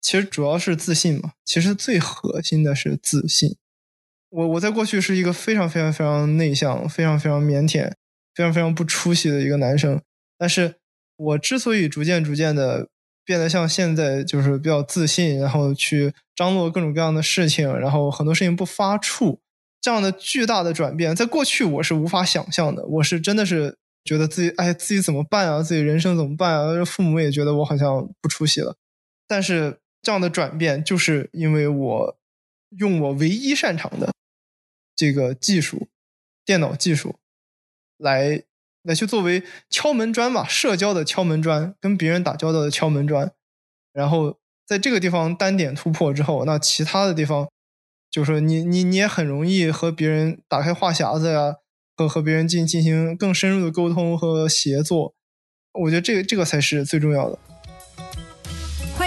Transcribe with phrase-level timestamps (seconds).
[0.00, 1.32] 其实主要是自信嘛。
[1.44, 3.56] 其实最核心的是自信。
[4.30, 7.92] 我我在过去是一个非常非常非常内向、非常非常腼腆、
[8.34, 10.00] 非常非常不出息的一个男生。
[10.38, 10.76] 但是
[11.16, 12.88] 我之所以逐渐逐渐的
[13.24, 19.38] 变得像现在，就是比较自信，然后去张罗各种各样的事情，然后很多事情不发怵，
[19.80, 22.86] 这样的巨大的转变，在过去我是无法想象的。
[22.86, 25.62] 我是真的是觉得自己，哎，自己怎么办啊？
[25.62, 26.84] 自己人生怎么办啊？
[26.84, 28.76] 父母也觉得我好像不出息了。
[29.26, 32.18] 但是这样的转变，就是因为我
[32.78, 34.12] 用我唯一擅长的
[34.96, 35.88] 这个技术——
[36.44, 37.16] 电脑技术，
[37.98, 38.42] 来
[38.82, 43.32] 来去作为敲门砖吧，社交的敲门砖，跟别人打交道的敲门砖。
[43.92, 47.50] 然后在这个地方单点突破之后，那其他的地方，
[48.10, 51.56] 就是说你你你也很容易和别人打开话匣子呀，
[51.96, 55.14] 和和别人进进行更深入的沟通和协作。
[55.72, 57.38] 我觉得这个这个才是最重要的。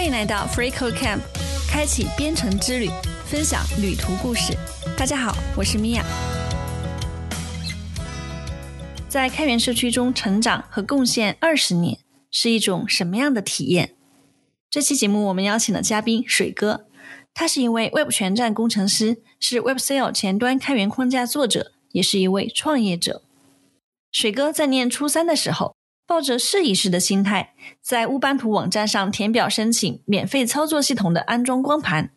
[0.03, 1.21] 欢迎来到 Free Code Camp，
[1.65, 2.89] 开启编程之旅，
[3.25, 4.51] 分享旅途故事。
[4.97, 6.03] 大家好，我是米娅。
[9.07, 13.95] 在开源社区中成长和贡献二十年，是一种什么样的体验？
[14.69, 16.85] 这期节目我们邀请了嘉宾水哥，
[17.33, 23.21] 他是一位 Web 全站工程师，是 WebCL 前端开源框架作者，也是一位创业者。
[24.11, 25.77] 水哥在念初三的时候，
[26.13, 32.11] 抱着试一试的心态，在乌班图网站上填表申请免费操作系统的安装光盘，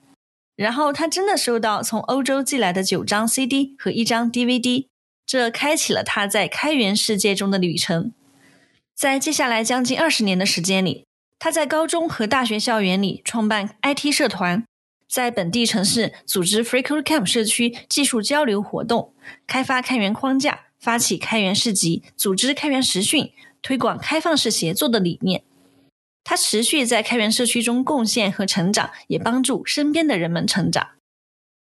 [0.54, 4.88] 然后他真的收到从欧洲寄来的九张 CD 和一张 DVD。
[5.24, 8.12] 这开启了他在开源世界中的旅程。
[8.94, 11.06] 在接下来将近二十年的时间里，
[11.38, 14.62] 他在高中和大学校园里创办 IT 社团，
[15.08, 19.14] 在本地城市组织 FreeCodeCamp 社区技术交流活动，
[19.46, 23.32] 开发开源框架，发起开源市集，组织开源实训，
[23.66, 25.42] 推广开放式协作的理念。
[26.22, 30.90] 他持续在开源社区中贡献和成长，也帮助身边的人们成长。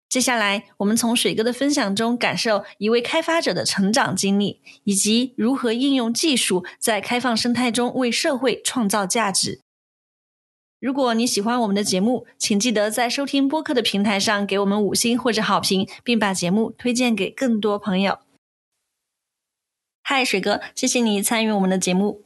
[0.09, 9.61] 接下来，我们从水哥的分享中感受一位开发者的成长经历，以及如何应用技术在开放生态中为社会创造价值。
[10.81, 18.19] 如果你喜欢我们的节目，请记得在收听播客的平台上给我们五星或者好评，并把节目推荐给更多朋友。
[20.07, 22.21] 嗨，水哥，谢谢你参与我们的节目。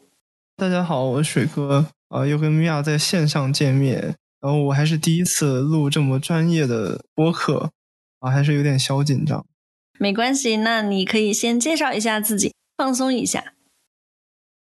[0.58, 4.18] 大家好，我是水哥啊，又跟米娅在线上见面。
[4.42, 7.72] 然后我还是第一次录这么专业的播客，
[8.20, 9.46] 啊，还是有点小紧张。
[9.98, 13.54] 没关系，那你可以先介绍一下自己，放松一下。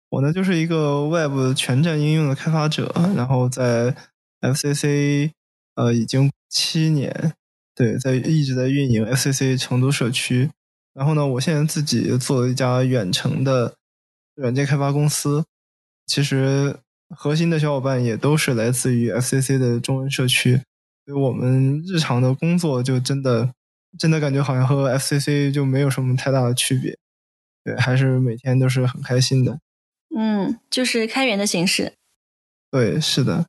[0.09, 3.95] 我呢就是一个 Web 全站应用的开发者，然后在
[4.41, 5.31] FCC
[5.77, 7.35] 呃已经七年，
[7.77, 10.51] 对，在一直在运营 FCC 成都社区。
[10.95, 13.75] 然后呢，我现在自己做了一家远程的
[14.37, 15.45] 软件开发公司，
[16.07, 16.79] 其实。
[17.17, 20.57] 核心的小伙伴也都是来自于 FCC 的中文社区，
[21.05, 23.53] 所以我们日常的工作就真的
[23.99, 26.97] 真的感觉好像和 FCC 就没有什么太大的区别，
[27.63, 29.61] 对，还是每天都是很开心的。
[30.17, 31.93] 嗯，就是开源的形式。
[32.71, 33.47] 对，是的。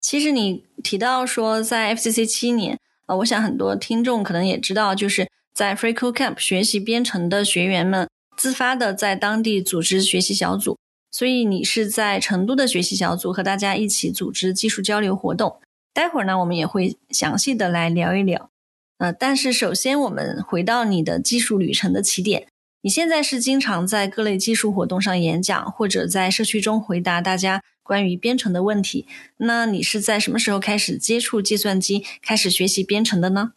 [0.00, 10.78] 其实你提到说在 FCC 七年，呃，我想很多听众可能也知道，就是在 FreeCodeCamp 学习编程的学员们自发的在当地组织学习小组。
[11.10, 15.60] 所以你是在成都的学习小组和大家一起组织技术交流活动。
[15.92, 18.48] 待会儿呢，我们也会详细的来聊一聊。
[18.96, 22.46] 呃，但是首先我们回到你的技术旅程的起点。
[22.80, 29.06] 你现在是经常在各类技术活动上演讲，或者在社区中回答大家关于编程的问题。
[29.36, 33.52] 那你是在什么时候开始接触计算机，开始学习编程的呢？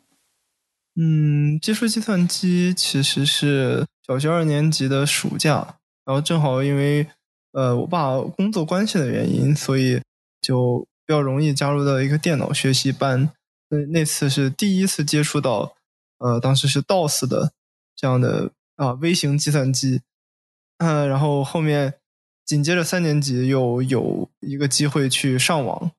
[0.96, 7.08] 嗯，接触计算机其实是小学二年级的暑假，然后正好因为。
[7.58, 10.02] 呃，我爸工作关系的原因，所以
[10.42, 13.32] 就比较容易加入到一个电脑学习班。
[13.70, 15.74] 那那次是第一次接触到，
[16.18, 17.54] 呃，当时是 DOS 的
[17.96, 20.02] 这样的啊微型计算机。
[20.80, 21.94] 嗯，然后后面
[22.44, 25.92] 紧接着三年级又有一个机会去上网。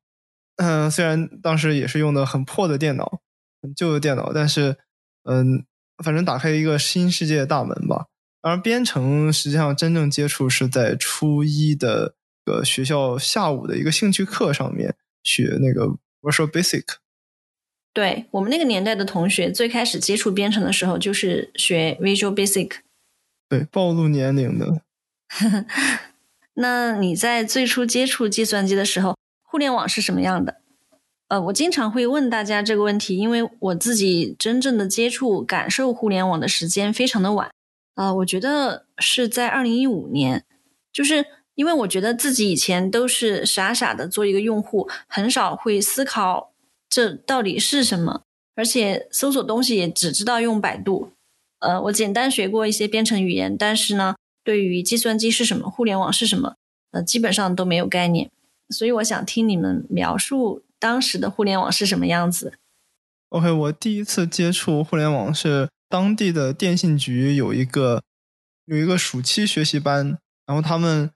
[0.56, 3.20] 嗯，虽然当时也是用的很破的电脑，
[3.62, 4.76] 很旧的电脑，但是
[5.26, 5.64] 嗯，
[6.02, 8.06] 反正打开一个新世界的大门吧。
[8.42, 12.14] 而编程实际上真正接触是在初一的
[12.44, 14.94] 个学校下午的一个兴趣课上面
[15.24, 16.84] 学那个 Visual Basic。
[17.92, 22.70] 对我们那个年代的同学，最开始接触编程的时候就是学 Visual Basic。
[23.48, 24.82] 对，暴露年龄的。
[26.54, 30.60] 那你在最初接触计算机的时候，互联网是什么样的？
[31.28, 37.50] 呃，我经常会问大家这个问题，因为我自己真正的接触、感受互联网的时间非常的晚。
[37.94, 40.44] 啊，我觉得是在二零一五年，
[40.92, 41.24] 就是
[41.54, 46.52] 因为我觉得自己以前都是傻傻的做一个用户，很少会思考
[46.88, 48.22] 这到底是什么，
[48.54, 51.10] 而且搜索东西也只知道用百度。
[51.58, 54.14] 呃，我简单学过一些编程语言，但是呢，
[54.44, 56.54] 对于计算机是什么，互联网是什么，
[56.92, 58.30] 呃，基本上都没有概念。
[58.68, 62.58] 所以我想听你们描述当时的互联网是什么样子。
[63.30, 68.02] OK，我第一次接触互联网是当地的电信局有一个
[68.66, 71.10] 有一个暑期学习班，然后他们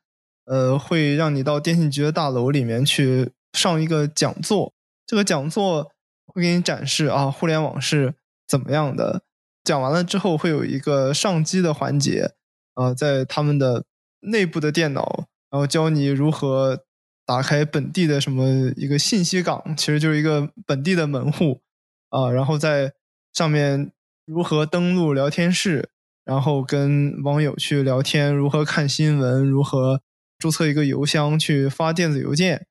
[0.46, 4.72] 呃会让你到电信局的大楼里面去上一个讲座，
[5.06, 5.90] 这个讲座
[6.26, 8.14] 会给你展示啊互联网是
[8.46, 9.22] 怎么样的。
[9.62, 12.32] 讲完了之后，会有一个上机的环节，
[12.74, 13.84] 啊，在他们的
[14.20, 16.84] 内部的电脑，然后教你如何
[17.30, 21.62] 打开本地的什么一个信息港，其实就是一个本地的门户，
[22.08, 22.92] 啊，然后在
[23.32, 23.92] 上面
[24.26, 25.90] 如何登录聊天室，
[26.24, 30.02] 然后跟网友去聊天，如何看新闻，如何
[30.40, 32.66] 注册一个邮箱去发电子邮件，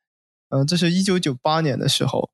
[0.50, 2.30] 嗯，这是一九九八年的时候，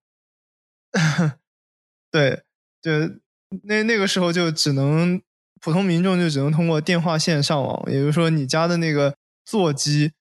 [2.10, 2.42] 对，
[2.82, 3.20] 对。
[3.66, 5.22] 那那个时候就只能
[5.62, 10.14] 普通民众就只能通过电话线上网，也就是说你家的那个座机，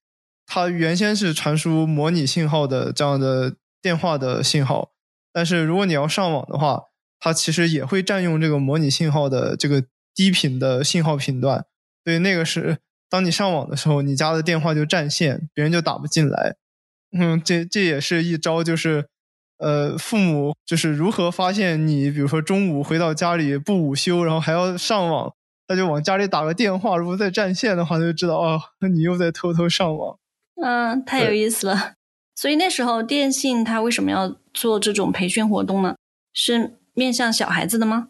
[0.46, 4.93] 它原先是传输模拟信号的这样的电话的信号，
[5.32, 6.85] 但是如果你要上网的话，
[7.19, 11.64] 它其实也会占用这个模拟信号的这个低频的信号频段，
[12.05, 16.56] 所以那个是当你上网的时候，你家的电话就占线，别人就打不进来。
[17.17, 19.08] 嗯，这这也是一招，就是。
[19.58, 25.32] 呃，父母就是如何发现你，比如说中午回到家里不午休，然后还要上网，
[25.69, 30.19] 他就往家里打个电话，如果在占线的话，他就知道哦，那你又在偷偷上网。
[30.62, 31.94] 嗯，太有意思了。
[32.36, 35.96] 所以那时候电信他为什么要做这种培训活动呢？
[36.32, 38.08] 是面向小孩子的吗？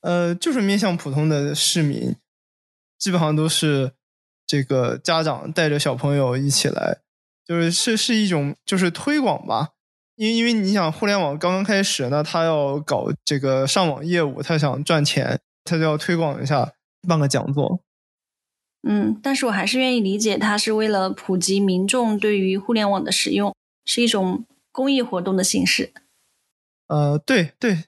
[0.00, 2.14] 呃，就是面向普通的市民，
[2.98, 3.92] 基本上都是
[4.46, 6.98] 这个家长带着小朋友一起来，
[7.46, 9.70] 就是是是一种就是推广吧。
[10.16, 16.72] 因为因为你想，互联网刚刚开始，那他要搞这个上网业务，他想赚钱，他就要推广一下，
[17.08, 17.80] 办个讲座。
[18.86, 23.54] 嗯，但是我还是愿意理解，它是为了普及民众对于互联网的使用，
[23.84, 25.92] 是一种公益活动的形式。
[26.88, 27.84] 呃，对对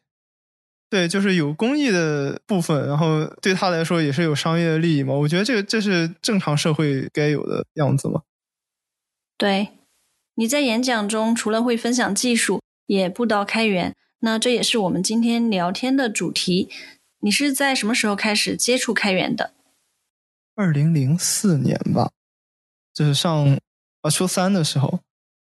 [0.88, 5.14] 对，就是有公益的部分，然后对他来说也是有商业利益嘛。
[5.14, 8.22] 我觉得这个这是正常社会该有的样子嘛。
[9.36, 9.68] 对。
[10.38, 16.68] 你在演讲中除了会分享技术，也布道开源，那这也是我们今天聊天的主题。
[17.20, 19.54] 你是在什么时候开始接触开源的？
[20.56, 22.10] 二零零四年吧，
[22.92, 23.56] 就是上
[24.00, 24.98] 啊初三的时候。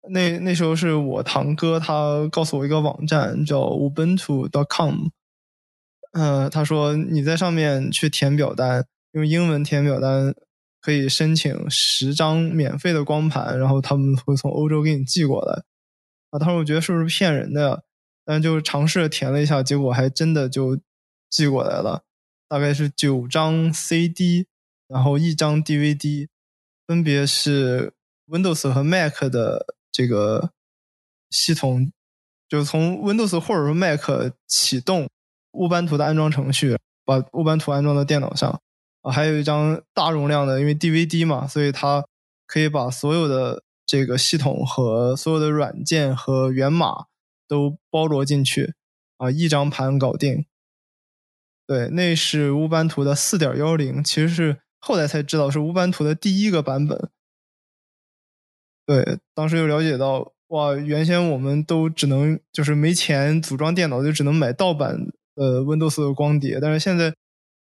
[0.09, 5.07] 那那时候是我堂哥，他告诉我一个网站叫 Ubuntu.com，
[6.11, 10.35] 呃，他说你在上面去填表单，用英文填表单。
[10.81, 15.61] 可以申请十张免费的光盘，然后他们会从欧洲给你寄过来。
[16.29, 17.81] 啊，当时我觉得是不是骗人的呀？
[18.23, 20.79] 但就尝试填了一下，结果还真的就
[21.29, 22.05] 寄过来了。
[22.47, 24.47] 大概是九张 CD，
[24.89, 26.27] 然后一张 DVD，
[26.85, 27.93] 分别是
[28.27, 30.51] Windows 和 Mac 的这个
[31.29, 31.91] 系统，
[32.49, 34.01] 就从 Windows 或者说 Mac
[34.47, 35.07] 启动
[35.51, 38.59] 乌班图的安装程序，把乌班图安装到电脑上。
[39.01, 42.03] 啊，还有一张大容量的，因为 DVD 嘛，所以它
[42.45, 47.05] 可以把所有的这个系统和所有的软件和源码
[47.47, 48.73] 都包罗进去，
[49.15, 50.45] 啊，一张盘搞定。
[51.65, 57.09] 对，那是乌班图的四点幺零，其实是后来才知道是乌班图的第一个版本。
[58.85, 64.97] 对，当时又了解到，哇，原先我们都只能就是没钱组装电脑，就只能买盗版
[65.35, 67.13] 呃 Windows 的光碟，但是现在。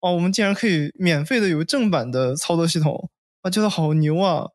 [0.02, 3.10] 哦，我们竟然可以免费的有正版的操作系统，
[3.42, 4.48] 啊，觉得好牛啊！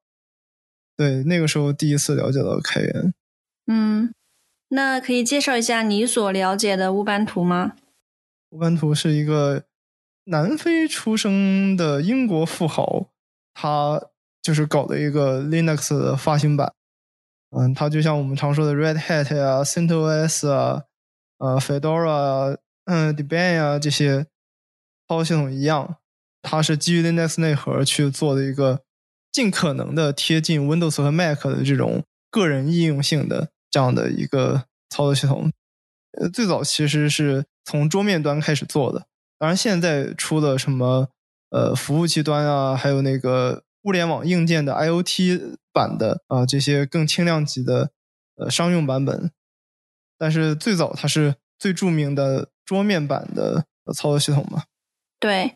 [0.97, 3.13] 对，那个时候第一次了解到开源。
[3.67, 4.11] 嗯，
[4.69, 7.75] 那可以介绍一下你所了解的乌班图吗？
[8.49, 9.65] 乌班图是一个
[10.25, 13.07] 南非出生的英国富豪，
[13.53, 13.99] 他
[14.41, 16.73] 就是搞的一个 Linux 的发行版。
[17.49, 20.83] 嗯，它就像我们常说的 Red Hat 啊、CentOS 啊、
[21.39, 24.27] 呃 Fedora 啊、嗯 Debian 啊这些。
[25.07, 25.97] 操作系统一样，
[26.41, 28.81] 它是基于 Linux 内核去做的一个
[29.31, 35.51] 尽可能的贴近 Windows 和 Mac 的这种个人应用性的这样的一个操作系统。
[36.19, 39.05] 呃，最早其实是从桌面端开始做的，
[39.37, 41.09] 当然现在出的什么
[41.49, 47.91] 呃服务器端啊，还有那个物联网硬件的 IOT 版的啊这些更轻量级的
[48.37, 49.31] 呃商用版本，
[50.17, 54.63] 但是最早它是最著名的桌面版的操作系统嘛。
[55.19, 55.55] 对，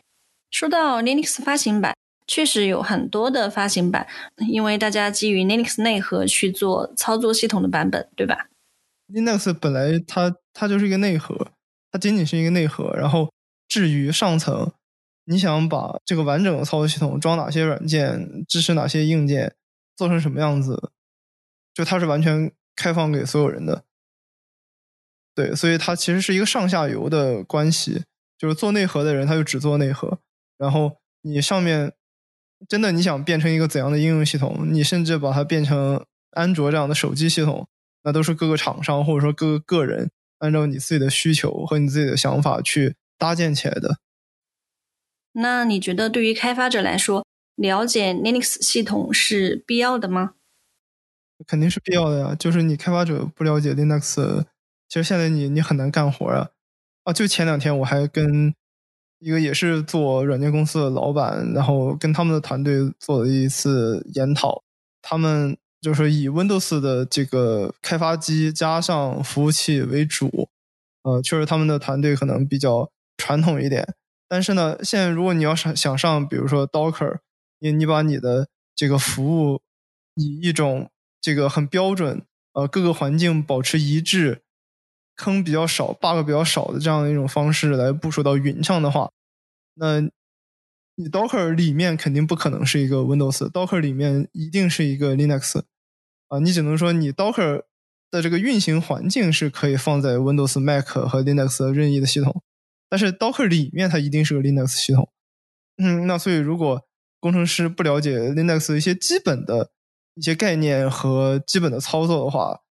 [0.51, 1.95] 说到 Linux 发行版，
[2.27, 4.07] 确实有很多的发行版，
[4.50, 8.48] 因为大家基于 Linux 内核去做操作系统的版本，对吧
[9.12, 11.51] ？Linux 本来它它就是一个内核，
[11.91, 12.93] 它仅仅是一个内核。
[12.95, 13.31] 然后
[13.69, 14.73] 至于上层，
[15.23, 19.55] 你想把这个完整的操作系统装哪些软件，支持哪些硬件，
[19.95, 20.91] 做成什么样子，
[21.73, 23.85] 就它是完全开放给所有人的。
[25.33, 28.03] 对，所以它其实是一个上下游的关系，
[28.38, 30.19] 就是做内核的人他就只做内核，
[30.57, 31.93] 然后你上面。
[32.67, 34.67] 真的，你想变成一个怎样的应用系统？
[34.69, 37.65] 你甚至把它变成安卓这样的手机系统，
[38.03, 43.99] 那都是各个厂商或者说各个个人按照你自己的需求和你自己的想法去搭建起来的。
[45.33, 47.23] 那你觉得对于开发者来说，
[47.55, 50.33] 了解 Linux 系统是必要的吗？
[51.45, 52.33] 肯定是必要的呀。
[52.33, 54.45] 就是你开发者不了解 Linux，
[54.88, 56.49] 其实现在你你很难干活啊。
[57.03, 58.55] 啊，就前两天我还跟。
[59.21, 64.63] 一个也是做软件公司的老板，然后跟他们的团队做了一次研讨。
[65.01, 70.47] 他们就是以 Windows 的这个开发机加上服务器为主，
[71.03, 73.93] 呃，确实他们的团队可能比较传统一点。
[74.27, 77.19] 但是呢，现在如果你要想想上，比如说 Docker，
[77.59, 79.61] 你你把你的这个服务
[80.15, 80.89] 以一种
[81.21, 82.23] 这个很标准，
[82.53, 84.41] 呃，各个环境保持一致。
[85.21, 89.11] 坑比较少，bug 比较少的这样的一种方式来部署到云上的话，
[89.73, 89.99] 那
[90.95, 95.61] 你 Docker 里面肯定不可能是一个 Windows，Docker 里面一定是一个 Linux
[96.29, 97.63] 啊，你只能说你 Docker
[98.09, 102.41] 的这个运行环境是可以放在 Windows、Mac 和 Linux 任意的系统，
[102.89, 105.10] 但是 Docker 里面它一定是个 Linux 系统。
[105.77, 106.86] 嗯，那所以如果
[107.19, 109.72] 工程师不了解 Linux 一些基本的
[110.15, 112.62] 一些概念和基本的操作的话，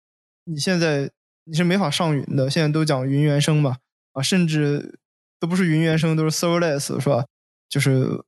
[0.45, 1.11] 你现在。
[1.51, 3.79] 你是没法上云的，现在都讲云原生嘛，
[4.13, 5.01] 啊，甚至
[5.41, 7.25] 都不是云原生，都是 serverless，是吧？
[7.71, 8.23] 就是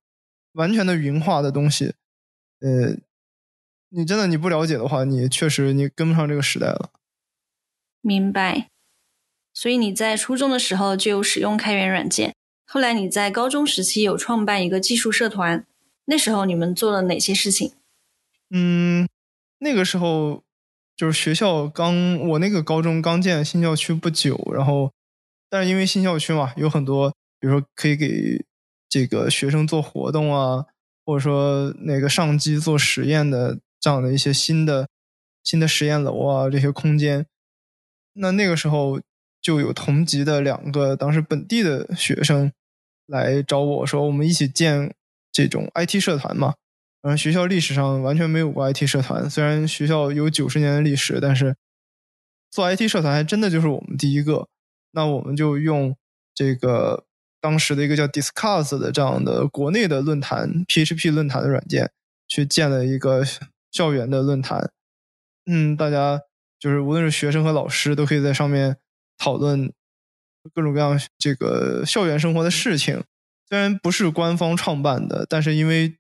[0.53, 1.93] 完全的云化的东西。
[2.61, 2.97] 呃，
[3.91, 6.93] 你真的你不了解的话，你确实你跟不上这个时代了。
[8.01, 8.70] 明白。
[9.61, 15.67] 所以你在初中的时候就有使用开源软件，后来你在高中时期有创办一个技术社团，
[16.07, 17.73] 那时候你们做了哪些事情？
[18.49, 19.07] 嗯，
[19.59, 20.43] 那个时候。
[20.97, 24.93] 就是学校刚，我那个高中刚建新校区不久，然后，
[25.49, 28.45] 但是因为新校区嘛，有很多，比如说可以给
[28.87, 30.67] 这个学生做活动啊，
[31.07, 34.91] 或者说那个上机做实验的这样的一些新的
[35.43, 37.25] 新的实验楼啊，这些空间，
[38.13, 39.01] 那那个时候
[39.41, 42.53] 就有同级的两个当时本地的学生
[43.07, 44.95] 来找我说，我们一起建
[45.33, 46.55] 这种 IT 社团嘛。
[47.03, 49.29] 嗯，学校历史上完全没有过 IT 社团。
[49.31, 51.57] 虽然学校有九十年的历史，但是
[52.51, 54.49] 做 IT 社团还真的就是我们第一个。
[54.93, 55.97] 那我们就用
[56.35, 57.05] 这个
[57.41, 61.91] 当时的一个叫 Discuss 的这样的国内的论坛 PHP 论坛的软件，
[62.29, 63.25] 去建了一个
[63.71, 64.71] 校园的论坛。
[65.47, 66.21] 嗯，大家
[66.59, 68.77] 就是无论是学生和老师都可以在上面
[69.21, 69.71] 讨论
[70.55, 73.05] 各种各样这个校园生活的事情。
[73.49, 75.99] 虽然不是官方创办的，但是因为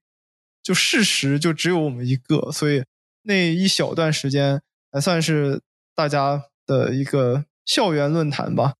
[0.62, 2.82] 就事实就只有我们一个，所以
[3.22, 5.60] 那一小段时间还算是
[5.94, 8.74] 大家的一个校园论坛吧。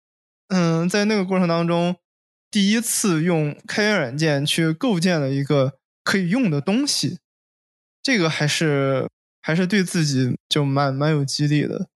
[0.49, 1.97] 嗯，在那个过程当中，
[2.50, 7.18] 第一次用开源软件去构建了一个可以用的东西，
[8.02, 9.06] 这个还是
[9.42, 11.89] 还是对自己就蛮蛮有激励的。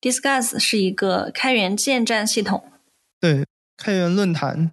[0.00, 2.70] Discuss 是一个开源建站系统，
[3.20, 4.72] 对，开源论坛。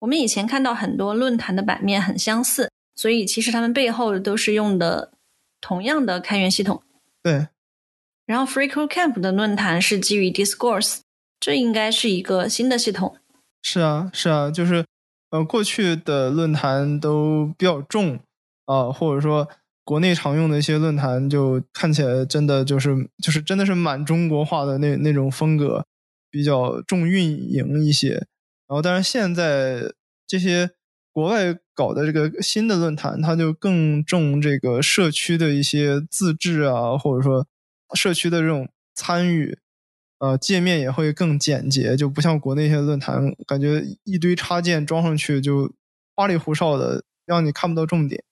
[0.00, 2.70] 我们以前看到很多论坛的版面很相似。
[2.98, 5.12] 所以其实他们背后都是用的
[5.60, 6.82] 同样的开源系统。
[7.22, 7.48] 对。
[8.24, 11.00] 然后 FreeCodeCamp 的论坛是基于 Discourse，
[11.38, 13.18] 这应该是一个新的系统。
[13.62, 14.82] 是啊，是啊，就是
[15.28, 18.18] 呃，过去的论坛都比较重
[18.64, 19.46] 啊，或者说
[19.86, 25.86] 国内常用的一些论坛就看起来真的就是就是真的是蛮中国化的那那种风格，
[26.30, 28.26] 比较重运营一些。
[28.68, 29.94] 然后，但是现在
[30.26, 30.72] 这些。
[31.16, 37.46] 国外搞的这个新的论坛，它就更重这个社区的一些自治啊，或者说
[37.94, 39.56] 社区的这种参与，
[40.18, 45.72] 呃，界面也会更简洁，就不像国内一些论坛，感觉一堆插件装上去就
[46.14, 48.22] 花里胡哨的，让你看不到重点。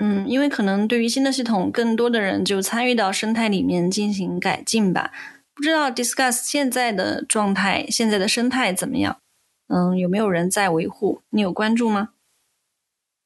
[0.00, 5.12] 嗯，因为可能对于新的系统，更多的人就参与到生态里面进行改进吧。
[5.54, 9.18] 不知道 Discuss 现在的状态，现在的生态怎么样？
[9.68, 11.20] 嗯，有没有人在维护？
[11.30, 12.08] 你有关注吗？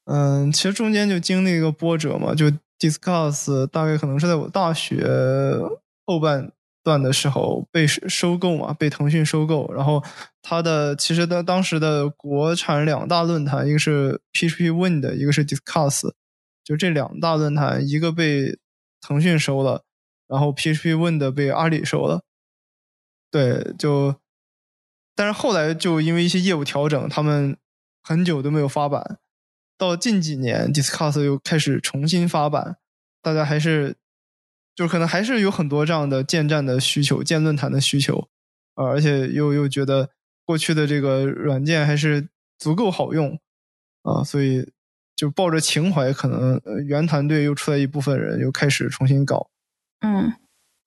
[0.06, 5.06] 嗯，其实中间就经历一个波折嘛，就 Discuss 大概可能是在我大学
[6.04, 6.50] 后半
[6.82, 10.02] 段的时候被收购嘛，被腾讯收购，然后
[10.42, 16.12] 它的其实的当时的国产两大论坛，一个是 PHP Wind，一个是 Discuss，
[16.64, 18.58] 就这两大论坛，一个被
[19.00, 19.84] 腾讯收了，
[20.26, 22.24] 然后 PHP Wind 被阿里收了，
[23.30, 24.16] 对，就，
[25.14, 27.56] 但是后来就因为一些业务调整，他们
[28.02, 29.18] 很久都没有发版，
[29.76, 32.78] 到近几年 Discuss 又开始重新发版，
[33.22, 33.96] 大家还是。
[34.76, 38.28] 就可能还是有很多这样的建站的需求、建论坛的需求，
[38.74, 40.10] 啊，而且又又觉得
[40.44, 42.28] 过去的这个软件还是
[42.58, 43.38] 足够好用，
[44.02, 44.68] 啊，所以
[45.16, 49.48] 就抱着情怀，可能原团队又出来一部分人，又开始重新搞。
[50.00, 50.34] 嗯，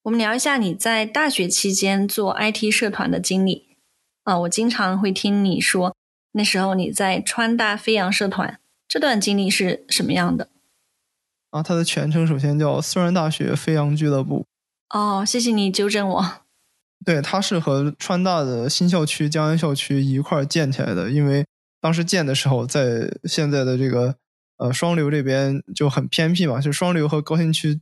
[0.03, 3.77] 我们聊一下你在大学期间做 IT 社团的经历。
[4.23, 5.95] 啊，我经常会听你说，
[6.33, 10.49] 那时候你在川大飞扬社团，这段经历是什么样的？
[11.51, 14.45] 啊，它的全称首先叫四川大学飞扬俱乐部。
[14.89, 16.25] 哦，谢谢你纠正我。
[17.05, 21.09] 对，它是和川大的新校区江安校区一块建起来的。
[21.09, 21.45] 因为
[21.79, 24.15] 当时建的时候，在现在的这个
[24.57, 27.81] 呃双流这边就很偏僻嘛，就双流和高新区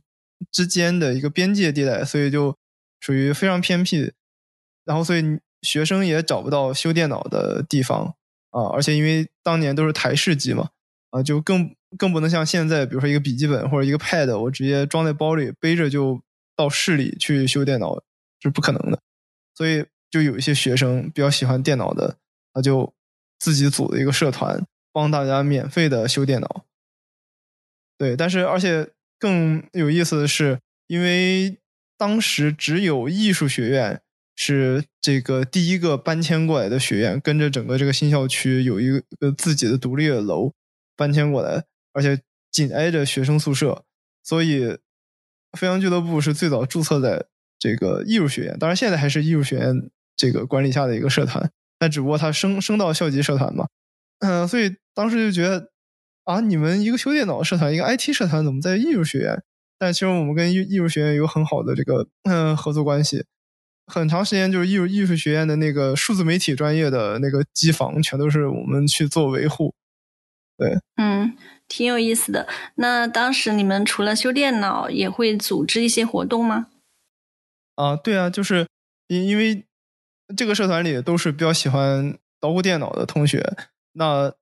[0.50, 2.56] 之间的一个边界地带，所以就
[3.00, 4.12] 属于非常偏僻。
[4.84, 5.22] 然后，所以
[5.62, 8.14] 学生也找不到修电脑的地方
[8.50, 10.70] 啊，而且因为当年都是台式机嘛，
[11.10, 11.74] 啊，就更。
[11.96, 16.20] 更不能像现在，比如说一个笔记本或者一个 Pad，我直接装在包里背着就
[16.54, 18.02] 到市里去修电脑，
[18.42, 18.98] 是不可能的。
[19.54, 22.18] 所以就有一些学生比较喜欢电脑的，
[22.52, 22.92] 他就
[23.38, 26.64] 自己组的一个社团，帮大家免费的修电脑。
[27.98, 31.58] 对，但是而且更有意思的是，因为
[31.96, 34.00] 当时只有艺术学院
[34.34, 40.52] 是这个第一个搬迁过来的学院，跟着整个这个新校区有一个自己的独立的楼
[40.96, 41.64] 搬迁过来。
[41.92, 42.20] 而且
[42.52, 43.82] 紧挨着学生宿舍，
[44.22, 44.76] 所以
[45.58, 47.24] 飞扬俱乐部是最早注册在
[47.58, 48.58] 这个艺术学院。
[48.58, 53.66] 当然，现在还是艺术学院这个管理下的一个社团，但只不过他升升到校级社团嘛。
[54.20, 55.70] 嗯，所以当时就觉得
[56.24, 59.42] 啊，你们一个修电脑社团，一个 IT 社团，怎么在艺术学院？
[59.78, 63.24] 但其实我们跟艺艺术学院有很好的这个嗯合作关系，
[63.86, 69.74] 很长时间就是艺术艺术学院的那个数字媒体专业的那个机房，全都是我们去做维护。
[70.56, 71.36] 对，嗯。
[71.68, 72.46] 挺有意思的。
[72.76, 76.68] 那当时你们除了修电脑，也会组织一些活动吗？
[77.74, 78.68] 啊，对啊，就是
[79.08, 79.66] 因因为
[80.34, 83.56] 这个社团里都是比较喜欢捣鼓电脑的同学，
[83.92, 84.32] 那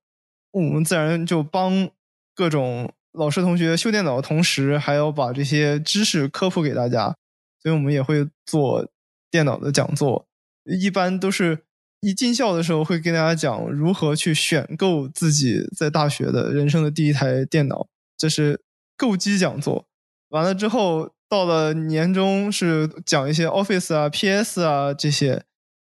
[0.53, 1.91] 我们自然就帮
[2.35, 7.17] 各种老师同学修电脑的同时，还要把这些知识科普给大家，
[7.63, 8.89] 所以我们也会做
[9.31, 10.27] 电脑的讲座，
[10.65, 11.65] 一般都是。
[12.07, 18.61] 一进校的时候会跟大家讲如何去选购自己在大学的人生的第一台电脑，这是
[18.95, 19.87] 购机讲座。
[20.29, 25.45] 完了之后，到了年终是讲一些 Office 啊、PS 啊这些，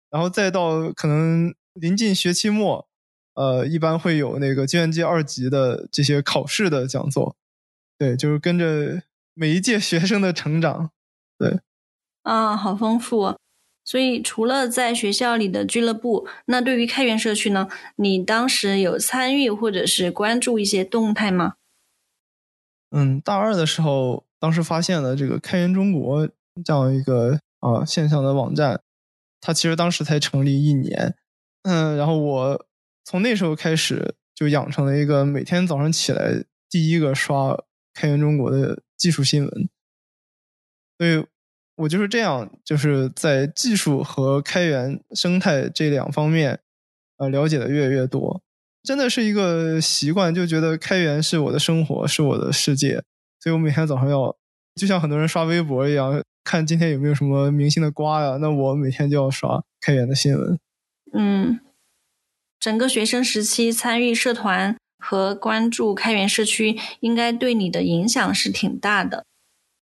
[0.10, 2.88] 然后再到可能临近学期末，
[3.36, 7.36] 呃，一般会有那个计算机二级的这些考试的讲座。
[7.98, 10.92] 对，就是跟着每一届学生的成长。
[11.38, 11.60] 对，
[12.24, 13.36] 啊，好丰富。
[13.86, 17.68] 所以，除了在学校里的俱乐部，那对于开源社区呢？
[17.96, 21.56] 你当时有参与或者是关注一些动态吗？
[22.92, 26.30] 嗯，大二的时候，当时发现了这个开源中国
[26.64, 28.80] 这样一个啊现象的网站，
[29.42, 31.16] 它其实当时才成立一年。
[31.64, 32.66] 嗯，然后我
[33.04, 37.58] 从那时候开始就养成了一个每天早上起来第一个刷
[37.94, 39.70] 开源中国的技术新闻，
[40.98, 41.26] 所以。
[41.80, 46.60] 我就是这样，就是在技术和开源生态这两方面，
[47.16, 48.44] 呃，了解的越来越多，
[48.84, 53.02] 真的是一个习惯，就觉得开源是我的生活，是我的世界，
[53.40, 54.36] 所以我每天早上要，
[54.80, 60.58] 就像很多人刷微博一样，看今天有没有什么明星的瓜呀，那我每天就要刷开源的新闻。
[61.14, 61.60] 嗯，
[62.60, 69.26] 整个学生时期参与社团和关注开源社区，应该对你的影响是挺大的。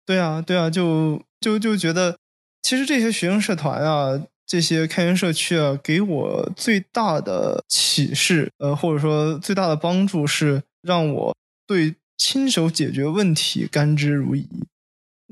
[0.06, 1.22] 对啊，对啊，就。
[1.40, 2.18] 就就觉得，
[2.62, 14.48] 其实这些学生社团啊，这些开源社区啊，给我最大的启示，呃，或者说最大的帮助是让我对亲手解决问题甘之如饴。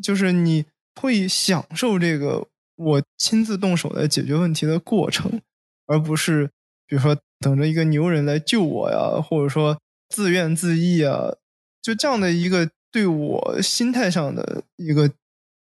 [0.02, 0.66] 就是你
[1.00, 5.40] 会享受这个我亲自动手来解决问题的过程，
[5.86, 6.50] 而不是
[6.86, 9.78] 比如说等着一个牛人来救我呀，或者说
[10.08, 11.34] 自怨自艾啊，
[11.82, 15.10] 就这样的一个对我心态上的一个。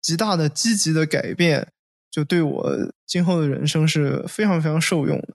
[0.01, 1.67] 极大的积极的改变，
[2.11, 5.29] 就对我今后的人生是非常非常受用的。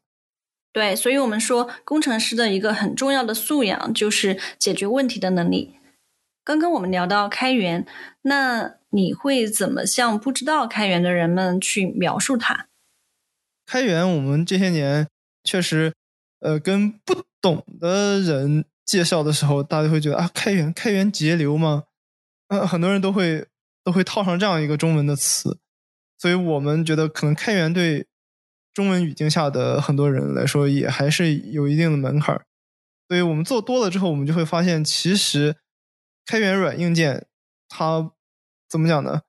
[0.72, 5.74] 对，所以我们说，工程师的一个很重要的素养就是解决问题的能力。
[6.44, 7.84] 刚刚我们聊到开源，
[8.22, 12.68] 那你会怎么向不知道开源的人们去描述它？
[13.66, 15.08] 开源，我们这些年
[15.44, 15.94] 确实，
[16.40, 21.84] 呃，跟不懂的人介绍的时候，大家会觉得啊，开源，开源节流吗？
[22.48, 23.46] 呃，很多人都会
[23.84, 25.58] 都会套上这样一个中文的词，
[26.18, 28.08] 所以我们觉得可能开源对
[28.74, 32.44] 中文语境下的很多人来说也还是有一定的门槛儿。
[33.08, 35.56] 所以我们做多了之后，我们就会发现，其实
[36.26, 37.26] 开源软硬件
[37.68, 38.10] 它
[38.70, 39.22] 怎么讲呢？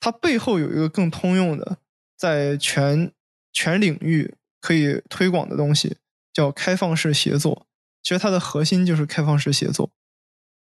[0.00, 1.78] 它背后有一个更通用的，
[2.16, 3.12] 在全
[3.52, 5.96] 全领域可以推广的东西，
[6.32, 7.66] 叫开放式协作。
[8.02, 9.90] 其实它的核心就是开放式协作。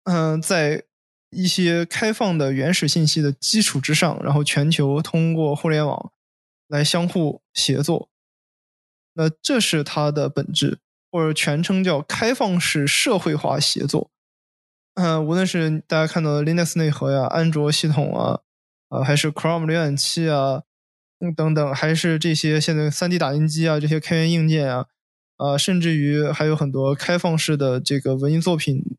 [0.05, 0.85] 嗯，在
[1.31, 6.13] 一些开放的原始信息的基础之上，然后全球通过互联网
[6.67, 8.11] 来相互协作，
[9.15, 10.81] 那这是它的本质，
[11.13, 14.11] 或者全称叫开放式社会化协作。
[15.01, 18.41] 嗯，无论是大家看到的 Linux 内核呀、安卓系统啊，
[18.91, 20.63] 啊，还是 Chrome 浏览器啊，
[21.21, 24.87] 嗯，等等，还是这些现在 3D 打印机啊，这些开源硬件啊，
[25.37, 28.97] 啊，甚至于还有很多开放式的这个文艺作品，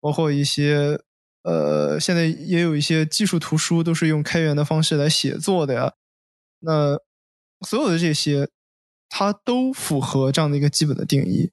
[0.00, 1.00] 包括一些。
[1.48, 5.92] 呃，现在也有一些技术图书都是用开源的方式来写作的呀。
[6.58, 6.98] 那
[7.64, 8.48] 所有的这些，
[9.08, 11.52] 它都符合这样的一个基本的定义，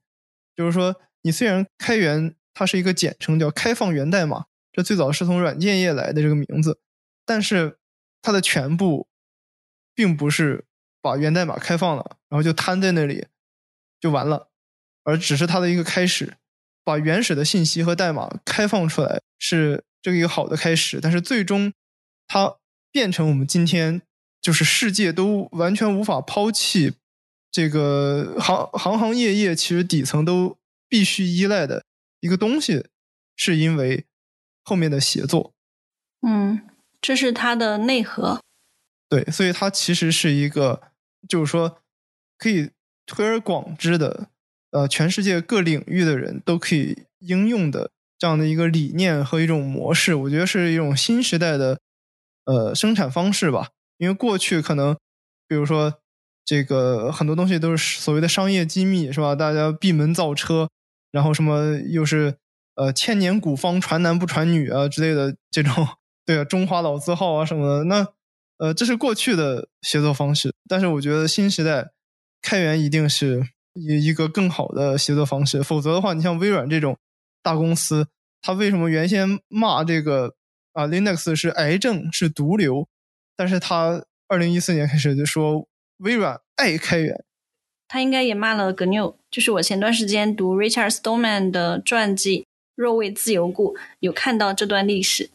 [0.55, 6.79] 就是说，你虽然开源它是一个简称，叫开放源代码，这最早是从软件业来的这个名字，
[7.25, 7.77] 但是
[8.21, 9.07] 它的全部
[9.95, 10.65] 并不是
[11.01, 13.27] 把源代码开放了，然后就摊在那里
[13.99, 14.49] 就完了，
[15.03, 16.35] 而只是它的一个开始。
[16.85, 21.71] 把原始的信息和代码开放出来是这个一个好的开始，但是最终
[22.27, 22.57] 它
[22.91, 24.01] 变成我们今天
[24.41, 26.95] 就是世界都完全无法抛弃
[27.49, 30.57] 这个行行行业业其实底层都
[30.89, 31.85] 必须依赖的
[32.23, 32.85] 一个东西，
[33.35, 34.05] 是因为
[34.63, 35.53] 后面的协作。
[36.25, 36.61] 嗯，
[37.01, 38.39] 这是它的内核。
[39.09, 40.93] 对，所以它其实是一个，
[41.27, 41.81] 就是说
[42.37, 42.71] 可以
[43.05, 44.29] 推而广之的。
[44.71, 51.79] 呃，全世界各领域的人都可以应用的这样的一个理念和一种模式，我觉得是一种新时代的
[52.45, 53.71] 呃生产方式吧。
[53.97, 54.97] 因为过去可能，
[55.45, 55.99] 比如说
[56.45, 59.35] 这个很多东西都是所谓的商业机密，是吧？
[59.35, 60.69] 大家闭门造车，
[61.13, 62.35] 然后什么又是
[62.75, 65.87] 呃千年古方传男不传女啊之类的这种，
[66.27, 67.83] 对啊，中华老字号啊什么的。
[67.85, 68.05] 那
[68.57, 71.91] 呃，这是过去的协作方式，但是我觉得新时代
[72.41, 73.47] 开源一定是。
[73.75, 76.95] 一一个更好的协作方式，否则的话，你像微软这种
[77.41, 78.07] 大公司，
[78.39, 80.35] 它为什么原先骂这个
[80.73, 82.87] 啊 Linux 是癌症是毒瘤，
[83.35, 87.25] 但是他二零一四年开始就说微软爱开源，
[87.93, 92.39] 他应该也骂了 GNU，就是我前段时间读 Richard Stallman 的传记
[92.73, 95.29] 《若为自由故》，有看到这段历史，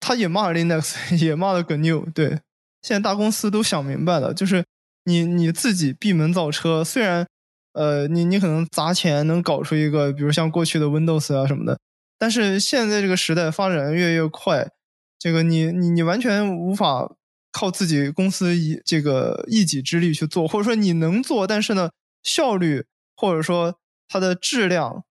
[0.00, 2.38] 他也骂了 Linux， 也骂了 GNU，对，
[2.80, 4.64] 现在大公司都想明白了，就是
[5.04, 7.26] 你你自己闭门造车，虽然。
[7.74, 11.78] 呃，你你可能砸钱能搞出一个，比如像过去的 Windows 啊什么的，
[12.18, 14.68] 但是现在这个时代发展越来越快，
[15.16, 17.14] 这个你你你完全无法
[17.52, 21.90] 靠自己公司一这个一己之力去做，或者说你能做，但是呢
[22.22, 23.78] 效率或者说
[24.08, 25.04] 它的质量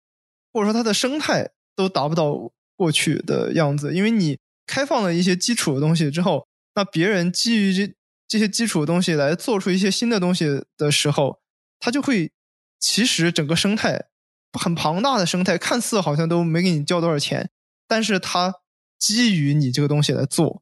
[0.51, 7.93] 或者说它的生态都达不到过去的样子，因为你开放了一些基础的东西之后，那别人基于这
[8.27, 11.39] 这些基础的东西来做出一些新的东西的时候，
[11.79, 12.31] 他就会。
[12.79, 14.05] 其实整个生态
[14.53, 17.49] 很庞大的生态，看似好像都没给你交多少钱，
[17.87, 18.53] 但是它
[18.99, 20.61] 基于你这个东西来做，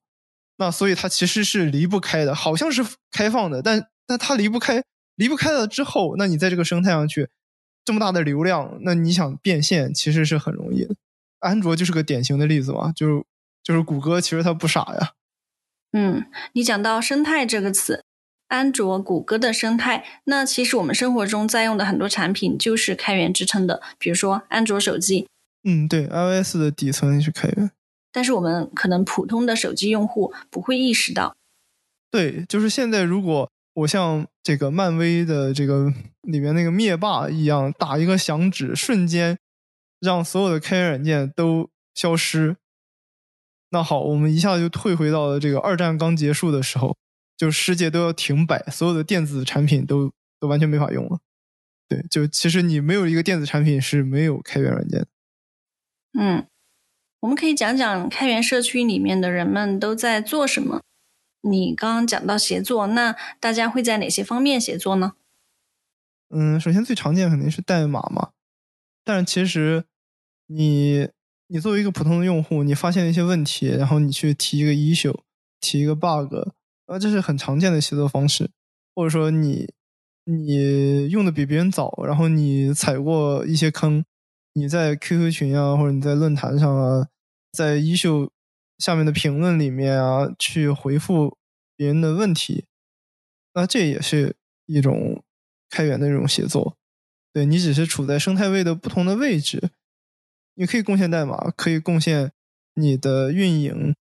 [0.56, 2.82] 那所以它其实是离不开的，好像是
[3.12, 4.82] 开放的，但但它离不开，
[5.16, 7.30] 离不开了之后，那你在这个生态上去
[7.84, 10.96] 这么大的流量，那你想变现其实是很容易的。
[11.40, 13.24] 安卓就是个典型的例子嘛，就是
[13.64, 15.14] 就是谷歌其实它不傻呀。
[15.92, 18.04] 嗯，你讲到生态这个词。
[18.48, 25.28] 安卓、谷歌的生态，那其实我们生活中在用的很多产品就是开源支撑的，比如说安卓手机。
[25.64, 27.72] 嗯，对，iOS 的底层是开源。
[28.12, 31.36] 但是我们可能普通的手机用户不会意识到。
[32.12, 39.38] 对，就是现在，如果我像这个漫威的这个里面那个灭霸一样，打一个响指，瞬间
[40.02, 42.58] 让所有的开源软件都消失，
[43.70, 46.98] 那好，我们一下子就退回到了这个二战刚结束的时候。
[47.38, 50.10] 就世界都要停摆，所有的电子产品都
[50.40, 51.20] 都完全没法用了。
[51.90, 55.06] 对，就其实你没有一个电子产品是没有开源软件。
[56.18, 56.48] 嗯，
[57.20, 60.82] 我们可以讲讲开源社区里面的人们都在做什么。
[61.50, 65.14] 你刚刚讲到协作，那大家会在哪些方面协作呢？
[66.30, 68.32] 嗯，首先最常见肯定是代码嘛，
[69.04, 69.86] 但是其实
[70.48, 71.08] 你
[71.48, 75.16] 你作为一个普通的用户，你发现了一些问题，然后你去提一个 issue，
[75.62, 76.34] 提一个 bug，
[76.88, 78.50] 啊，这是很常见的协作方式。
[78.96, 79.72] 或者说你
[80.24, 84.04] 你用的比别人早，然后你踩过一些坑，
[84.54, 87.08] 你在 QQ 群啊，或者你在论坛上啊，
[87.52, 88.30] 在 issue
[88.78, 91.38] 下面的评论里面啊，去回复
[91.76, 92.66] 别人的问题，
[93.54, 94.36] 那这也是
[94.66, 95.24] 一种
[95.70, 96.78] 开源的这种协作。
[97.34, 99.72] 对你只是处在生态位的不同的位置。
[100.58, 102.32] 你可以贡献代码，可以贡献
[102.76, 103.94] 你的运营，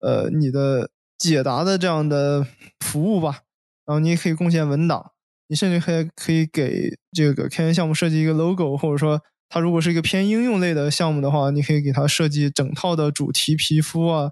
[0.00, 2.46] 呃，你的解答的这样的
[2.80, 3.42] 服务吧。
[3.84, 5.12] 然后你也可以贡献文档，
[5.48, 14.30] 你甚至可以可以给这个开源项目设计一个 logo，或者说它如果是一个偏应用类的项目的话，你可以给它设计整套的主题皮肤啊。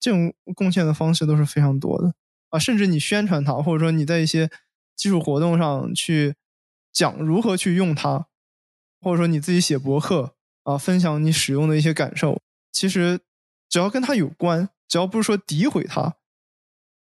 [0.00, 2.14] 这种贡献的方式都是非常多的
[2.50, 4.50] 啊，甚至你宣传它，或者说你在一些
[4.94, 6.34] 技术活动上去
[6.92, 8.26] 讲如何去用它，
[9.00, 10.34] 或者说你自己写博客。
[10.64, 12.40] 啊，分享你使用的一些感受，
[12.72, 13.20] 其实
[13.68, 16.14] 只要跟它有关，只要不是说诋毁它，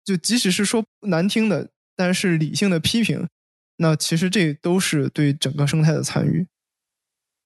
[0.05, 3.29] 就即使是说难听的，但是理性的批评，
[3.77, 6.49] 那其实这都是对整个生态的参与。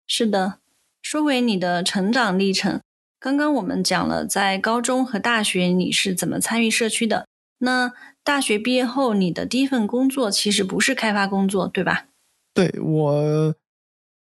[0.07, 0.61] 是的，
[1.03, 2.81] 说回你的成长历程，
[3.19, 7.27] 刚刚我们讲了在高中和大学你是怎么参与社区的，
[7.59, 7.93] 那
[8.23, 12.07] 大学毕业后你的第一份工作其实不是开发工作，对吧？
[12.55, 13.55] 对我。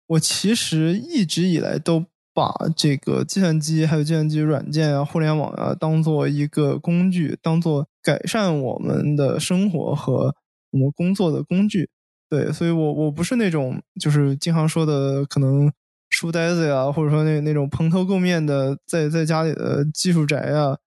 [0.07, 10.35] 我其实一直以来都把这个计算机、还有计算机软件啊、互联网啊，当做一个工具，当做改善我们的生活和
[10.71, 11.89] 我们工作的工具。
[12.33, 15.71] 对，所以我我不是那种就是经常说的可能
[16.09, 20.79] 书呆子呀，或者说那那种蓬头垢面的在在家里的技术宅啊。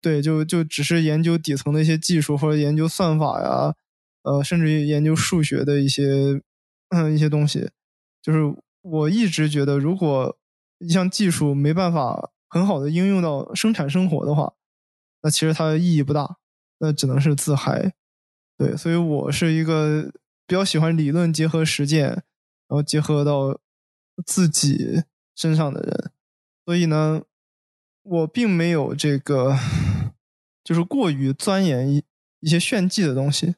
[0.00, 3.74] 对，就就只是研究底层的一些技术，或者研究算法呀，
[4.22, 6.40] 呃，甚至于研究数学的一些
[6.90, 7.68] 嗯一些东西。
[8.22, 8.38] 就是
[8.82, 10.38] 我一直觉得，如果
[10.78, 14.52] 一项技术没办法很好的应用到生产生活的话，
[15.22, 16.36] 那其实它的意义不大，
[16.78, 17.92] 那只能是自嗨。
[18.56, 20.12] 对，所以我是一个
[20.46, 22.22] 比较喜欢理论结合实践，然
[22.68, 23.60] 后结合到
[24.24, 25.02] 自己
[25.34, 26.12] 身上的人。
[26.64, 27.22] 所以呢，
[28.02, 29.56] 我并没有这个，
[30.64, 32.04] 就是过于钻研一
[32.40, 33.56] 一些炫技的东西。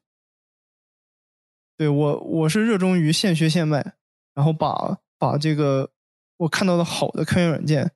[1.77, 3.95] 对我，我是热衷于现学现卖。
[4.35, 5.91] 然后把把这个
[6.37, 7.91] 我看到的好的开源软件，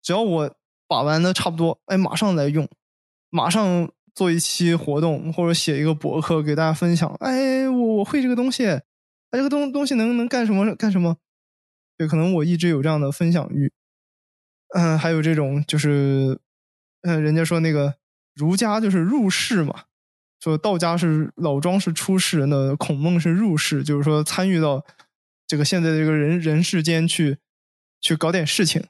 [0.00, 0.56] 只要我
[0.88, 2.66] 把玩的差不多，哎，马上来用，
[3.28, 7.12] 马上做一期活动或者写一个博客给大家分享。
[7.20, 8.82] 哎，我我会这个东西，哎，
[9.32, 11.16] 这个东东西能能干什么干什么？
[11.96, 13.72] 对，可能我一直有这样的分享欲。
[14.74, 16.38] 嗯，还有这种就是，
[17.02, 17.94] 嗯，人家说那个
[18.34, 19.84] 儒家就是入世嘛，
[20.40, 24.84] 说道家是老庄是出世，那孔孟是入世，就是说参与到。
[25.44, 27.36] 这个现在的这个人人世间去
[28.00, 28.82] 去搞点事情，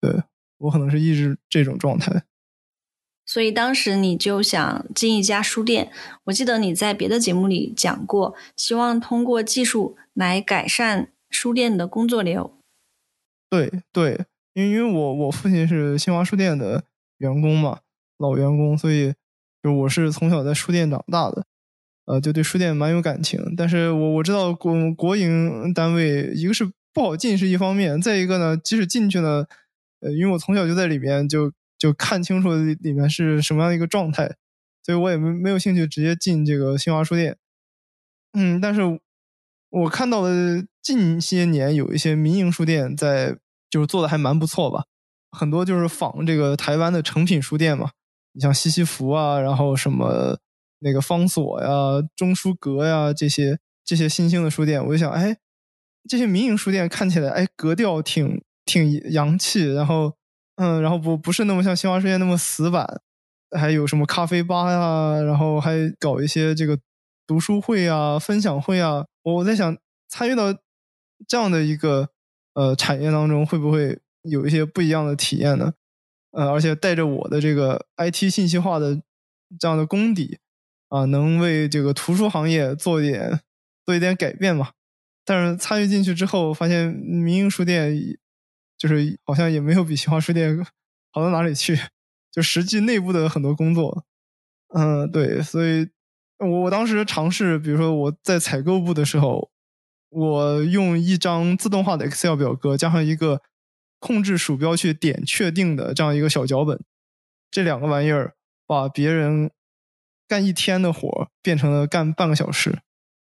[0.00, 0.10] 对
[0.58, 2.24] 我可能是一直这种状态。
[3.26, 5.90] 所以当时你就想进一家书店。
[6.24, 12.54] 我记得你在别的节目里讲过，希望通过技术来改善书店的工作流。
[13.50, 16.84] 对对，因为因为我我父亲是新华书店的
[17.18, 17.80] 员工嘛，
[18.18, 19.14] 老员工，所以
[19.62, 21.44] 就我是从小在书店长大的。
[22.06, 29.48] 呃，就对书店蛮有感情，但是我我知道国国营单位一个是不好进是一方面，再一个呢，即使进去了，
[30.00, 31.50] 呃，因为我从小就在里面，就
[31.84, 34.34] 就看清楚里面是什么样的一个状态，
[34.82, 37.36] 所以我也没没有兴趣直接进这个新华书店。
[38.32, 38.80] 嗯，但是
[39.68, 43.36] 我看到的近些年有一些民营书店在
[43.68, 44.84] 就是做的还蛮不错吧，
[45.30, 47.90] 很多就是仿这个台湾的成品书店嘛，
[48.32, 50.38] 你像西西弗啊，然后什么。
[50.80, 55.34] 那个方所呀、中书阁呀，这些这些新兴的书店，我就想，哎，
[56.06, 60.14] 这些民营书店看起来，哎，格调挺挺洋气，然后，
[60.56, 63.00] 嗯，然后不不是那么像新华书店那么死板，
[63.58, 66.78] 还有什么咖啡吧呀，然后还搞一些这个
[67.26, 69.76] 读书会啊、分享会啊，我在想，
[70.08, 70.54] 参与到
[71.26, 72.08] 这样的一个
[72.54, 75.74] 呃产业当中，会不会有一些不一样的体验呢？
[76.32, 79.00] 呃，而且带着我的这个 IT 信息化的
[79.58, 80.38] 这样的功底。
[80.90, 83.40] 啊，能为这个图书行业做一点
[83.84, 84.70] 做一点改变嘛？
[85.24, 87.92] 但是参与进去之后，发现民营书店
[88.84, 90.54] 就是好像也没有比新华书店
[91.10, 91.78] 好到哪里去。
[92.30, 94.04] 就实际内部的很多工作，
[94.74, 95.88] 嗯，对，所以
[96.38, 99.50] 我我当时尝试，比如说我在采购部的时候，
[100.10, 103.40] 我用一张自动化的 Excel 表格，加上一个
[103.98, 106.84] 控制鼠标去点确定的这样一个小脚本，
[107.50, 108.34] 这两个玩意儿
[108.66, 109.50] 把别人。
[110.26, 112.80] 干一天的活变成了干半个小时，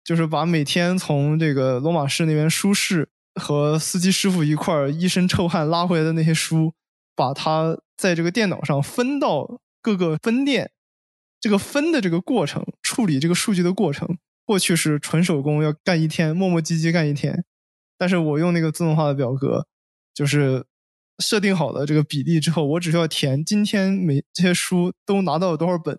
[0.02, 6.72] 就是把每天从这个罗马市那边书市和司机师傅一块儿一身臭汗拉回来的那些书，
[7.14, 10.72] 把它在这个电脑上分到各个分店，
[11.40, 17.44] 这个分的这个过程，处理这个数据的过程，过去是纯手工要干一天，磨磨唧唧干一天，
[17.96, 19.66] 但是我用那个自动化的表格，
[20.12, 20.64] 就是
[21.18, 25.98] 设定好的这个比例之后，我只需要填今天每这些书都拿到了多少本，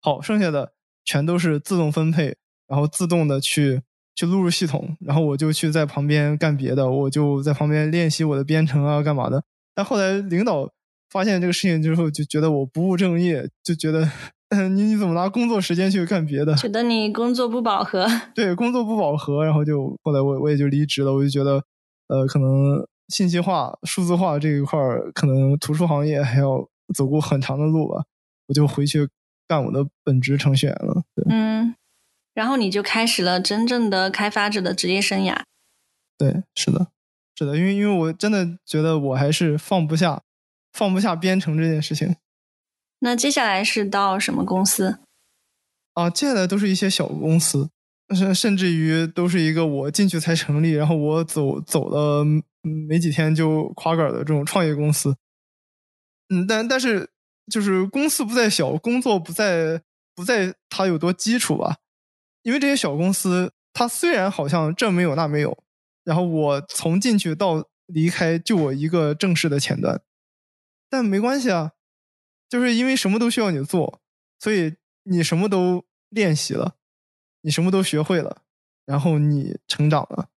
[0.00, 2.36] 好，剩下的全都是自动分配，
[2.66, 3.82] 然后自动的去。
[4.16, 9.44] 去录入系统，然后我就去在旁边干别的，我就在旁边练习我的编程啊，干嘛的。
[9.74, 10.68] 但后来领导
[11.10, 14.10] 发现这个事情之后，就觉得我不务正业，就觉得
[14.74, 16.54] 你你怎么拿工作时间去干别的？
[16.56, 18.06] 觉得你工作不饱和。
[18.34, 21.12] 对，工作不饱和，然后就后来我我也就离职了。
[21.12, 21.62] 我就觉得，
[22.08, 28.02] 呃，可能信息化、数字化这一块儿，可能图书行业还要走过很长的路吧。
[28.48, 29.06] 我就回去
[29.46, 31.02] 干我的本职程序员了。
[31.28, 31.74] 嗯。
[32.36, 35.42] 然后你就开始了真正的开发者的职业生涯。
[36.18, 36.88] 对，是的，
[37.34, 40.20] 是的，因为因为我真的觉得我还是放不下，
[40.74, 42.16] 放不下编程这件事情。
[42.98, 44.98] 那接下来是到什么公司？
[45.94, 47.70] 啊，接下来都是一些小公司，
[48.14, 52.22] 甚甚至于都是一个我进去才成立，然后我走走了
[52.86, 55.16] 没几天就垮杆的这种创业公司。
[56.28, 57.08] 嗯，但但是
[57.50, 59.80] 就是公司不在小，工作不在
[60.14, 61.76] 不在它有多基础吧。
[62.46, 65.64] 因为这些小公司，它虽然好像这没有那没有，
[66.04, 70.00] 然后我从进去到离开就我一个正式的前端，
[70.88, 71.72] 但没关系啊，
[72.48, 74.00] 就是因为什么都需要你做，
[74.38, 76.76] 所以你什么都练习了，
[77.40, 78.42] 你什么都学会了，
[78.84, 80.28] 然后你成长了，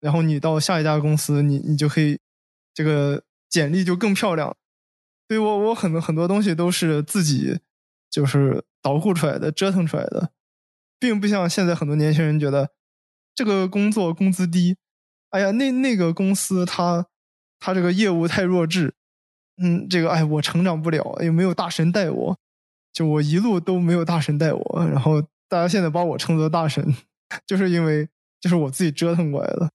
[0.00, 2.18] 然后你到下一家公司，你你就可以
[2.74, 4.56] 这个简历就更漂亮。
[5.28, 7.60] 所以我我很多很多东西都是自己
[8.10, 10.32] 就是捣鼓出来的，折腾出来的。
[11.04, 12.70] 并不像现在很多年轻人觉得
[13.34, 14.74] 这个工作工资低，
[15.28, 17.04] 哎呀，那那个公司他
[17.60, 18.94] 他这个业务太弱智，
[19.62, 22.38] 嗯，这个哎我成长不了，也没有大神带我，
[22.90, 26.96] 就我一路都没有大神带我，然后大家现在把我称作大神，
[27.46, 28.08] 就是因为
[28.40, 29.70] 就是我自己折腾过来的。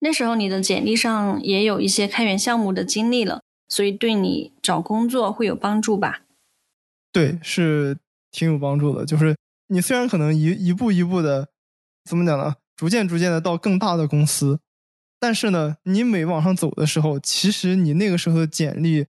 [0.00, 6.22] 那时候你的简历上也有一些开源项目的经历了，所以对你找工作会有帮助吧？
[7.12, 7.96] 对，是
[8.32, 9.36] 挺有帮助的，就是。
[9.68, 11.48] 你虽然可能一一步一步的，
[12.04, 12.56] 怎么讲呢？
[12.76, 14.60] 逐渐逐渐的到更大的公司，
[15.20, 19.06] 但是呢，你每往上走的时候，其实你那个时候的简历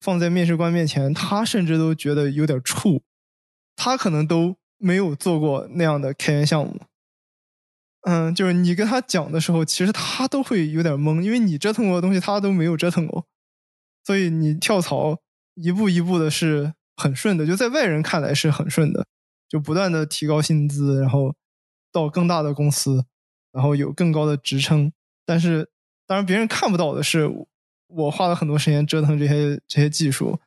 [0.00, 3.00] 放在面试官面前，他甚至都觉得有点怵，
[3.74, 6.80] 他可能都没有做过那样的开源项目。
[8.02, 13.26] 嗯，就是你跟他讲的时候，其实他都会有点懵，因为你折腾过的东西他都没有折腾过，
[14.04, 15.18] 所以你跳槽
[15.54, 19.06] 一步一步的是很顺的，就在外人看来是很顺的。
[19.48, 21.34] 就不断的提高薪资，然后
[21.92, 23.04] 到更大的公司，
[23.52, 24.92] 然后有更高的职称。
[25.24, 25.70] 但是，
[26.06, 27.28] 当然别人看不到的是，
[27.86, 30.40] 我花了很多时间折腾这些这些技术，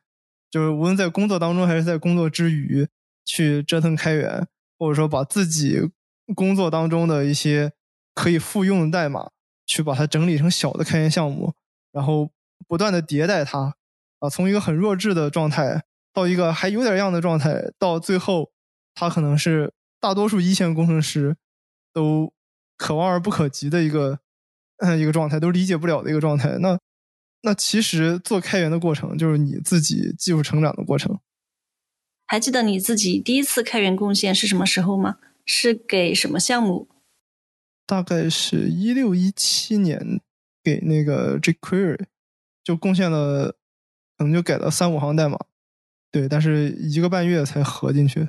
[0.50, 2.86] 就是无论在工作当中还是在工作之余，
[3.24, 4.46] 去折腾开源，
[4.78, 5.90] 或者说把自己
[6.34, 7.72] 工作当中的一些
[8.14, 9.30] 可以复用的代码，
[9.66, 11.54] 去把它整理成小的开源项目，
[11.90, 12.30] 然后
[12.68, 13.76] 不断的迭代它，
[14.18, 18.52] 啊，从一个很弱智的状态到一个还有点样的状态，到最后。
[18.94, 21.36] 他可能是大多数一线工程师
[21.92, 22.32] 都
[22.76, 24.18] 可望而不可及的一个
[24.78, 26.58] 嗯一个状态，都理解不了的一个状态。
[26.58, 26.78] 那
[27.42, 31.18] 那其实做开源的过程就是你自己技术成长的过程。
[32.26, 35.18] 还记得你自己第一次开源贡献是什么时候吗？
[35.46, 36.88] 是给什么项目？
[37.86, 40.20] 大概是一六一七年
[40.62, 42.04] 给那个 jQuery
[42.62, 43.56] 就贡献了，
[44.16, 45.36] 可能就改了三五行代码，
[46.12, 48.28] 对，但是一个半月才合进去。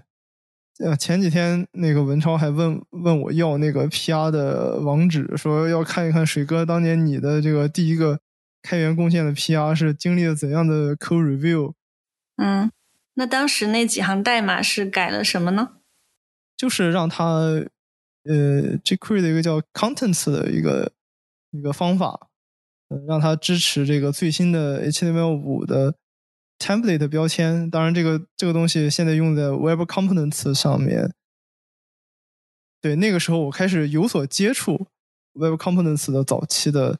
[0.84, 8.20] 呃，前几天那个文超还问问我要那个 PR 的网址，说要看一看水哥当年你的这个第一个
[8.64, 11.74] 开源贡献的 PR 是经历了怎样的 code review。
[12.38, 12.72] 嗯，
[13.14, 15.74] 那当时那几行代码是改了什么呢？
[16.58, 17.26] 就是让他
[18.24, 20.92] 呃 jQuery 的一个叫 contents 的一个
[21.52, 22.28] 一个方法，
[22.90, 25.96] 呃，让它支持这个最新的 HTML5 的。
[26.62, 31.12] Template 的标签，当然这个这个东西现在用在 Web Components 上面。
[32.80, 34.88] 对，那个时候我开始有所接触
[35.34, 37.00] Web Components 的早期的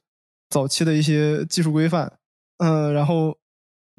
[0.50, 2.18] 早期的一些技术规范，
[2.58, 3.38] 嗯，然后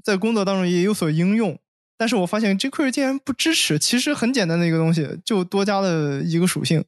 [0.02, 1.58] 在工作当中也有所应用。
[1.96, 6.84] 但是我发现 jQuery 竟然不支持，其实很简单的一个东西，就多加了一个属性。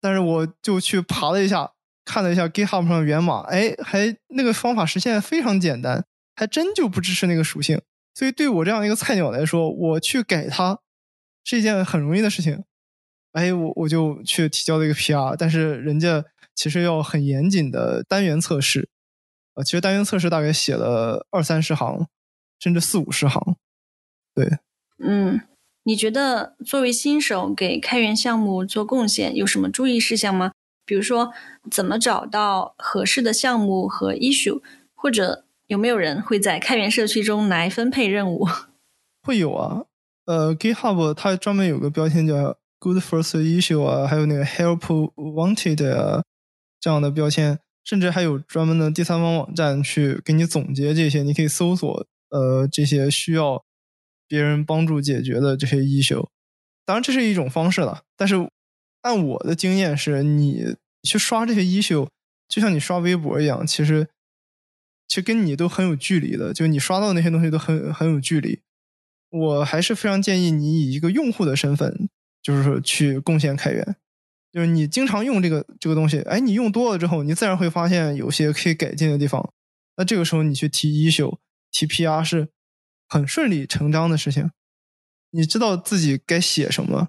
[0.00, 1.72] 但是我就去爬了一下，
[2.06, 6.06] 看了一下 GitHub 上的源码，哎，还那个方法实现非常简单。
[6.40, 7.78] 还真就不支持那个属性，
[8.14, 10.78] 所以对我这样一个菜鸟来说，我去改它
[11.44, 12.64] 是一件很容易的事情。
[13.32, 16.24] 哎，我我就去提交了一个 PR，但是人家
[16.54, 18.88] 其实要很严谨的单元测试。
[19.52, 22.06] 呃，其实单元测试大概写了二三十行，
[22.58, 23.56] 甚至四五十行。
[24.34, 24.48] 对，
[24.96, 25.42] 嗯，
[25.82, 30.52] 你觉得作为新手给开源项目做贡献有什么注意事项吗？
[30.86, 31.34] 比如说，
[31.70, 34.62] 怎么找到合适的项目和 issue，
[34.94, 38.44] 或者有没有人会在开源社区中来分配任务？
[39.22, 39.84] 会有啊，
[40.24, 44.80] 呃，GitHub 它专门有个标签叫 Good First Issue 啊，还有那个 Help
[45.14, 46.24] Wanted 啊
[46.80, 53.62] 这样的标签，甚至还有专门的第三方网站去给你总结这些，你可以搜索呃这些需要
[54.26, 56.26] 别人帮助解决的这些 issue。
[56.84, 58.34] 当然这是一种方式了，但是
[59.02, 62.08] 按我的经验是，你去刷这些 issue，
[62.48, 64.08] 就像你刷微博一样，其实
[65.10, 68.60] 其实跟你都很有距离的，就你刷到那些东西都很很有距离。
[69.30, 72.08] 我还是非常建议你以一个用户的身份，
[72.40, 73.96] 就是说去贡献开源。
[74.52, 79.52] 就是你经常用这个这个东西，哎，你用多了之后，你自然会发现有些可以改进的地方。
[79.96, 81.38] 那这个时候你去提 issue、
[81.72, 82.46] 提 PR 是
[83.08, 84.52] 很顺理成章的事情。
[85.32, 87.08] 你知道自己该写什么，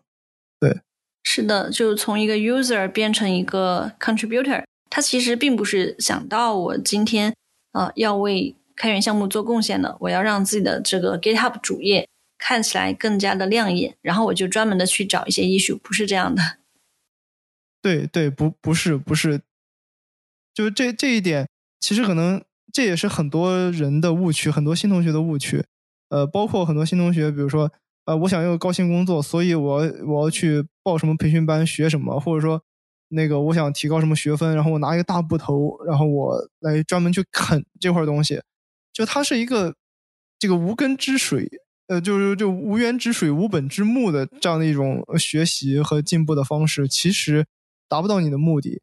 [0.59, 0.81] 对。
[1.23, 7.35] 是的，就从一个 user 变成一个 contributor，他其实并不是想到我今天
[7.71, 12.07] 呃要为开源项目做贡献的，我要让自己的这个 GitHub 主页
[12.37, 16.41] 看起来更加的亮眼，然后我就专门的去找一些 issue，不是这样的。
[17.81, 19.41] 对对，不不是不是，
[20.53, 21.47] 就是这这一点，
[21.79, 25.63] 其实可能这也是很多人的误区，很多新同学的误区。
[26.09, 27.71] 呃，包括很多新同学，比如说，
[28.05, 32.61] 呃，我想要高薪工作，所以我我要去报什么培训班，学什么，或者说，
[33.11, 38.41] 那个我想提高什么学分，然后我拿一个大布头，然后我来专门去啃这块东西。
[38.93, 39.75] 就它是一个
[40.39, 41.49] 这个无根之水，
[41.87, 47.45] 呃，就是就无源之水、无本之木的这样的一种学习和进步的方式，其实
[47.87, 48.81] 达不到你的目的。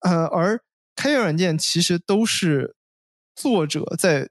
[0.00, 0.60] 呃，而
[0.94, 2.76] 开源软件其实都是
[3.34, 4.28] 作者在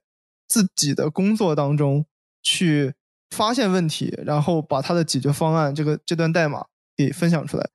[0.48, 2.06] 自己的工作当中
[2.42, 2.94] 去
[3.30, 6.66] 发现问题，然后把他的解决方案这个这段代码
[6.96, 7.68] 给分享出来。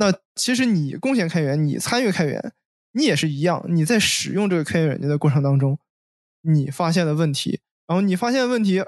[0.00, 2.54] 那其实你贡献开源，你参与开源，
[2.92, 5.78] 你也是一样，你在使用这个开源软件的过程当中。
[6.40, 8.82] 你发现的问题，然后你发现的问题，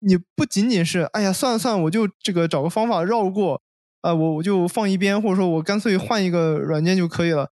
[0.00, 3.60] 你不仅仅是哎呀算了算了，我就这个找个方法绕过，
[4.00, 7.50] 啊我我就放一边，或者说我干脆换一个软件就可以了，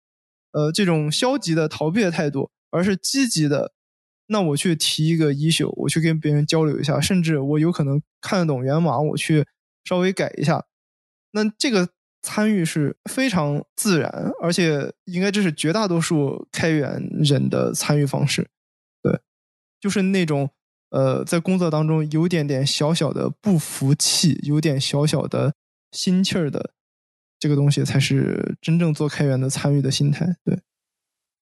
[0.50, 3.70] 呃这种消极的逃避的态度，而是积极的，
[4.26, 9.46] 那我去提一个 issue，我去跟别人交流一下，甚至我有可能看得懂源码，我去
[9.84, 10.64] 稍微改一下，
[11.30, 11.90] 那这个
[12.22, 14.10] 参与是非常自然，
[14.42, 18.48] 而且应该这是绝大多数开源人的参与方式。
[19.02, 19.20] 对
[19.80, 20.50] 就是那种，
[20.90, 25.54] 呃，在工作当中有点点小小的不服气，有点小小的
[25.92, 26.72] 心气儿的，
[27.38, 30.36] 这个东西才是真正做开源的参与的心态。
[30.44, 30.60] 对，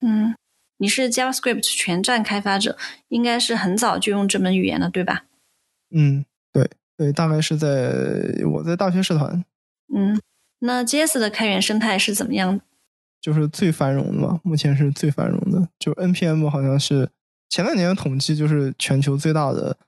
[0.01, 0.37] 嗯，
[0.77, 2.77] 你是 JavaScript 全站开发者，
[3.09, 5.25] 应该是很早就用这门语言了，对吧？
[5.91, 9.43] 嗯，对，对，大概是在我在大学社团。
[9.95, 10.21] 嗯，
[10.61, 12.65] 那 JS 的开源生态是怎么样的？
[13.21, 17.11] 就是最繁荣的嘛，目前是最繁荣的，就 NPM 好像是。
[17.49, 19.79] 前两年的统计就是全球最大的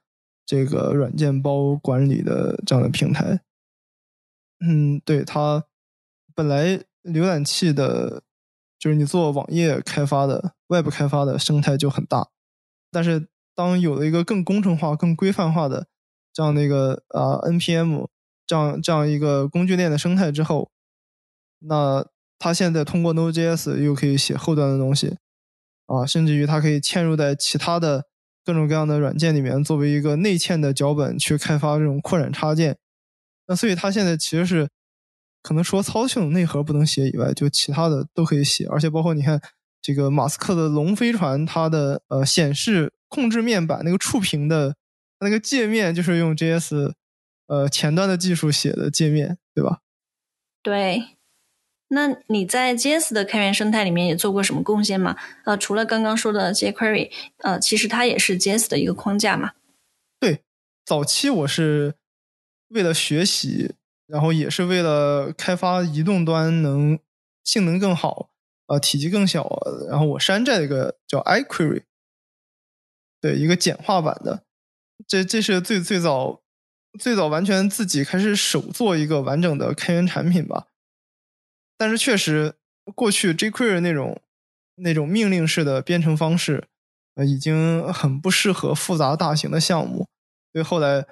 [0.46, 3.40] 这个软件包管理的这样的平台。
[4.60, 5.64] 嗯，对它
[6.36, 8.22] 本来浏览器的，
[8.78, 12.28] 就是你做网页开发的 Web 开发的生态就很大，
[12.92, 15.88] 但是当有了一个更工程化、更规范化的
[16.32, 18.06] 这样的一个啊 NPM
[18.48, 20.68] 这样这样一个工具链的生态之后，
[21.60, 22.04] 那
[22.40, 25.16] 它现在通过 Node.js 又可以写后端的东西。
[25.86, 28.04] 啊，甚至于它可以嵌入在其他的
[28.44, 32.76] 各种各样的软件里面，作为一个内嵌的脚本去开发这种扩展插件。
[33.46, 34.68] 那所以它现在其实是
[35.42, 38.66] 可能除了操作系统内核不能写以外，就其他的都可以写。
[38.66, 39.40] 而且包括你看
[39.80, 44.76] 这个马斯克的龙飞船，它的呃显示控制面板那个触屏的
[45.20, 46.92] 那个界面，就是用 JS
[47.48, 49.80] 呃前端的技术写的界面，对吧？
[50.62, 51.16] 对。
[51.90, 55.16] 那你在 JS 的开源生态里面也做过什么贡献吗？
[55.46, 59.52] 呃，除了刚刚说的 jQuery，呃，其实它也是 JS 的一个框架嘛。
[60.20, 60.42] 对，
[60.84, 61.94] 早期我是
[62.68, 63.74] 为了学习，
[64.06, 66.98] 然后也是为了开发移动端能
[67.42, 68.28] 性能更好，
[68.66, 69.48] 呃，体积更小，
[69.88, 71.84] 然后我山寨了一个叫 iQuery，
[73.22, 74.44] 对，一个简化版的。
[75.06, 76.42] 这这是最最早
[76.98, 80.66] 最早完全自己开始手做一个完整的开源产品吧。
[81.76, 82.54] 但是确实，
[82.94, 84.20] 过去 jQuery 那种
[84.76, 86.66] 那种命令式的编程方式，
[87.14, 90.08] 呃，已经很不适合复杂大型的项目，
[90.52, 91.06] 所以后来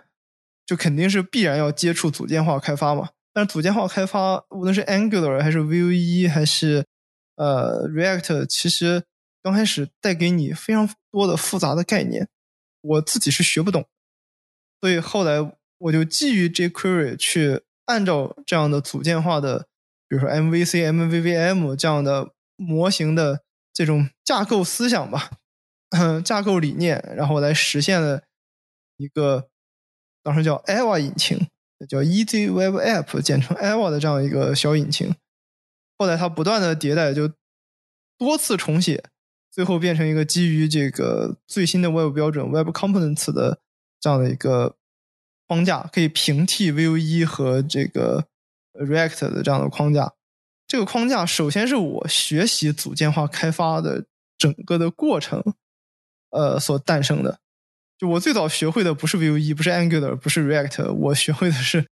[0.64, 3.11] 就肯定是必然要接触组件化开发嘛。
[3.33, 6.87] 但是组件化开发，无论是 Angular 还是 Vue 还是
[7.37, 9.05] 呃，React 其实
[9.43, 12.29] 刚开始带给你非常多的复杂的概念，
[12.81, 13.87] 我自己是学不懂，
[14.81, 15.39] 所以后来
[15.79, 19.68] 我就基于 jQuery 去按照这样的组件化的，
[20.09, 25.31] 比如说 MVC、MVVM 这样的模型的这种架构思想吧，
[26.24, 28.22] 架构理念，然后来实现了
[28.97, 29.49] 一个
[30.22, 31.47] 当时叫 Eva 引擎，
[31.89, 35.14] 叫 Easy Web App，简称 Eva 的这样一个小引擎。
[35.99, 37.31] 后来它不断的迭代，就
[38.18, 39.05] 多次重写，
[39.51, 43.61] 最后变成一个基于这个最新的 Web 标准 Web Components 的
[44.01, 44.77] 这样的一个
[45.47, 48.26] 框架，可以平替 Vue 和这个
[48.74, 50.12] React 的这样的框架。
[50.66, 55.42] 这个框架首先是我学习组件化开发的整个的过程，
[56.30, 57.40] 呃，所诞生的。
[57.99, 61.88] 就我最早学会的不是 Vue，不是 Angular，不是 React，我学会的是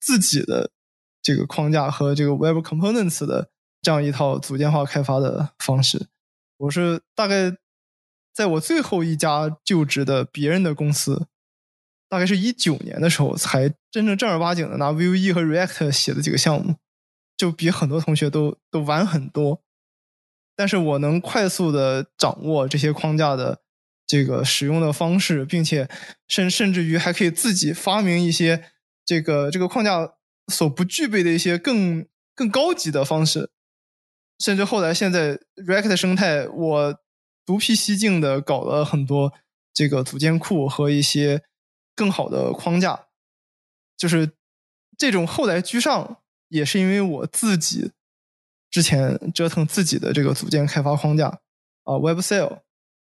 [0.00, 0.70] 自己的。
[1.22, 3.50] 这个框架和这个 Web Components 的
[3.82, 6.06] 这样一套组件化开发的方式，
[6.56, 7.56] 我是大概
[8.32, 11.26] 在我最后一家就职的别人的公司，
[12.08, 16.76] 大概是一九年的时候，才真正正儿八经的拿 Vue 和 React 写的几个项目，
[17.36, 19.62] 就比很多同学都都晚很多。
[20.54, 23.60] 但是我能快速的掌握这些框架的
[24.06, 25.88] 这个使用的方式，并且
[26.28, 28.64] 甚甚至于还可以自己发明一些
[29.04, 30.14] 这个这个框架。
[30.48, 33.50] 所不具备的一些更更高级的方式，
[34.38, 36.94] 甚至后来现在 React 生态，我
[37.44, 39.32] 独辟蹊径的搞了很多
[39.74, 41.42] 这个组件库和一些
[41.96, 43.06] 更好的框架，
[43.96, 44.30] 就是
[44.96, 47.90] 这种后来居上，也是因为我自己
[48.70, 51.26] 之前折腾自己的这个组件开发框架
[51.82, 52.60] 啊，WebCell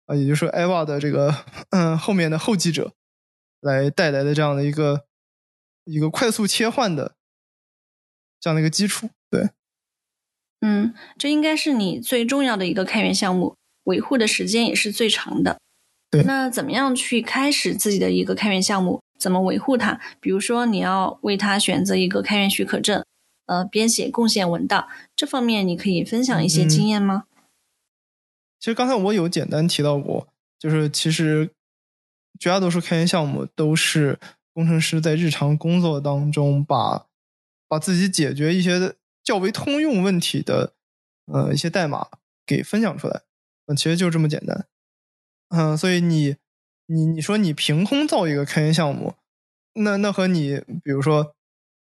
[0.07, 2.93] 啊，也就是说 Eva 的这个嗯后面的后继者
[3.59, 5.05] 来带来的这样的一个
[5.83, 7.13] 一个快速切换的。
[8.39, 9.49] 这样的一个基础，对，
[10.61, 15.59] 嗯，这应该是你最重要的一个开源项目，维护的时间也是最长的。
[16.09, 19.01] 对，那怎么样去开始自己的一个开源项目？
[19.19, 19.99] 怎么维护它？
[20.19, 23.03] 比如说，你要为它选择一个开源许可证，
[23.47, 27.25] 呃，编写贡献文档，这方面你可以分享一些经验吗？
[28.59, 30.27] 其实刚才我有简单提到过，
[30.59, 31.49] 就是其实
[32.39, 34.19] 绝大多数开源项目都是
[34.53, 37.05] 工程师在日常工作当中把。
[37.69, 40.71] 把自己解决一些较为通用问题的，
[41.25, 42.07] 呃，一些代码
[42.45, 43.23] 给分享出来，
[43.65, 44.67] 嗯，其实就这么简单，
[45.49, 46.35] 嗯，所以你，
[46.87, 49.15] 你，你说你凭空造一个开源项目，
[49.73, 51.35] 那那和你，比如说，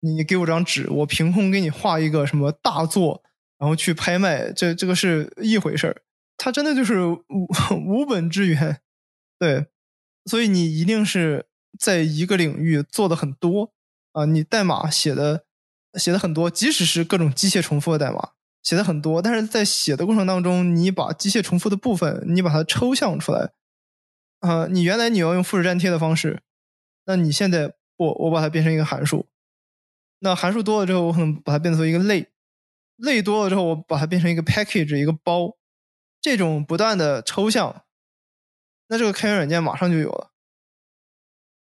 [0.01, 3.23] 你你给我张纸，我凭空给你画一个什么大作，
[3.57, 6.01] 然后去拍卖，这这个是一回事儿，
[6.37, 7.47] 它真的就是无
[7.85, 8.79] 无本之源，
[9.39, 9.67] 对，
[10.25, 11.47] 所以你一定是
[11.79, 13.71] 在一个领域做的很多
[14.13, 15.45] 啊，你代码写的。
[15.97, 18.31] 写的很多，即使是各种机械重复的代码，
[18.65, 23.51] 写的很多，但是在写的过程当中，你把机械重复的部分，你把它抽象出来，
[24.39, 26.41] 啊，你原来你要用复制粘贴的方式，
[27.05, 29.27] 那你现在我，我把它变成一个函数，
[30.17, 32.31] 那函数多了之后，我可能把它变成一个类，
[32.95, 35.55] 类多了之后，我把它变成一个 package 一个包，
[36.19, 37.83] 这种不断的抽象，
[38.87, 40.31] 那这个开源软件马上就有了。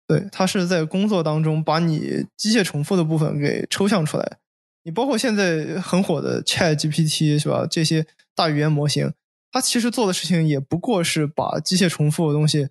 [0.09, 4.39] 对，它是在工作当中把你机械重复的部分给抽象出来。
[4.82, 7.66] 你包括现在很火的 Chat GPT 是吧？
[7.70, 9.12] 这些大语言模型，
[9.50, 12.68] 它其实做的事情也不过是把机械重复的东西，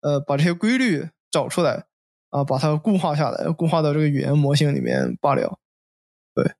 [0.00, 1.86] 呃，把这些规律找出来
[2.30, 5.58] 啊，把它固化下来，固化到这个语言模型里面罢了。
[6.34, 6.52] 对，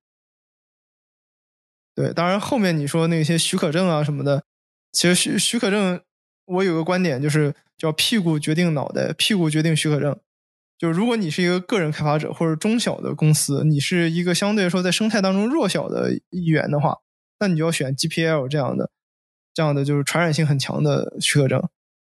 [1.95, 4.45] 对，当然后面你说那些许可证啊什么的，
[4.93, 6.01] 其实许许可证，
[6.47, 7.55] 我有个观点就是。
[7.79, 10.17] 叫屁股决定脑袋，屁股决定许可证。
[10.83, 16.99] 就如果你是一个个人开发者或者中小的公司，你是一个相对来说在生态当中弱小的一员的话，
[17.39, 18.91] 那你就要选 GPL 这样的，
[19.55, 21.63] 这样的就是传染性很强的许可证。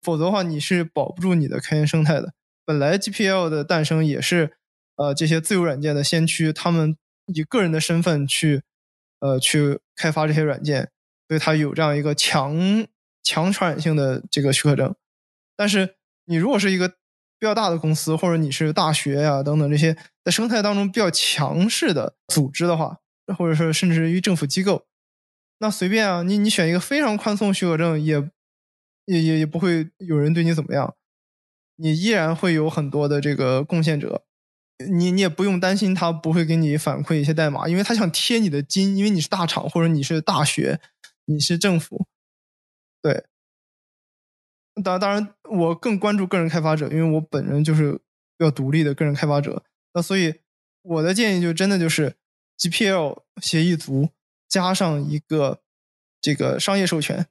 [0.01, 2.33] 否则的话，你是保不住你的开源生态的。
[2.65, 4.53] 本来 GPL 的诞生也是，
[4.95, 6.97] 呃，这些自由软件的先驱，他们
[7.27, 8.63] 以个人的身份去，
[9.19, 10.89] 呃，去开发这些软件，
[11.27, 12.57] 所以它有这样一个强
[13.21, 14.95] 强传染性的这个许可证。
[15.55, 16.95] 但是你如果是一个
[17.45, 22.97] 比较大的公司，或者你是大学呀等等这些在生态当中比较强势的组织的话，
[23.37, 24.87] 或者说甚至于政府机构，
[25.59, 28.15] 那随便啊，你你选一个非常宽松许可证，也
[29.05, 30.95] 也也也不会有人对你怎么样，
[31.75, 34.23] 你依然会有很多的这个贡献者，
[34.89, 40.79] 你你也不用担心他不会给你反馈一些代码，因为他想贴你的金，因为你是大厂或者你是大学，
[41.25, 42.07] 你是政府，
[43.03, 43.25] 对。
[44.83, 47.93] 当当然，我更关注个人开发者，因为我本人就是
[48.37, 49.63] 比较独立的个人开发者。
[49.93, 50.41] 那所以
[50.81, 52.15] 我的建议就真的就是
[52.59, 54.09] GPL 协议组
[54.47, 55.61] 加上一个
[56.19, 57.27] 这个商业授权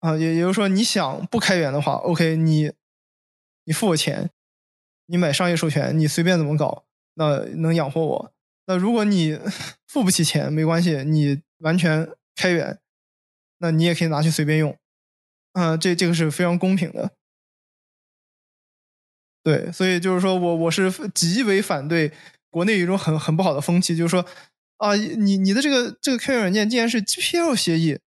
[0.00, 2.72] 啊，也也就是说，你想不开源的话，OK，你
[3.64, 4.30] 你付我钱，
[5.06, 6.84] 你买商业授权，你随便怎么搞，
[7.14, 8.32] 那能养活我。
[8.66, 9.38] 那如果你
[9.86, 12.78] 付不起钱，没关系，你完全开源，
[13.58, 14.78] 那你也可以拿去随便用。
[15.54, 17.12] 啊，这这个是非常公平的。
[19.42, 22.12] 对，所以就是说我我是极为反对
[22.50, 24.24] 国内有一种很很不好的风气，就是说
[24.76, 27.98] 啊，你你的这个这个开源软件竟然是 GPL 协议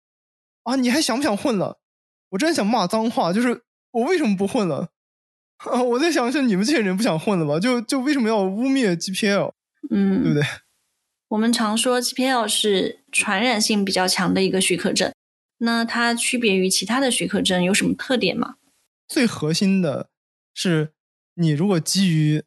[0.64, 1.80] 啊，你还想不想混了？
[2.30, 4.90] 我真想骂脏话，就是我为什么不混了？
[5.72, 7.60] 啊，我在想是你们这些人不想混了吧？
[7.60, 9.54] 就就为什么要污蔑 GPL？
[9.90, 10.44] 嗯，对不对？
[11.30, 15.14] 我们常说 GPL 是传染性比较强的一个许可证，
[15.60, 18.58] 那它区别于其他的许可证有什么特点吗？
[19.08, 20.10] 最核心的
[20.54, 20.94] 是。
[21.40, 22.44] 你如果基于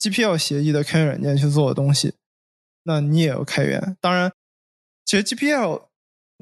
[0.00, 2.14] GPL 协议的开源软件去做的东西，
[2.82, 3.96] 那你也要开源。
[4.00, 4.32] 当然，
[5.04, 5.86] 其实 GPL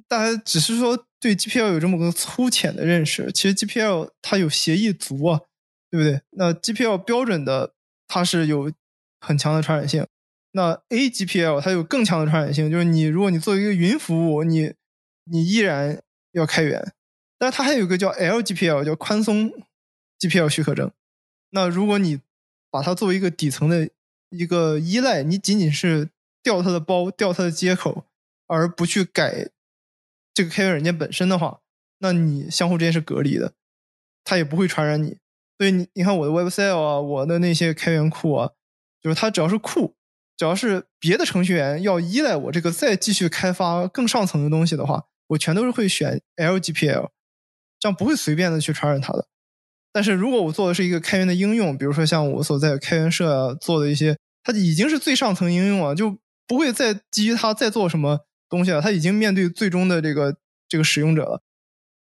[0.09, 3.31] 大家只是说对 GPL 有这么个粗浅的认识。
[3.33, 5.43] 其实 GPL 它有协议足啊，
[5.91, 6.23] 对不对？
[6.31, 7.75] 那 GPL 标准的
[8.09, 8.73] 它是有
[9.21, 10.07] 很强的传染性。
[10.53, 14.73] 那 AGPL 它有更强的传染性，就是你如果你做一个云服务，你
[15.25, 16.03] 你依然
[16.33, 16.93] 要开源。
[17.39, 19.53] 但是它还有一个叫 LGPL，叫宽松
[20.19, 20.91] GPL 许可证。
[21.51, 22.21] 那如果你
[22.71, 23.91] 把它作为一个底层的
[24.31, 26.11] 一个依赖，你仅仅是
[26.43, 28.07] 调它的包、调它的接口，
[28.47, 29.51] 而不去改
[30.33, 31.61] 这个开源软件本身的话，
[31.99, 33.53] 那你相互之间是隔离的，
[34.25, 35.19] 它也不会传染你。
[35.59, 38.53] 所以你你看我的 WebCell 啊，我的那些开源库啊，
[39.01, 39.95] 就是它只要是库，
[40.37, 47.11] 只要是别的程序员要依赖我这个再继续开发更上层的东西的话，我全都是会选 LGPL，
[47.79, 49.27] 这样不会随便的去传染它的。
[49.93, 58.81] 但是如果我做的是一个开源的应用，比如说像我所在开源社做的一些，它已经是最上层应用了，就不会再基于它再做什么东西了。
[58.81, 60.37] 它已经面对最终的这个
[60.69, 61.43] 这个使用者了，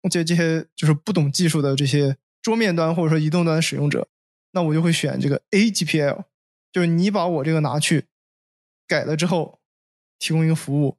[0.10, 4.08] 这这些就是不懂技术的这些桌面端或者说移动端的使用者，
[4.52, 6.24] 那我就会选这个 AGPL，
[6.72, 8.06] 就是你把我这个拿去
[8.88, 9.60] 改了之后，
[10.18, 10.99] 提供一个服务。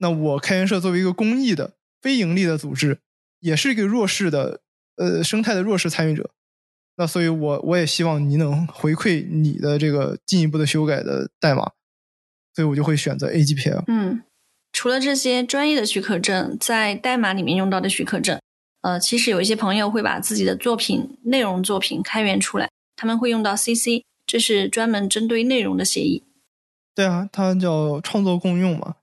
[0.00, 1.72] 那我开源社作为一个公益的
[2.02, 2.98] 非盈利的组织，
[3.38, 4.60] 也是一个弱势的。
[4.96, 6.28] 呃，生态的弱势参与者，
[6.96, 11.72] 那所以，我我也希望你能回馈你的这个进一步的修改的代码，
[12.54, 13.84] 所以我就会选择 AGPL。
[13.86, 14.22] 嗯，
[14.74, 18.38] 除了这些专业的许可证，在代码里面用到的许可证，
[18.82, 26.22] 呃，其实有一些朋友会把自己的作品内容作品开源出来，他们会用到 CC，这是专门针对内容的协议。
[26.94, 28.96] 对啊，它叫创作共用嘛。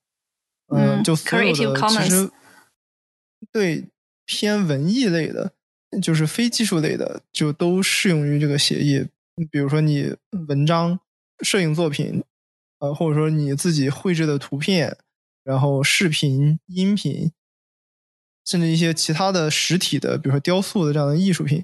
[0.68, 2.32] 嗯，就所有的其实
[3.52, 3.86] 对
[4.26, 5.54] 偏文艺类的。
[6.02, 9.08] 就是非技术类的，就都适用于这个协议。
[9.50, 10.14] 比如说你
[10.50, 11.00] 文章、
[11.40, 12.26] 摄影作品，
[12.80, 14.98] 呃，或者说你自己绘制的图片，
[15.46, 17.32] 然后视频、音频，
[18.46, 21.64] 甚至一些其他的实体的，比如说雕塑的这样的艺术品，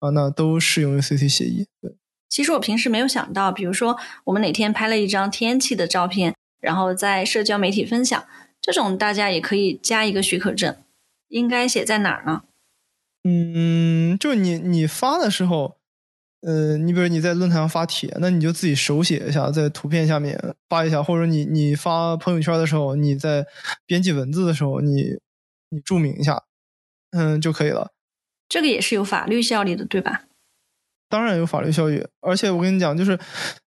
[0.00, 1.68] 啊，那都适用于 CC 协议。
[1.80, 1.96] 对，
[2.28, 8.24] 其实我平时没有想到，比如说我们哪天拍了一张天气的照片，然后在社交媒体分享，
[8.60, 10.76] 这种大家也可以加一个许可证，
[11.28, 12.42] 应该写在哪儿呢？
[13.24, 15.76] 嗯，就你你发的时候，
[16.40, 20.38] 呃，你比如你在论坛上发帖，那你就自己手写一下，在图片下面
[20.68, 23.46] 发一下，或者你你发朋友圈的时候，你在
[23.86, 25.18] 编辑文字的时候，你
[25.70, 26.44] 你注明一下，
[27.10, 27.92] 嗯，就可以了。
[28.48, 30.22] 这个也是有法律效力的，对吧？
[31.10, 33.18] 当然有法律效益，而且我跟你讲，就是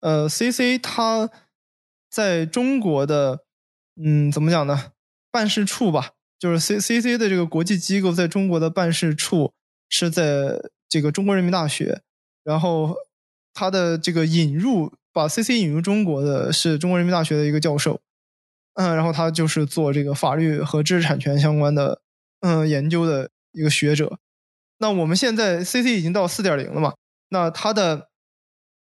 [0.00, 1.30] 呃，CC 它
[2.16, 3.40] 在中国的，
[4.02, 4.92] 嗯，怎么讲呢？
[5.30, 6.12] 办事处吧。
[6.38, 9.52] 就是 C C C 的这个国际机构在中国的办事处
[9.90, 10.58] 是在
[10.88, 12.00] 这个中国人民大学，
[12.42, 12.96] 然后
[13.52, 18.00] 他的这个引入把 C C 引入中国的是中国人民大学的一个教授，
[18.76, 22.00] 嗯，然后他就是做这个法律和知识产权相关的
[22.40, 24.18] 嗯研究的一个学者。
[24.78, 26.94] 那我们现在 C C 已经到四点零了嘛？
[27.28, 28.08] 那它的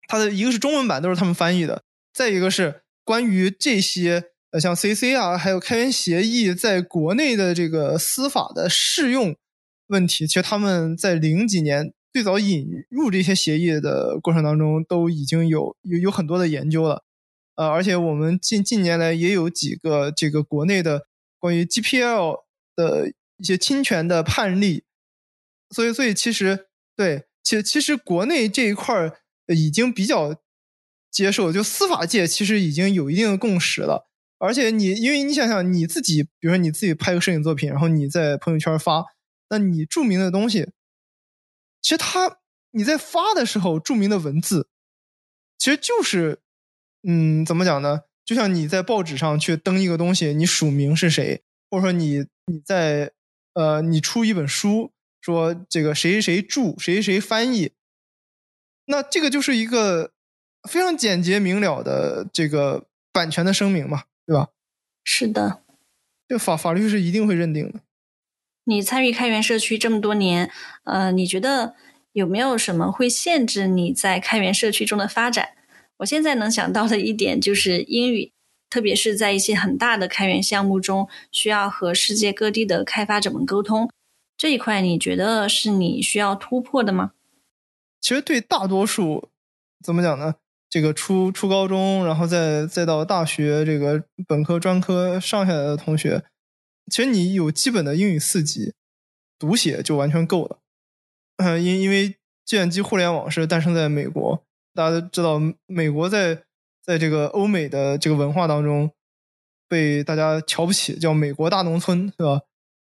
[0.06, 4.24] 它的一个是中文版都是他们翻译的，再一个是关于这些。
[4.52, 9.34] 呃，像 CC 啊，还有开源协议在国内的这个司法的适用
[9.88, 17.02] 问题，其实他们在零几年最早引入这些协议的过程当中，都已经有有有很多的研究了。
[17.56, 21.02] 呃，而且我们近近年来也有几个这个国内的
[21.40, 22.36] 关于 GPL
[22.76, 24.84] 的一些侵权的判例，
[25.70, 30.36] 所以，所以其实对，其实其实国内这一块儿已经比较
[31.16, 34.06] 接受，就司法界其实已经有一定的共识了。
[34.38, 39.02] 而且你，因为你想想你自己，比如说你自己拍个摄影作品，然后你在朋友圈发，
[39.48, 40.68] 那你注明的东西，
[41.80, 42.36] 其实他
[42.72, 44.68] 你在发的时候注明的文字，
[45.56, 46.40] 其实就是，
[47.08, 48.00] 嗯，怎么讲呢？
[48.26, 53.12] 就像你在报纸上去登一个东西，你署名是谁，或者说你你在
[53.54, 54.92] 呃你出一本书，
[55.22, 57.72] 说这个谁谁注，谁谁翻译，
[58.84, 60.12] 那这个就是一个
[60.66, 64.48] 非常简洁明了的这个版权的声明嘛，对吧？
[65.04, 65.62] 是的，
[66.28, 67.80] 这法法律是一定会认定的。
[68.64, 70.50] 你参与开源社区这么多年，
[70.84, 71.76] 呃，你觉得
[72.12, 75.50] 有没有什么会限制你在开源社区中的发展？
[75.98, 78.32] 我现在能想到的一点就是英语，
[78.68, 83.88] 特别是在一些很大的开源项目中，需要和世界各地的开发者们沟通
[84.36, 87.12] 这一块，你觉得是你需要突破的吗？
[88.00, 89.30] 其实对大多数
[89.82, 90.34] 怎么讲呢？
[90.68, 96.24] 这个初初高中，然后再再到大学，这个本科、专科上下来的同学，
[96.90, 98.74] 其实你有基本的英语四级，
[99.38, 100.58] 读写就完全够了。
[101.38, 104.42] 嗯，因因为计算机互联网是诞生在美国。
[104.74, 106.42] 大家都知道，美国在
[106.82, 108.90] 在这个欧美的这个文化当中
[109.68, 112.42] 被大家瞧不起，叫“美国大农村”，是吧？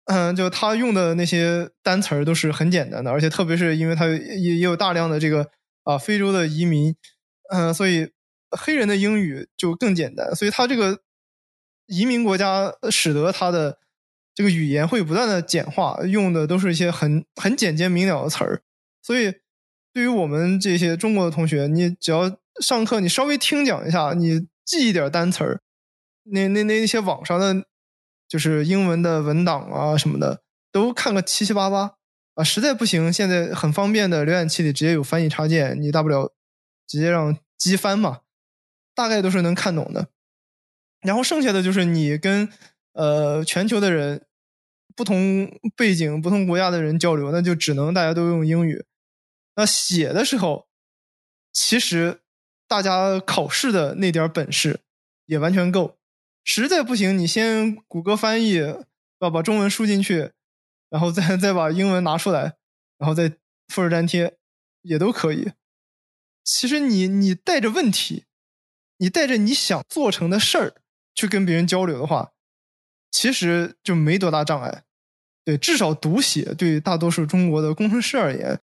[0.06, 5.50] 嗯，就他用的那些单词儿都是很简单的，而且特别是因为他也也有大量的这个
[5.84, 6.96] 啊非洲的移民，
[7.50, 8.12] 嗯，所以
[8.52, 11.02] 黑人的英语就更简单，所以他这个
[11.86, 13.78] 移民国家使得他的
[14.34, 18.62] 这个语言会不断的简化，用的都是一些很很简洁明了的词儿，
[19.02, 19.36] 所以。
[19.92, 25.62] 对于我们这些中国的同学，你只要上课，你稍微听讲一下，你记一点单词儿，
[26.26, 27.66] 那那那那些网上的，
[28.28, 31.96] 就是英文的文档啊什么的，都看个七七八八
[32.36, 32.44] 啊。
[32.44, 36.32] 实在不行，现在很方便的浏览器里直接有翻译插件，你大不了
[36.90, 38.22] 直接让机翻嘛，
[38.96, 40.10] 大概都是能看懂的。
[41.02, 42.52] 然后剩下的就是你跟
[42.94, 44.26] 呃全球的人、
[44.96, 48.84] 不同背景、不同国家的人交流，那就只能大家都用英语。
[49.56, 50.68] 那写的时候，
[51.54, 52.22] 其实
[52.68, 54.82] 大家考试的那点本事
[55.26, 55.98] 也完全够。
[56.44, 58.60] 实在不行，你先谷歌翻译，
[59.20, 60.32] 把把中文输进去，
[60.90, 62.58] 然后再 再把英文拿出来，
[62.98, 63.38] 然后再
[63.68, 64.38] 复制粘贴，
[64.82, 65.52] 也都可以。
[66.44, 68.26] 其实你你带着问题，
[68.98, 70.74] 你带着你想做成的事儿
[71.14, 72.32] 去跟别人交流的话，
[73.12, 74.84] 其实就没多大障碍。
[75.46, 78.60] 对，至少读写对大多数中国的工程师而言。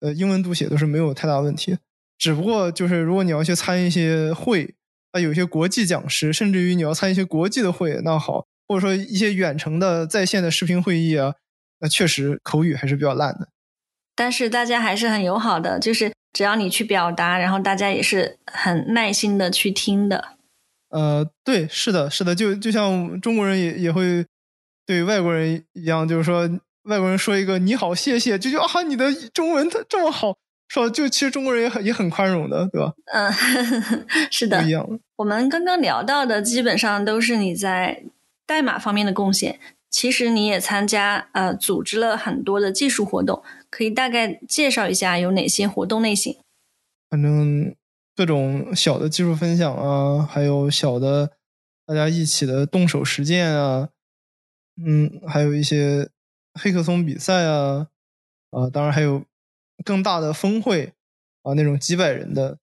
[0.00, 1.78] 呃，英文读写都是没有太大问题，
[2.18, 4.74] 只不过就是如果你要去参一些会，
[5.12, 11.34] 啊，有一些国际讲师，甚至于你要参一些国际的会，那好，或者说一些远程的在线的视频会议啊，
[11.78, 13.48] 那确实口语还是比较烂的。
[14.14, 20.36] 但是大家还是很友好的，就是只要你去表达，然后大家也是很耐心的去听的。
[20.90, 24.24] 呃，对，是的，是的，就就像中国人也也会
[24.86, 26.48] 对外国人一样，就是说。
[26.84, 30.36] 外国人说一个你好，谢谢，就就啊，你的中文它这么好，
[30.68, 32.92] 说就其实中国人也很也很宽容的，对吧？
[33.06, 33.32] 嗯，
[34.30, 35.00] 是的，不一样。
[35.16, 38.02] 我们刚刚聊到的基本上都是你在
[38.44, 39.58] 代码方面的贡献，
[39.88, 43.42] 其实你也参加呃组织了很多的技术活动，
[43.74, 46.38] 可以大概介绍一下有哪些活动类型？
[47.10, 47.74] 反正
[48.14, 51.32] 各种小的技术分享啊，还有小的
[51.84, 53.88] 大家一起的动手实践啊，
[54.80, 56.08] 嗯，还有一些。
[56.56, 57.88] 黑客松比赛啊，
[58.50, 59.24] 啊，当然还有
[59.84, 60.92] 更大的峰会
[61.42, 62.58] 啊，那种几百人的，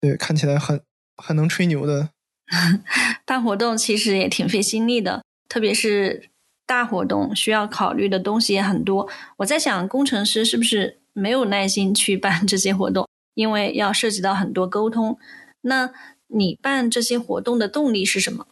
[0.00, 0.80] 对，看起来很
[1.16, 2.10] 很能吹牛的。
[3.26, 6.30] 办活动其实也挺费心力的，特别是
[6.72, 9.06] 大活动，需要考虑的东西也很多。
[9.36, 13.06] 我在想，工程师是不是没有耐心去办这些活动？
[13.34, 15.18] 因为要涉及到很多沟通。
[15.60, 15.92] 那
[16.28, 18.46] 你办这些活动的动力是什么？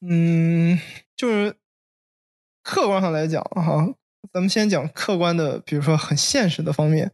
[0.00, 0.78] 嗯，
[1.14, 1.56] 就是。
[2.62, 3.94] 客观上来讲，哈，
[4.32, 7.12] 咱们先讲客观的，比如说很现实的方面，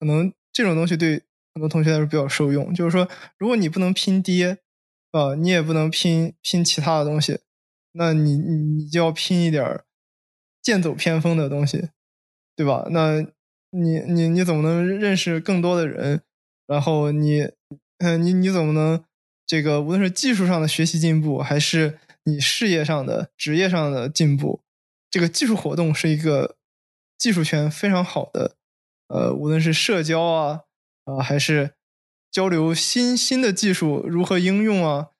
[0.00, 1.22] 可能这种东西对
[1.54, 2.74] 很多同学来说比较受用。
[2.74, 3.08] 就是说，
[3.38, 4.58] 如果你不能拼爹，
[5.12, 7.38] 啊，你也不能拼拼其他的东西，
[7.96, 9.82] 那你你你就要拼一点
[10.62, 11.90] 剑走偏锋的东西，
[12.54, 12.86] 对吧？
[12.90, 13.20] 那
[13.70, 16.22] 你你你怎么能认识更多的人？
[16.66, 17.48] 然后你，
[17.98, 19.04] 嗯，你你怎么能
[19.46, 24.62] 这个无论是技术上的学习进步，还是你事业上的职业上的进步？
[25.10, 26.56] 这个技术活动是一个
[27.16, 28.56] 技术圈非常好的，
[29.08, 30.62] 呃，无论是社交啊，
[31.04, 31.74] 啊，还是
[32.30, 35.10] 交流新新的技术如何应用啊，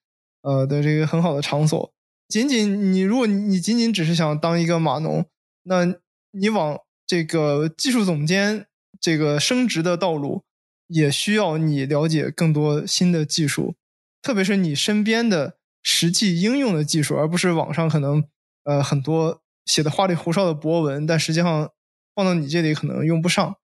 [0.41, 1.93] 呃的这个很好的场所。
[2.27, 5.25] 仅仅你，如果你仅仅只是想当一个码农，
[5.63, 5.95] 那
[6.31, 8.67] 你往这个技术总监
[8.99, 10.43] 这个升职的道路，
[10.87, 13.75] 也需要你了解更多新的技术，
[14.21, 18.23] 特别是你身边的实际应用的技术，而不是网上可能
[18.63, 19.41] 呃很多。
[19.67, 21.69] 写的花里胡哨的博文，但实际上
[22.15, 23.57] 放到你这里可能用不上。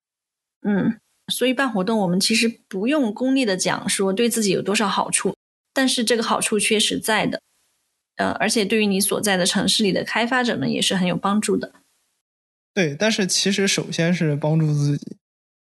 [0.67, 0.99] 嗯，
[1.31, 5.33] 所以办活动，我们其实不用功利的讲说对自己有多少好处，
[5.73, 7.41] 但是这个好处确实在的，
[8.15, 11.73] 呃，而且对于你所在的城市里的开发者们也是很有帮助的。
[12.73, 15.17] 对，但是其实首先是帮助自己，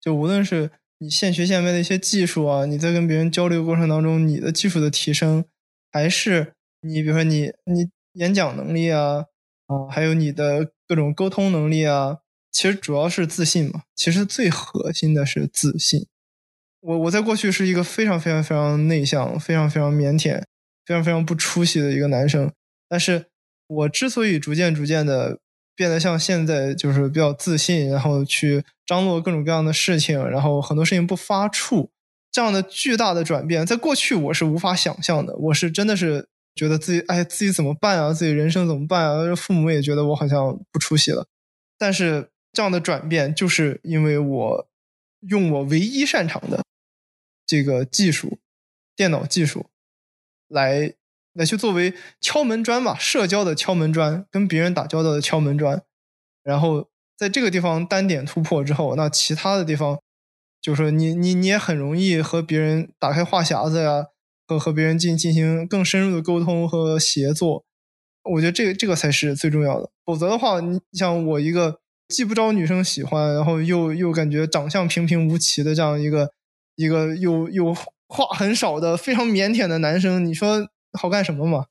[0.02, 5.46] 就无论是你现学现卖的一些技术啊，你在跟别人交流过程当中，你的技术的提升，
[5.92, 9.26] 还是你比如说你你演讲能力啊
[9.68, 12.18] 啊，还有你的各种沟通能力啊，
[12.52, 13.84] 其实主要是自信嘛。
[13.96, 16.08] 其实最核心的是自信。
[16.82, 20.44] 我我在过去是一个非常非常非常内向、非常非常腼腆、
[20.88, 22.52] 非常非常不出息的一个男生，
[22.90, 23.28] 但是
[23.68, 25.38] 我之所以逐渐逐渐的。
[25.78, 31.90] 变得像现在就是比较自信，然后去张罗各种各样的事情，然后很多事情不发怵，
[32.32, 35.36] 这样的巨大的转变，在过去我是无法想象的。
[35.36, 38.12] 我是真的是觉得自己，哎，自己怎么办啊？
[38.12, 39.36] 自己人生怎么办啊？
[39.36, 41.28] 父母也觉得我好像不出息了。
[41.78, 44.68] 但是这样的转变，就是因为我
[45.30, 46.64] 用我唯一擅长的
[47.46, 48.40] 这个技术，
[48.96, 49.68] 电脑技术
[50.48, 50.94] 来。
[51.38, 55.84] 来去作为敲门砖吧，社交的敲门砖，跟别人打交道的敲门砖。
[56.44, 60.00] 然后在这个地方单点突破之后，那其他的地方，
[60.60, 64.08] 就是你你你也很容易和别人打开话匣子呀，
[64.48, 67.64] 和和别人进进行更深入的沟通和协作。
[68.24, 69.92] 我觉得这个这个才是最重要的。
[70.04, 76.32] 否则的话，你像我一个既不招女生喜欢，然后又又感觉长相平平无奇的这样一个
[76.76, 77.76] 一个又又
[78.08, 80.68] 话很少的非常腼腆的男生，你说？
[80.94, 81.66] 好干什么嘛？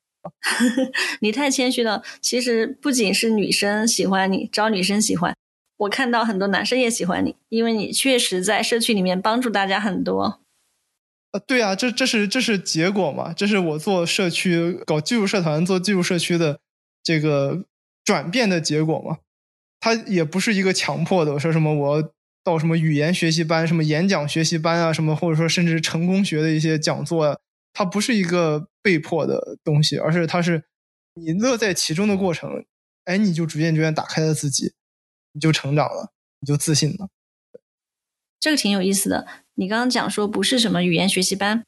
[1.21, 2.03] 你太谦虚了。
[2.21, 5.35] 其实不仅是女生喜欢你，招女生喜欢，
[5.79, 10.41] 我看到很多男生也喜欢你，因为你确实在社区里面帮助大家很多。
[11.33, 13.33] 呃，对啊，这这是这是结果嘛？
[13.33, 16.61] 这是我做社区、搞技术社团、做技术社区的
[17.03, 17.65] 这个
[18.05, 19.19] 转变的结果嘛？
[19.81, 22.13] 它也不是一个强迫的，说什么我
[22.47, 27.41] 到什么语言学习班、什么演讲学习班啊，什么或者说甚至成功学的一些讲座。
[27.73, 30.63] 它不是一个被迫的东西，而是它是
[31.15, 32.65] 你乐在其中的过程。
[33.05, 34.75] 哎，你就逐渐逐渐打开了自己，
[35.33, 37.09] 你就成长了，你就自信了。
[38.39, 39.27] 这个挺有意思的。
[39.57, 41.65] 你刚刚讲说不是什么语言学习班，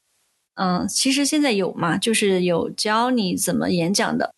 [0.55, 4.33] 嗯，其实现在有嘛，就是有教你怎么演讲的。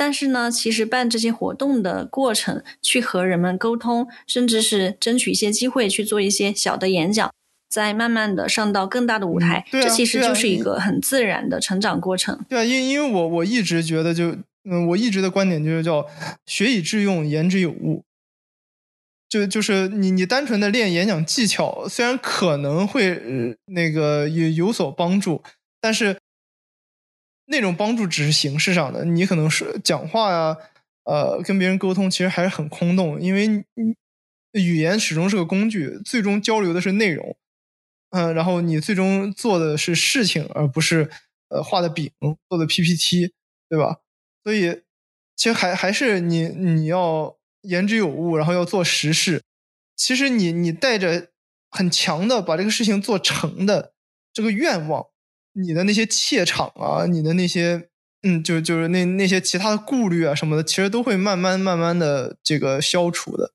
[0.00, 7.30] 但是呢，其实办这些活动的过程，去和人们沟通，甚至是争取一些机会去做一些小的演讲。
[7.68, 12.40] 再慢慢的上到更大的舞台，这其实就是一个很自然的成长过程。
[12.48, 14.34] 对啊，因因为我我一直觉得，就
[14.64, 16.06] 嗯，我一直的观点就是叫
[16.46, 18.02] 学以致用，言之有物。
[19.28, 23.20] 就就是你你单纯的练演讲技巧，虽然可能会
[23.66, 25.42] 那个有有所帮助，
[25.78, 26.16] 但是
[27.50, 29.04] 那种帮助只是形式上的。
[29.04, 30.56] 你可能是讲话呀，
[31.04, 33.64] 呃，跟别人沟通，其实还是很空洞，因为
[34.52, 37.36] 语言始终是个工具，最终交流的是内容。
[38.10, 41.10] 嗯，然后你最终做的是事情，而不是
[41.48, 42.10] 呃画的饼、
[42.48, 43.32] 做的 PPT，
[43.68, 43.98] 对吧？
[44.42, 44.82] 所以
[45.36, 49.42] 其实还还是你你要言之有物，然后要做实事。
[49.96, 51.28] 其实你你带着
[51.70, 53.92] 很强的把这个事情做成的
[54.32, 55.06] 这个愿望，
[55.52, 57.88] 你的那些怯场啊，你的那些
[58.22, 63.52] 嗯，就就是那那些其他的顾虑啊什么的，其实都会慢慢慢慢的这个消除的。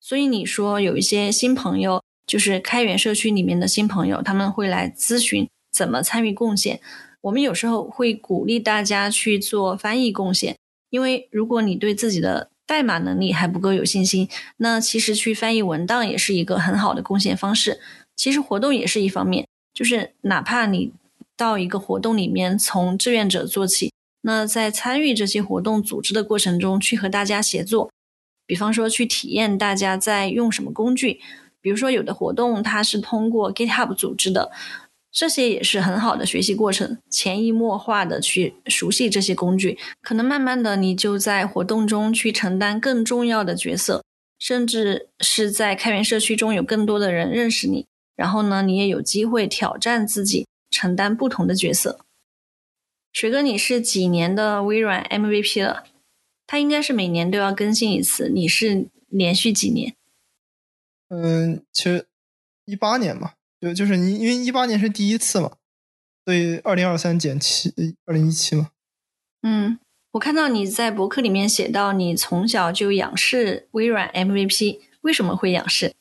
[0.00, 2.02] 所以你说有一些新朋友。
[2.28, 6.78] 就是开源社区里面的新朋友，他们会来咨询怎么参与贡献。
[7.22, 10.58] 我们有时候会鼓励大家去做翻译贡献，
[10.90, 14.28] 因为如果你对自己的代码能力还不够有信心，
[14.58, 17.80] 那其实去翻译文档也是一个很好的贡献方式。
[18.14, 19.48] 其实活动也是一方面，
[19.78, 20.90] 就是哪怕你
[21.36, 27.88] 到一个活动里面从志愿者做起，那在参与这些活动组织的过程中，去和大家协作，
[28.44, 31.20] 比方说去体验大家在用什么工具。
[31.60, 34.50] 比如说，有的活动它是通过 GitHub 组织的，
[35.12, 44.02] 这些也是很好的学习过程，潜移默化的去熟悉这些工具，可能慢慢的你就在活动中去承担更重要的角色，
[44.40, 47.86] 甚至是在开源社区中有更多的人认识你，
[48.18, 52.00] 然后呢，你也有机会挑战自己，承担不同的角色。
[53.12, 55.84] 水哥，你是几年的微软 MVP 了？
[56.48, 59.94] 它应该是每年都要更新一次，你是连续几年？
[61.10, 62.08] 嗯，其实
[62.64, 65.52] 一八年嘛，就就是你因为一八年是第一次嘛，
[66.24, 67.72] 所以二零二三减七，
[68.04, 68.72] 二零一七嘛。
[69.42, 69.78] 嗯，
[70.10, 75.94] 我看到你在博客里面写到，你从小就仰视微软 MVP，为什么会仰视？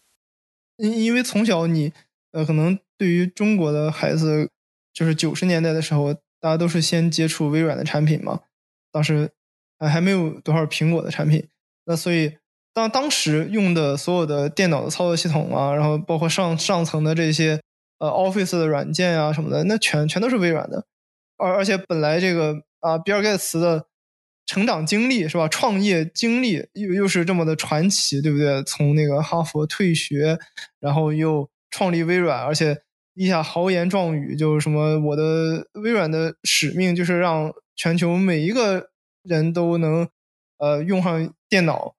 [0.78, 1.92] 因因为从小你
[2.32, 4.50] 呃，可能对于中国的孩子，
[4.94, 8.42] 就是九十年代的时候，大家都是先接触微软的产品嘛，
[8.92, 9.32] 当时
[9.80, 11.48] 还还没有多少苹果的产品，
[11.86, 12.38] 那所以。
[12.74, 17.60] 当当时用的所有的电脑的操作系统啊，然后包括上上层的这些
[17.98, 20.86] 呃 Office 的软件啊什么的，那全全都是微软的。
[21.38, 23.88] 而而且本来这个啊，比尔盖茨的
[24.46, 25.48] 成长经历是吧？
[25.48, 28.62] 创业经历又又是这么的传奇，对不对？
[28.62, 30.38] 从那个哈佛退学，
[30.80, 32.82] 然后又创立微软，而且
[33.14, 38.90] 立下豪言壮语，就是什么我的微软的使命就是让全球每一个
[39.24, 40.08] 人都能
[40.58, 41.96] 呃用上电脑。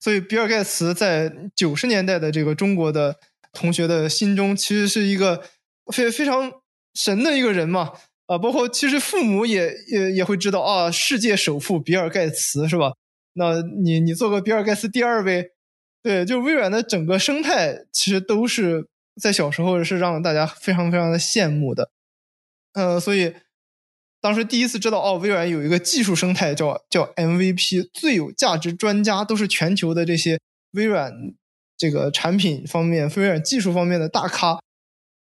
[0.00, 3.16] 所以，比尔盖茨在九十年代的这个中国的
[3.52, 5.42] 同学的心中，其实是一个
[5.92, 6.52] 非非常
[6.94, 7.92] 神的一个人嘛。
[8.26, 12.92] 啊，包括其实父母也也也会知道啊，世界首富比尔盖茨是吧？
[13.34, 15.50] 那你你做个比尔盖茨第二呗？
[16.02, 18.86] 对，就微软的整个生态，其实都是
[19.20, 21.90] 在小时候是让大家非常非常的羡慕的。
[22.72, 23.34] 呃，所以。
[24.20, 30.40] 当时第一次知道哦，微软有一个技术生态叫叫 MVP，最有价值专家都是全球的这些
[30.70, 31.12] 微软
[31.76, 34.58] 这个产品方面、微软技术方面的大咖。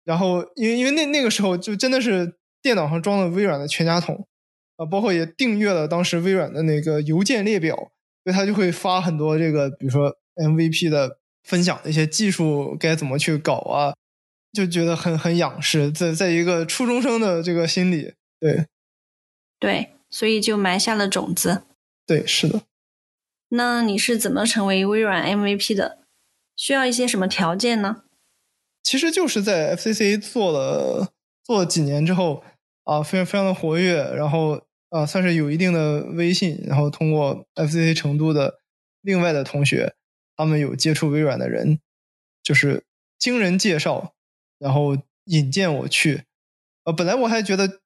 [0.02, 4.26] 然后，因为因为那那个时候就真的是电脑上装了微软的全家桶
[4.74, 7.76] 啊，包括也订阅了当时微软的那个邮件列表，
[8.24, 13.94] 所以他就会发很多这个，比如说 MVP 的分享的一些技术该怎么去搞啊，
[14.52, 18.66] 就觉得很很仰视，在在一个初中生的这个心里，对。
[19.58, 21.64] 对，所以就埋下了种子。
[22.06, 22.62] 对，是的。
[23.50, 25.98] 那你是怎么成为微软 MVP 的？
[26.56, 28.04] 需要一些什么条件呢？
[28.82, 31.12] 其实就是在 FCC 做了
[31.44, 32.42] 做了几年之后
[32.84, 38.60] 啊，非常非常的活跃，然后啊，算是有一定的威信，然后通过 FCC 成都的
[39.02, 39.94] 另外的同学，
[40.40, 41.78] 他们有接触微软的人，
[42.42, 42.84] 就是
[43.18, 44.14] 经人介绍，
[44.58, 46.24] 然后引荐我去。
[46.84, 47.80] 呃，本来我还觉得。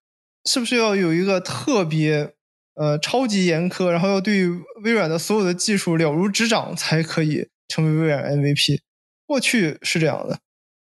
[0.46, 2.34] 是不是要有一个特别
[2.74, 4.46] 呃超级严苛，然后要对
[4.82, 8.80] 微软的所有的技术了如指掌才可以成为微软 MVP？
[9.24, 10.40] 过去是这样的，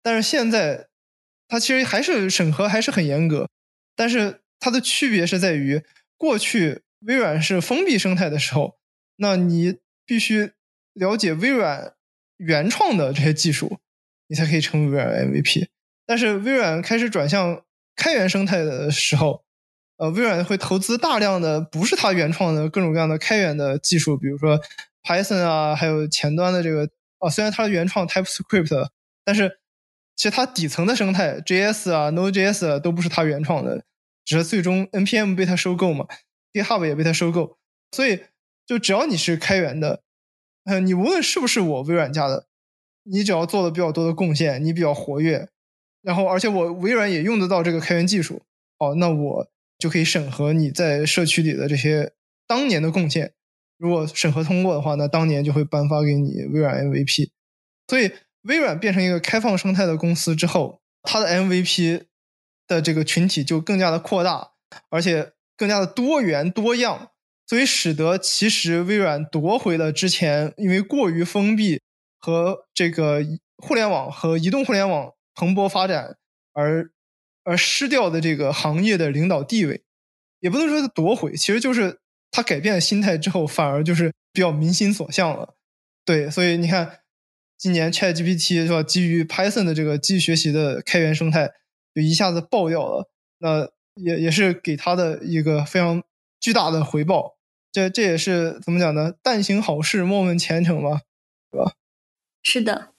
[0.01, 0.87] 但是现在
[1.47, 3.47] 它其实还是审核还是很严格，
[3.95, 5.83] 但是它的区别是在于，
[6.17, 8.79] 过去微软是封闭生态的时候，
[9.17, 10.53] 那你必须
[10.93, 11.93] 了解微软
[12.37, 13.79] 原创的这些技术，
[14.27, 15.67] 你才可以成为微软 MVP。
[16.05, 17.63] 但是微软开始转向
[17.95, 19.43] 开源生态的时候，
[19.97, 24.59] 呃，微软会投资大量的不是它原创的各种各样的开源的技术，比如说
[25.03, 26.89] Python 啊，还有前端的这个
[27.19, 28.89] 哦，虽然它的原创 TypeScript，
[29.23, 29.59] 但是
[30.15, 33.83] 其实它底层的生态 JS 啊、Node.js 都不是它原创的，
[34.25, 36.05] 只是最终 npm 被它收购嘛
[36.51, 37.57] ，GitHub 也被它收购，
[37.91, 38.23] 所以
[38.65, 40.01] 就只要你是开源的，
[40.65, 42.47] 呃，你无论是不是我微软家的，
[43.03, 45.49] 你只要做了比较多的贡献，你比较活跃，
[46.01, 48.41] 然后而且我微软也用得到这个开源技术，
[48.79, 49.49] 哦，那我。
[49.79, 52.13] 就可以审核你在社区里的这些
[52.47, 53.33] 当年的贡献，
[53.77, 57.31] 如果审核通过的话，那当年就会颁发给你微软 MVP。
[57.89, 58.09] 所以，
[58.43, 62.03] 微软变成一个开放生态的公司之后，它的 MVP
[62.65, 64.51] 的这个群体就更加的扩大，
[64.89, 67.09] 而且更加的多元多样，
[67.47, 71.81] 所以使得其实微软夺回了之前因为过于封闭
[72.19, 73.21] 和这个
[73.57, 76.17] 互联网和移动互联网蓬勃发展
[76.53, 76.89] 而。
[77.45, 79.83] 而失掉的这个行业的领导地位，
[80.39, 81.99] 也不能说是夺回，其实就是
[82.31, 85.53] 他改变了心态之后，反而就是比较民心所向了。
[86.05, 86.99] 对，所以你看，
[87.57, 88.81] 今年 ChatGPT 是吧？
[88.81, 91.51] 基于 Python 的这个机器学习的开源生态，
[91.93, 93.09] 就一下子爆掉了。
[93.39, 96.01] 那也也是给他的一个非常
[96.39, 97.32] 巨大的回报。
[97.73, 99.15] 这这也是怎么讲呢？
[99.21, 101.01] 但行好事，莫问前程嘛，
[101.51, 101.73] 是吧？
[102.43, 102.93] 是的，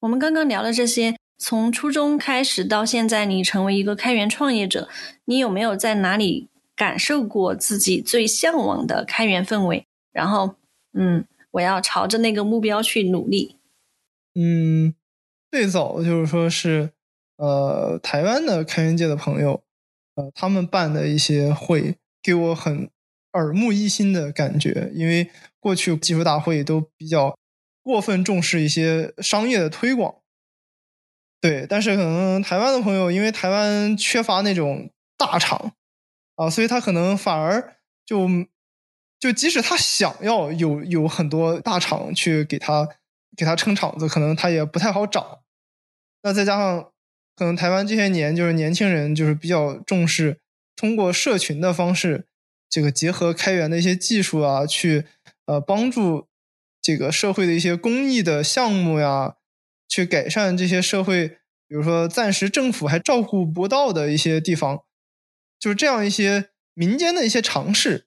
[0.00, 1.16] 我们刚刚聊了这些。
[1.40, 4.88] 从初中开始到现在，你成为一个开源创业者，
[5.26, 9.86] 你有没有在哪里感受过自己最向往的开源氛围？
[10.10, 10.56] 然后，
[10.94, 13.54] 嗯，我要朝着那个目标去努力。
[14.34, 14.92] 嗯，
[15.52, 16.90] 最早就是说是，
[17.36, 19.62] 呃，台湾的开源界的朋友，
[20.16, 22.90] 呃，他们办的一些会，给我很
[23.38, 24.90] 耳目一新的感觉。
[24.94, 27.36] 因为过去技术大会都比较
[27.82, 30.16] 过分重视一些商业的推广。
[31.40, 35.72] 对，但是可能台湾的朋友，因为台湾缺乏那种大厂
[36.34, 38.28] 啊，所以他可能反而就
[39.20, 42.88] 就即使他想要有有很多大厂去给他
[43.36, 45.42] 给他撑场子，可能他也不太好找。
[46.22, 46.90] 那再加上
[47.36, 50.40] 可能台湾这些年就是年轻人就是比较重视
[50.74, 52.27] 通过社群的方式，
[52.68, 55.06] 这个结合开源的一些技术啊，去
[55.46, 56.28] 呃帮助
[56.80, 59.36] 这个社会的一些公益的项目呀。
[59.90, 61.28] 去改善这些社会，
[61.66, 64.84] 比如说暂时政府还照顾不到的一些地方，
[65.58, 68.06] 就是这样一些民间的一些尝试，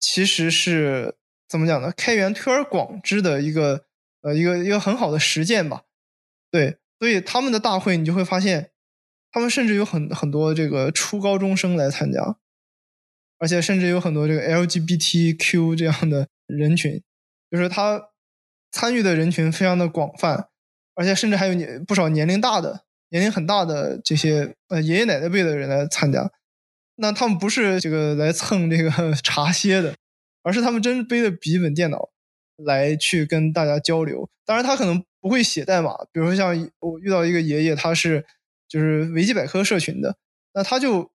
[0.00, 1.14] 其实是
[1.48, 1.92] 怎么讲呢？
[1.96, 3.84] 开源推而广之的一个
[4.22, 5.84] 呃一个一个很好的实践吧。
[6.50, 8.72] 对，所以他们的大会你就会发现，
[9.30, 12.38] 他们甚至有很很多这个初高中生来参加，
[13.38, 17.02] 而且甚至有很多这个 LGBTQ 这样的人群，
[17.50, 18.10] 就是他
[18.70, 20.48] 参与的人群非常的广泛，
[20.94, 26.30] 而且甚至还有年不少年龄大的、年龄很大的这些呃爷爷奶奶辈的人来参加。
[26.96, 28.90] 那他们不是这个来蹭这个
[29.22, 29.94] 茶歇的，
[30.42, 32.08] 而是他们真背着笔记本电脑
[32.56, 34.28] 来去跟大家交流。
[34.44, 38.24] 当然，他可能不会写代码，比如说像我遇到一个爷爷，他是。
[38.68, 40.16] 就是维基百科社群的，
[40.52, 41.12] 那他就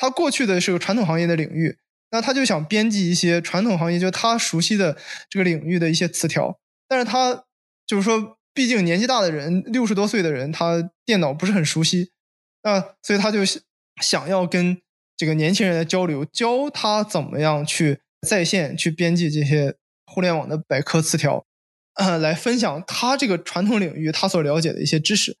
[0.00, 1.76] 他过去的是个传统行业的领域，
[2.10, 4.96] 那他就想编辑一些传统行业就他熟悉的
[5.28, 7.44] 这个领域的一些词条，但是他
[7.86, 12.12] 就是说，毕竟年纪大的人，六十多岁的人，他电脑不是很熟悉，
[12.62, 13.40] 那所以他就
[14.00, 14.80] 想要跟
[15.18, 19.76] 这个年轻人来交流，教他怎么样去在线去编辑这些
[20.06, 21.44] 互联网的百科词条，
[22.22, 25.36] 来分享他这个传统领域他所了解的一些知识。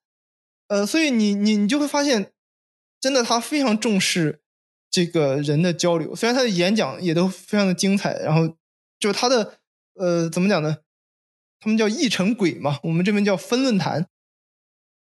[0.68, 2.30] 呃，所以你你你就会发现，
[3.00, 4.42] 真的他非常重视
[4.90, 6.14] 这个人的交流。
[6.16, 8.56] 虽然他的演讲也都非常的精彩，然后
[8.98, 9.58] 就他的
[9.94, 10.78] 呃怎么讲呢？
[11.60, 14.08] 他们叫议程轨嘛，我们这边叫分论坛。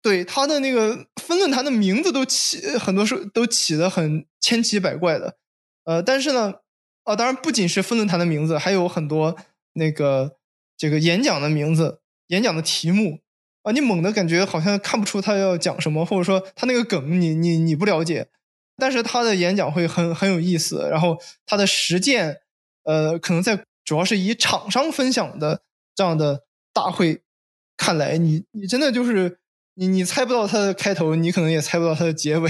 [0.01, 5.37] 对他的那个分论坛的名字都起很多时都起的很千奇百怪的。
[5.83, 6.53] 呃，但是呢，
[7.03, 9.35] 啊，当然不仅是分论坛的名字，还有很多
[9.73, 10.37] 那个
[10.77, 13.19] 这个演讲的名字、演讲的题目。
[13.63, 18.29] 啊，你猛的感觉好像看不出他要讲什么，或者说他那个梗你你你不了解，
[18.79, 22.39] 但是他的演讲会很很有意思，然后他的实践，
[22.83, 25.61] 呃，可能在主要是以厂商分享的
[25.93, 27.21] 这样的大会
[27.77, 29.39] 看来，你你真的就是
[29.75, 32.49] 你你猜不到他的开头，你可能也猜不到他的结尾。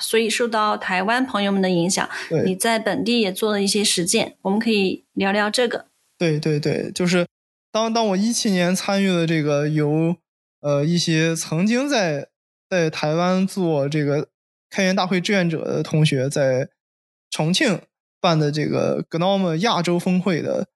[0.00, 2.08] 所以受到台湾朋友们的影响，
[2.44, 5.86] 你在本地也做了一些实践，我们可以聊聊这个。
[6.18, 7.26] 对对对，就是。
[7.70, 10.16] 当当我一七年参与了这个由
[10.60, 12.28] 呃一些曾经在
[12.70, 14.28] 在台湾做这个
[14.70, 16.68] 开源大会志愿者的同学在
[17.30, 17.82] 重庆
[18.20, 20.68] 办的这个 GNOME 亚洲峰会的，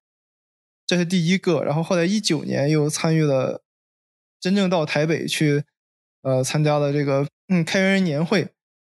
[0.87, 1.63] 这是第一个。
[1.63, 3.63] 然后后来一九年又参与了
[4.41, 5.65] 真正到台北去
[6.23, 8.49] 呃参加了这个嗯开源人年会，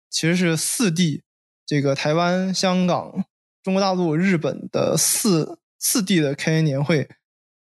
[0.09, 1.23] 其实是四地
[1.65, 3.25] 这个台湾、香港、
[3.63, 7.09] 中国大陆、日本的四四地的开源年会。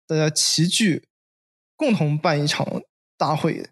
[0.08, 1.08] 大家齐聚，
[1.74, 2.82] 共同办一场
[3.18, 3.70] 大会，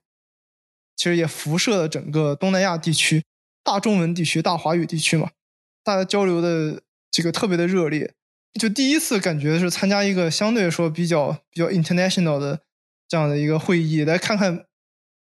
[0.96, 3.24] 其实也辐射了整个东南亚地区、
[3.64, 5.30] 大中文地区、大华语地区嘛。
[5.82, 8.14] 大家交流的这个特别的热烈，
[8.60, 12.60] 就第一次感觉是参加一个相对来说比较比较 international 的
[13.08, 14.66] 这样的一个会议，来看看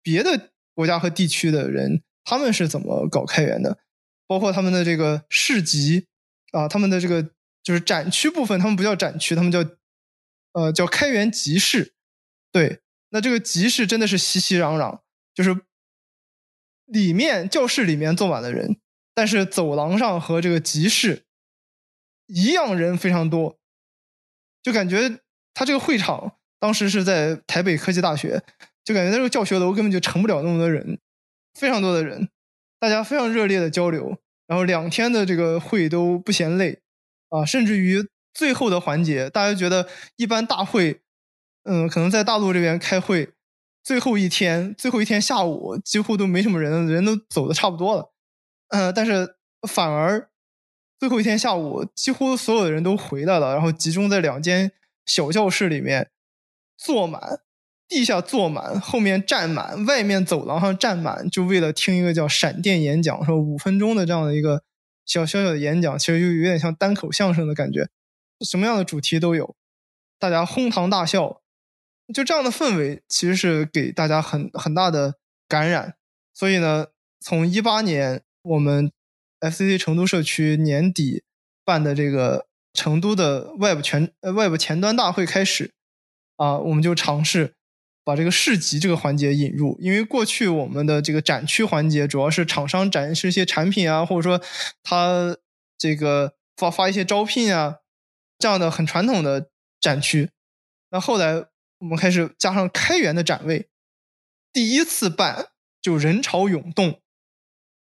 [0.02, 3.78] 别的国家和地区的人他们是怎么搞开源的，
[4.26, 6.06] 包括他们的这个市集
[6.52, 7.30] 啊，他们的这个
[7.62, 9.64] 就是展区部分，他们不叫展区，他们叫。
[10.52, 11.92] 呃，叫开源集市，
[12.50, 12.80] 对，
[13.10, 15.00] 那这个集市真的是熙熙攘攘，
[15.34, 15.54] 就是
[16.88, 18.76] 里面教室里面坐满了人，
[19.14, 21.24] 但是走廊上和这个集市
[22.26, 23.58] 一样人非常多，
[24.62, 25.20] 就感觉
[25.54, 28.42] 他这个会场当时是在台北科技大学，
[28.84, 30.98] 就感觉那个教学楼根本就盛不了那么多人，
[31.54, 32.28] 非常多的人，
[32.80, 36.80] 大家非常热烈的交流，然后两天的这个会都不嫌累
[37.28, 38.08] 啊，甚至于。
[38.34, 41.00] 最后的环节，大家觉得一般大会，
[41.64, 43.30] 嗯，可能在大陆这边开会，
[43.88, 48.12] 最后一天，最后一天下午几乎都没什么人，人都走的差不多了，
[48.68, 49.36] 嗯，但是
[49.66, 50.28] 反而
[50.98, 54.72] 最后一天下午，几乎所有的人都回来了，然后集中在两间
[55.06, 56.10] 小教室里面
[56.76, 57.40] 坐满，
[57.88, 64.64] 地下坐满，后面站满，外面走廊上站满，就为了听一个叫闪电演讲，说五分钟的这样的一个
[65.06, 67.88] 小小小的演讲，其实就有点像单口相声的感觉。
[68.46, 69.56] 什么样的主题都有，
[70.18, 71.40] 大家哄堂大笑，
[72.12, 75.14] 就这样的氛围其实是给大家很很大的
[75.46, 75.94] 感染。
[76.34, 76.86] 所以呢，
[77.20, 78.90] 从一八年我们
[79.40, 81.22] FCC 成都社区年底
[81.64, 85.72] 办的这个成都的 Web 全呃 Web 前端大会开始，
[86.36, 87.54] 啊，我们就尝试
[88.04, 89.76] 把这个市集这个环节引入。
[89.80, 94.40] 因为过去我们的这个展区环节主要是厂商展示一些产品啊，或者说
[94.82, 95.36] 他
[95.76, 97.78] 这个发发一些招聘啊。
[98.40, 100.30] 这样的很传统的展区，
[100.92, 101.46] 那后来
[101.78, 103.68] 我们开始加上开源的展位，
[104.52, 105.48] 第一次办
[105.80, 107.00] 就人潮涌动，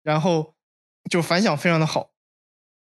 [0.02, 0.54] 然后
[1.10, 2.10] 就反响非常的好。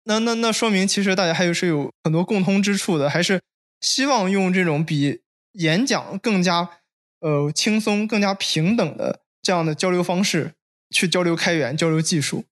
[0.04, 3.42] 那那那说明其实大家还是有很多共通之处的，还是
[3.80, 5.22] 希望用这种比
[5.52, 6.80] 演讲更加
[7.20, 10.54] 呃轻松、更加平等的这样的交流方式
[10.90, 12.44] 去交流开源、交流技术。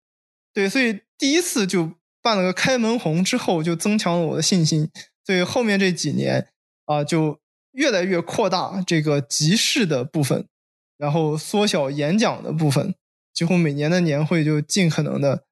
[0.52, 1.94] 对，所以第一次就。
[2.22, 4.90] 办了个开门红之后，就增强了我的信心。
[5.24, 6.48] 所以后面这几年
[6.86, 7.38] 啊，就
[7.77, 10.47] 越来越扩大这个集市的部分，
[10.97, 12.94] 然后缩小演讲的部分，
[13.35, 15.44] 几乎每年的年会就尽可能的，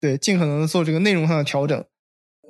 [0.00, 1.84] 对，尽可能的做这个内容上的调整，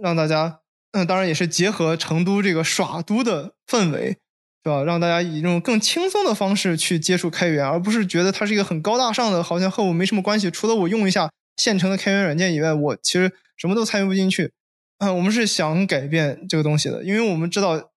[0.02, 0.60] 让大家，
[0.92, 4.16] 嗯，当然也是结合成都这个耍都的氛围，
[4.64, 4.82] 是吧？
[4.82, 14.52] 让大家以这种更轻松的方式去接触开源，而不是觉得它是一个很高大上的，好像和我没什么关系，除了我用一下现成的开源软件以外，我其实什么都参与不进去。
[14.98, 17.90] 嗯，我们是想改变这个东西的，因为我们知道，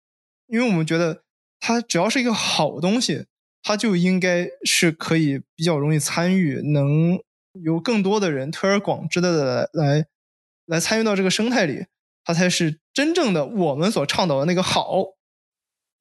[0.50, 1.24] 因为我们觉得
[1.60, 3.28] 它只要是一个好东西，
[3.62, 7.20] 它就应该是可以比较容易参与，能
[7.64, 10.06] 有更多的人推而广之的来
[10.66, 11.86] 来参与到这个生态里，
[12.24, 15.04] 它才是真正的我们所倡导的那个好。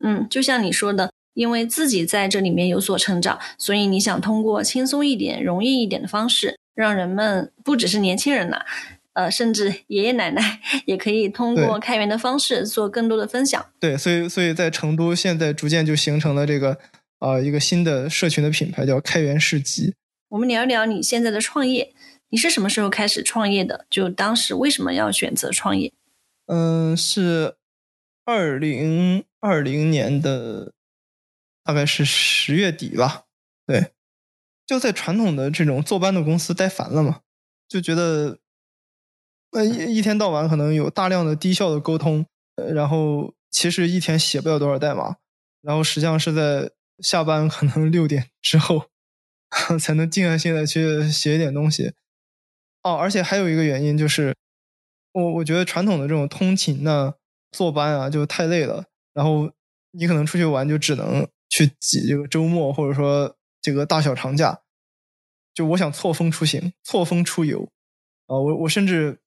[0.03, 8.65] 嗯，就像你说的，因为自己在这里面有所成长，所以你想通过轻松一点、容易一点的方式，让人们不只是年轻人呐。
[9.19, 13.66] 呃，甚至爷爷奶奶也可以通过开源的方式做更多的分享。
[13.81, 16.78] 对，所以，所以在成都现在逐渐就形成了这个
[17.19, 19.93] 啊一个新的社群的品牌，叫开源市集。
[20.28, 21.93] 我们聊一聊你现在的创业，
[22.28, 23.86] 你是什么时候开始创业的？
[23.90, 25.93] 就当时为什么要选择创业？
[26.47, 27.57] 嗯，是
[28.24, 30.73] 二零二零年的
[31.65, 33.24] 大概是十月底吧。
[33.66, 33.89] 对，
[34.65, 37.23] 就在传统的这种坐班的公司待烦了嘛，
[37.69, 38.39] 就觉得。
[39.51, 42.27] 那一一天到晚可能有大量的低效的沟通，
[42.75, 45.16] 然后其实一天写不了多少代码，
[45.62, 48.91] 然后实际上是在下班可能六点之后
[49.81, 51.95] 才能静下心来去写一点东西。
[52.83, 54.35] 哦，而且还有一个原因就是，
[55.12, 57.15] 我我觉得传统的这种通勤呢、
[57.51, 58.85] 坐班啊就太累了，
[59.15, 59.51] 然后
[59.93, 64.61] 你可能出去玩就只能去挤这个周末或者说这个大小长假，
[65.55, 67.70] 就我想错峰出行、错峰出游
[68.27, 69.19] 啊，我我甚至。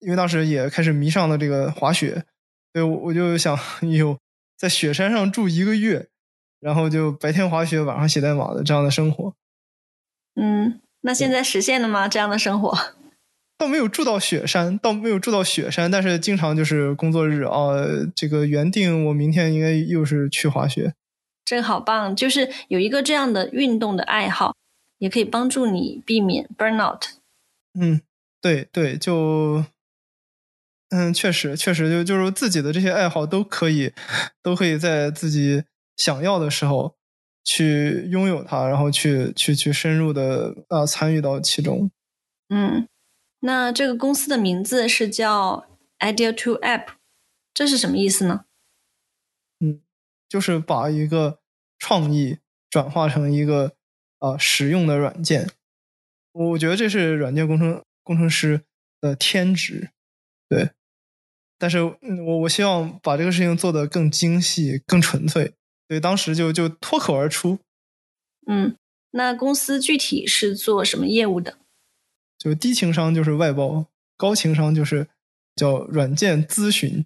[0.00, 2.24] 因为当时也开始迷上了这个滑雪，
[2.72, 4.18] 所以我我就想有
[4.56, 6.08] 在雪山上住一个月，
[6.58, 9.34] 然后就白天滑雪，晚上写代码的这样的生活。
[10.36, 12.08] 嗯，那现在实现了吗？
[12.08, 12.76] 这样的生活？
[13.58, 17.74] 倒没有住到雪山，倒没有住到雪山，但是经常就是工作日啊，
[18.16, 20.94] 这个原定我明天应该又是去滑雪。
[21.44, 22.16] 真好棒！
[22.16, 24.56] 就是有一个这样的运动的爱好，
[24.96, 27.02] 也可以帮助你避免 burnout。
[27.78, 28.00] 嗯，
[28.40, 29.64] 对对，就。
[30.90, 33.92] 嗯，确实，确实就就是自己的这些爱好都可以，
[34.42, 35.62] 都可以在自己
[35.96, 36.96] 想要的时候
[37.44, 41.92] 去拥有它，然后去去去深入的啊参与到其中。
[42.48, 42.88] 嗯，
[43.38, 45.64] 那这个公司的名字是叫
[46.00, 46.88] Idea to App，
[47.54, 48.46] 这是什么意思呢？
[49.60, 49.82] 嗯，
[50.28, 51.38] 就是把一个
[51.78, 52.38] 创意
[52.68, 53.74] 转化成一个
[54.18, 55.48] 啊实用的软件。
[56.32, 58.62] 我觉得这是软件工程工程师
[59.00, 59.90] 的天职，
[60.48, 60.70] 对。
[61.60, 65.52] 但是，我我希望把这个事情做得更精细、更纯粹，
[65.88, 67.58] 所以当时就就脱口而出。
[68.46, 68.74] 嗯，
[69.10, 71.58] 那公司具体是做什么业务的？
[72.38, 73.84] 就低情商就是外包，
[74.16, 75.08] 高情商就是
[75.54, 77.04] 叫软件咨询。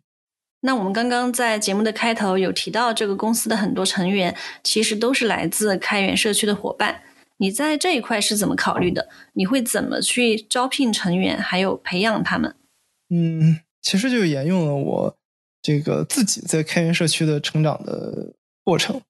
[0.61, 7.03] 那我们刚刚在节目的开头有提到，这个公司的很多成员其实都是来自开源社区的伙伴。
[7.39, 9.09] 你在这一块是怎么考虑的？
[9.33, 12.55] 你会怎么去招聘成员，还有培养他们？
[13.11, 13.59] 嗯。
[13.85, 15.17] 其实就沿用了我
[15.61, 18.33] 这个自己在开源社区的成长的
[18.65, 19.03] 过程，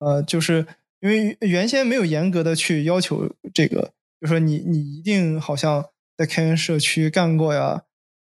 [0.00, 0.66] 呃，就是
[0.98, 5.86] 因为原先没有严格的去要求这个，就说你你一定好像
[6.16, 7.84] 在开源社区干过呀，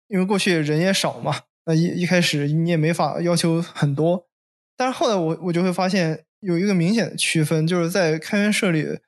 [0.09, 4.27] 因为过去人也少嘛，那一一开始你也没法要求很多，
[4.75, 9.01] 但是后来我我就会发现有一个明显的区分，就是在开源社里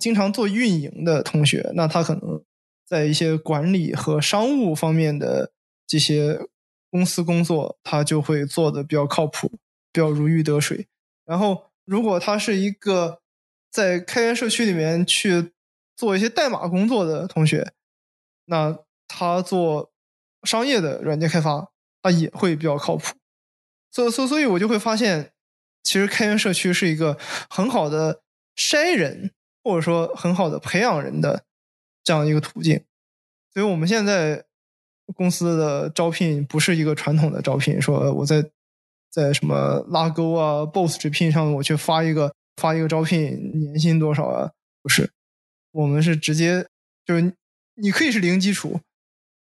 [0.00, 2.42] 经常做运营的同学，那他可能
[2.84, 5.52] 在一些管理和商务方面的。
[5.90, 6.38] 这些
[6.88, 9.48] 公司工作，他就会做的比较靠谱，
[9.90, 10.86] 比较如鱼得水。
[11.24, 13.20] 然后，如果他是一个
[13.72, 15.50] 在开源社区里面去
[15.96, 17.72] 做一些代码工作的同学，
[18.44, 19.90] 那他做
[20.44, 23.16] 商业的软件开发，他也会比较靠谱。
[23.90, 25.32] 所所所以，我就会发现，
[25.82, 27.18] 其实开源社区是一个
[27.48, 28.22] 很好的
[28.54, 29.32] 筛人，
[29.64, 31.44] 或者说很好的培养人的
[32.04, 32.84] 这样一个途径。
[33.52, 34.46] 所以我们现在。
[35.14, 38.44] 公司的招聘不是一个传统的招聘，说我在
[39.10, 44.50] 在什么拉钩啊、Boss 直聘上我去发一个发一个招聘，年薪多少啊？
[44.82, 45.10] 不是，
[45.72, 46.66] 我们是直接
[47.04, 47.34] 就是
[47.74, 48.80] 你可以是零基础，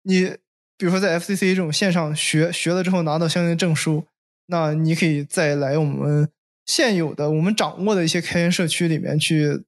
[0.02, 0.36] 你
[0.76, 4.06] 比如说在 FCC 这种线上学学了之后拿到相应的证书，
[4.46, 6.30] 那你可以再来我们
[6.64, 9.64] 现有的我们掌握的一些开源社区里面去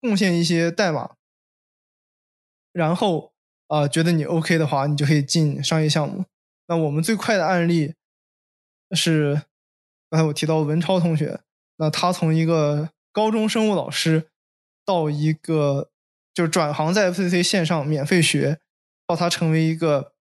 [0.00, 1.12] 贡献一些代码，
[2.72, 3.29] 然后。
[3.70, 6.24] 啊，觉得你 OK 的话，你就可以进商业项目。
[6.66, 7.94] 那我们最快的案例
[8.96, 9.42] 是
[10.10, 11.40] 刚才我提到文超同学，
[11.76, 14.28] 那他从一个高中生物老师
[14.84, 15.92] 到一个
[16.34, 18.58] 就是转行在 FCC 线上免费学，
[19.06, 20.14] 到他成为一个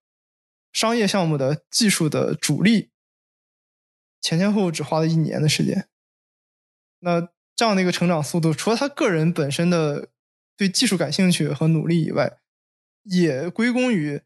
[0.72, 2.92] 商业项目的技术的主力，
[4.22, 5.88] 前前后后只花了一年的时间。
[7.00, 10.10] 那这样的一个成长速度，除了他个人本身的
[10.56, 12.38] 对技术感兴趣和努力以外，
[13.04, 14.22] 也归功于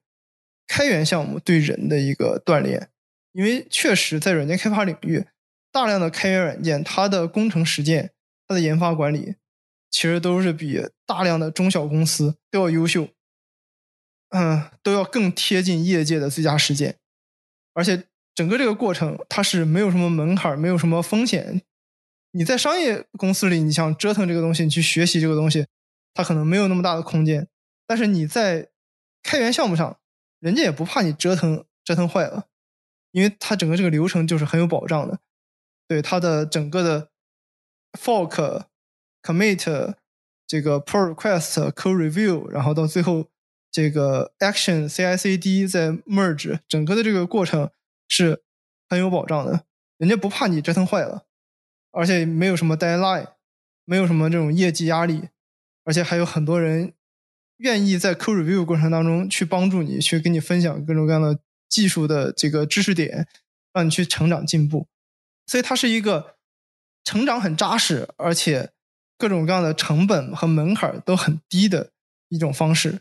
[0.67, 2.89] 开源项目对人的一个锻炼。
[3.31, 5.25] 因为确实在软件开发领域，
[5.71, 8.11] 大量的开源软件，它的工程实践、
[8.47, 9.35] 它的研发管理，
[9.89, 13.09] 其实都是比大量的中小公司都要优秀，
[14.29, 16.97] 嗯，都要更贴近业界的最佳实践。
[17.73, 18.03] 而且
[18.35, 21.63] 整个这个过程，它是没有什么门槛，没有什么风险。
[22.33, 25.65] 你在商业公司里，你想折腾这个东西，你去学习这个东西，
[26.13, 27.47] 它可能没有那么大的空间。
[27.93, 28.69] 但是你在
[29.21, 29.99] 开源项目上，
[30.39, 32.47] 人家也不怕你折腾折腾坏了。
[33.11, 35.19] 因为它整个这个流程就是很有保障的，
[35.87, 37.11] 对它的整个的
[37.91, 38.65] fork、
[39.21, 39.93] commit、
[40.47, 43.29] 这个 pull request、code review，然后到最后
[43.71, 47.69] 这个 action、CI/CD 再 merge，整个的这个过程
[48.07, 48.41] 是
[48.89, 49.65] 很有保障的，
[49.99, 51.27] 人家不怕你折腾坏了，
[51.91, 53.33] 而且没有什么 deadline，
[53.85, 55.29] 没有什么这种业绩压力，
[55.83, 56.95] 而且还有很多人
[57.63, 61.37] 愿意在 code review 过程当中去帮助你，去跟你分享各种各样的。
[61.69, 63.27] 技术的这个知识点，
[63.73, 64.87] 让你去成长进步，
[65.47, 66.35] 所以它是一个
[67.03, 68.69] 成长很扎实，而且
[69.17, 71.89] 各种各样的成本和门槛都很低的
[72.29, 72.99] 一种方式。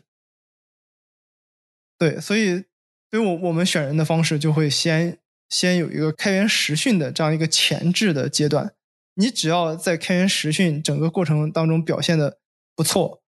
[1.99, 2.63] 对，所以
[3.11, 5.19] 对我我们选人的方式就会先
[5.49, 8.73] 先有一个开源实训的这样一个前置的阶段。
[9.13, 12.39] 你只要在开源实训整个过程当中表现的
[12.75, 13.21] 不错，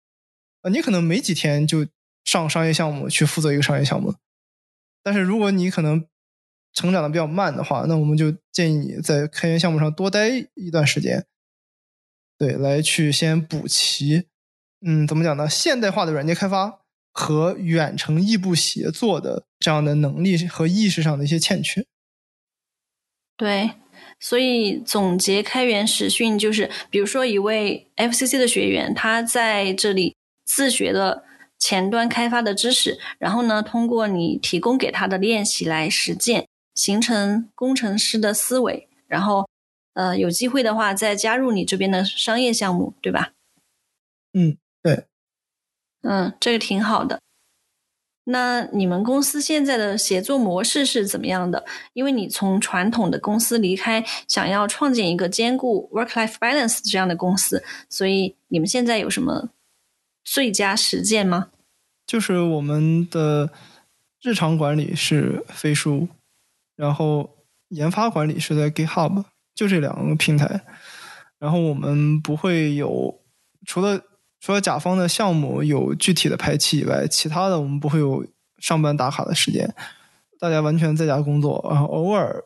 [0.70, 1.86] 你可能没几天就
[2.24, 4.16] 上商业项目去负责一个商业项目。
[5.04, 6.06] 但是如果你可能
[6.74, 11.26] 成长的比较慢的话，那我们就建议你在开源项目上多待一段时间，
[12.38, 14.26] 对，来去先补齐，
[14.86, 15.48] 嗯，怎么讲呢？
[15.50, 16.82] 现代化的软件开发
[17.14, 21.86] 和远程异步协作的这样的能力和意识上的一些欠缺。
[23.38, 23.72] 对，
[24.20, 31.26] 所以总结开源实训就是，比如说一位 FCC 的学员，他在这里自学的。
[31.58, 39.48] 前端开发的知识，然后呢，通过你提供给他的练习来实践，形成工程师的思维，然后，
[39.94, 43.32] 呃，有机会的话再加入你这边的商业项目，对吧？
[44.34, 45.06] 嗯，对。
[46.02, 47.22] 嗯，这个挺好的。
[48.26, 51.66] 那你们公司现在的协作模式是怎么样的？
[51.94, 59.50] 因为你从传统的公司离开，想要创建一个兼顾 work-life balance 这样的公司，所以你们现在有什么
[60.26, 61.48] 最佳实践吗？
[62.06, 63.50] 就是我们的
[64.22, 66.08] 日常管理是飞书，
[66.76, 67.30] 然后
[67.70, 69.24] 研发管理是在 GitHub，
[69.54, 70.62] 就这两个平台。
[71.40, 73.22] 然后我们不会有
[73.66, 74.02] 除了
[74.40, 78.26] 除了甲方的项目有具体的排期以外，其他的我们不会有
[78.60, 79.74] 上班打卡的时间。
[80.40, 82.44] 大家完全在家工作，然后偶尔，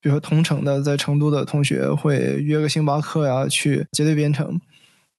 [0.00, 4.60] 比如说同城的在成都的同学会约个星巴克呀，去结对编程。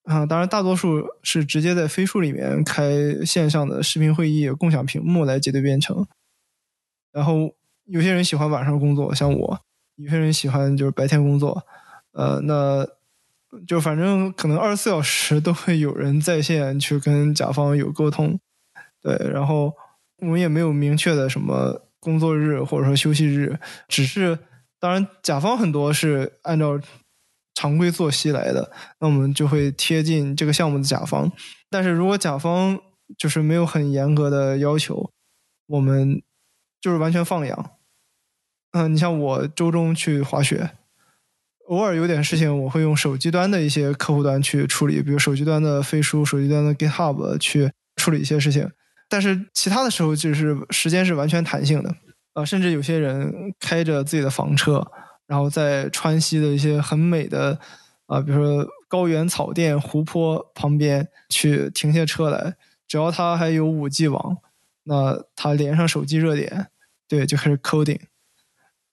[0.04, 2.92] 啊，当然，大多数是直接在飞书里面开
[3.24, 6.08] 线上的视频会议，共享屏幕来结对编程。
[7.12, 7.54] 然后
[7.86, 9.58] 有些人喜欢晚上工作，像我；
[9.98, 11.64] 有些人喜欢就是白天工作。
[12.14, 12.88] 呃，那
[13.68, 18.40] 就反正可能二十四小时都会有人在线去跟甲方有沟通。
[19.04, 19.72] 对，然后
[20.18, 24.40] 我们也没有明确的什么工作日或者说休息日，只是
[24.80, 26.80] 当然甲方很多是按照。
[27.54, 31.32] 常规作息来的，那我们就会贴近这个项目的甲方。
[31.70, 32.80] 但是如果甲方
[33.18, 35.12] 就是没有很严格的要求，
[35.68, 36.22] 我们
[36.80, 37.72] 就是完全放养。
[38.72, 40.72] 嗯，你像我周中去滑雪，
[41.68, 48.70] 偶尔有点事情，我会用手机端的一些客户端去处理，比如手机端的飞书、手机端的 GitHub 去处理一些事情。
[49.10, 51.94] 但是其他的时候，就是时间是完全弹性的。
[52.34, 54.90] 啊，甚至有些人开着自己的房车。
[55.32, 57.58] 然后在川西的一些很美的
[58.08, 64.40] 啊，比如说高原草甸、湖泊旁边去停下车来，只要它还有五 G 网，
[64.84, 66.68] 那它连上手机热点，
[67.08, 68.02] 对，就开始 coding。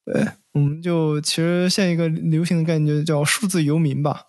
[0.05, 4.27] 对，我们就其实现一个流行的概念叫数字游民吧。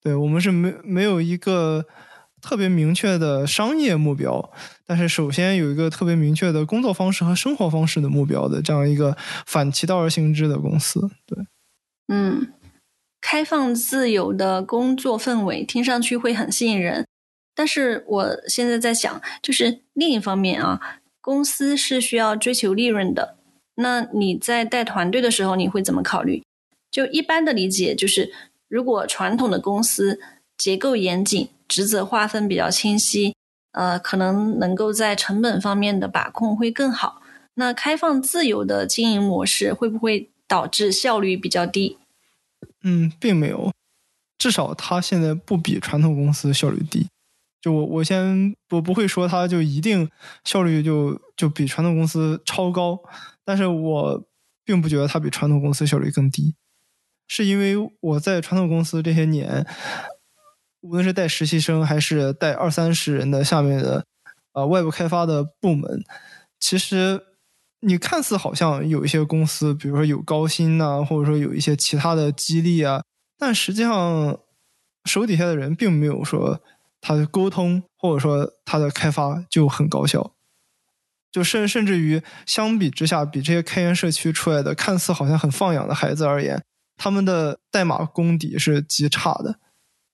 [0.00, 1.84] 对我们是没没有一个
[2.40, 4.50] 特别明确的商业目标，
[4.90, 11.08] 但是首先有一个特别明确的工作方式和生活方式的目标的这样一个反其道而行之的公司。
[11.26, 11.38] 对。
[12.08, 12.52] 嗯，
[13.20, 17.06] 开放自由的工作氛围听上去会很吸引人，
[17.54, 23.36] 但是我现在在想，就是另一方面啊，公司是需要追求利润的。
[23.76, 26.42] 那你在带团队的时候，你会怎么考虑？
[26.90, 28.32] 就一般的理解就是，
[28.66, 30.18] 如果传统的公司
[30.58, 33.36] 结构严谨，职责划分比较清晰，
[33.72, 37.22] 呃，可能能够在成本方面的把控会更好。
[37.54, 41.98] 那开放自由的经营模式会不会导致效率比较低？
[42.82, 43.72] 嗯，并没有，
[44.38, 47.08] 至少它现在不比传统公司效率低。
[47.60, 50.08] 就我我先我不会说它就一定
[50.44, 52.98] 效率就就比传统公司超高，
[53.44, 54.24] 但是我
[54.64, 56.54] 并不觉得它比传统公司效率更低，
[57.28, 59.66] 是因为我在传统公司这些年，
[60.80, 64.04] 无论是带实习生还是带二三十人的下面的
[64.52, 66.02] 呃外部开发的部门，
[66.58, 67.20] 其实
[67.80, 73.02] 你看似好像有一些公司，比如说有高薪呐，或者说有一些其他的激励啊，
[73.38, 74.38] 但实际上
[75.04, 76.60] 手底下的人并没有说。
[77.02, 80.34] 他的沟通或者说他的开发就很高效，
[81.32, 86.62] 就甚甚至于相比之下，比这些开源社区出来的看似好像很放养的孩子而言，
[86.98, 89.58] 他们的代码功底是极差的，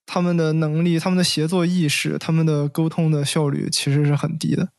[0.07, 4.70] 他们的能力、他们的协作意识、他们的沟通的效率其实是很低的。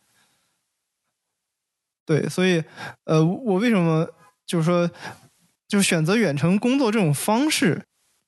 [2.06, 2.64] 对，所以
[3.04, 4.10] 呃，我为什么
[4.46, 4.90] 就是说，
[5.68, 7.86] 就选择远程工作这种方式，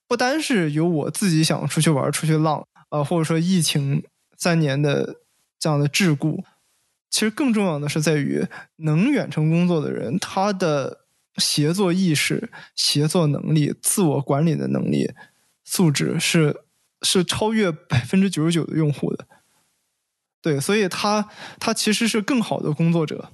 [0.07, 2.67] 不单是有我自己想出去玩、出去浪。
[2.89, 4.03] 啊，或者说疫情
[4.35, 5.17] 三年的
[5.59, 6.43] 这样的桎梏，
[7.11, 8.43] 其实更重要的是在于
[8.77, 11.01] 能远程工作的人，他的
[11.37, 15.11] 协作意识、协作能力、自我管理的能力
[15.63, 16.61] 素质是
[17.01, 19.27] 是超越百分之九十九的用户的。
[20.41, 23.31] 对，所以他他其实是更好的工作者。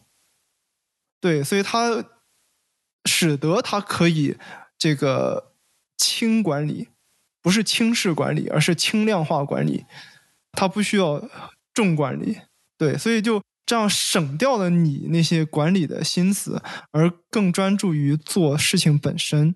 [1.22, 2.06] 对，所以他
[3.06, 4.38] 使得他可以
[4.78, 5.54] 这个
[5.98, 6.90] 轻管理。
[7.42, 9.86] 不是轻视管理，而是轻量化管理，
[10.54, 11.30] 他不需要
[11.76, 12.40] 重管理，
[12.76, 16.60] 对，所以就这样省掉了你那些管理的心思，
[16.90, 19.54] 而更专注于做事情本身。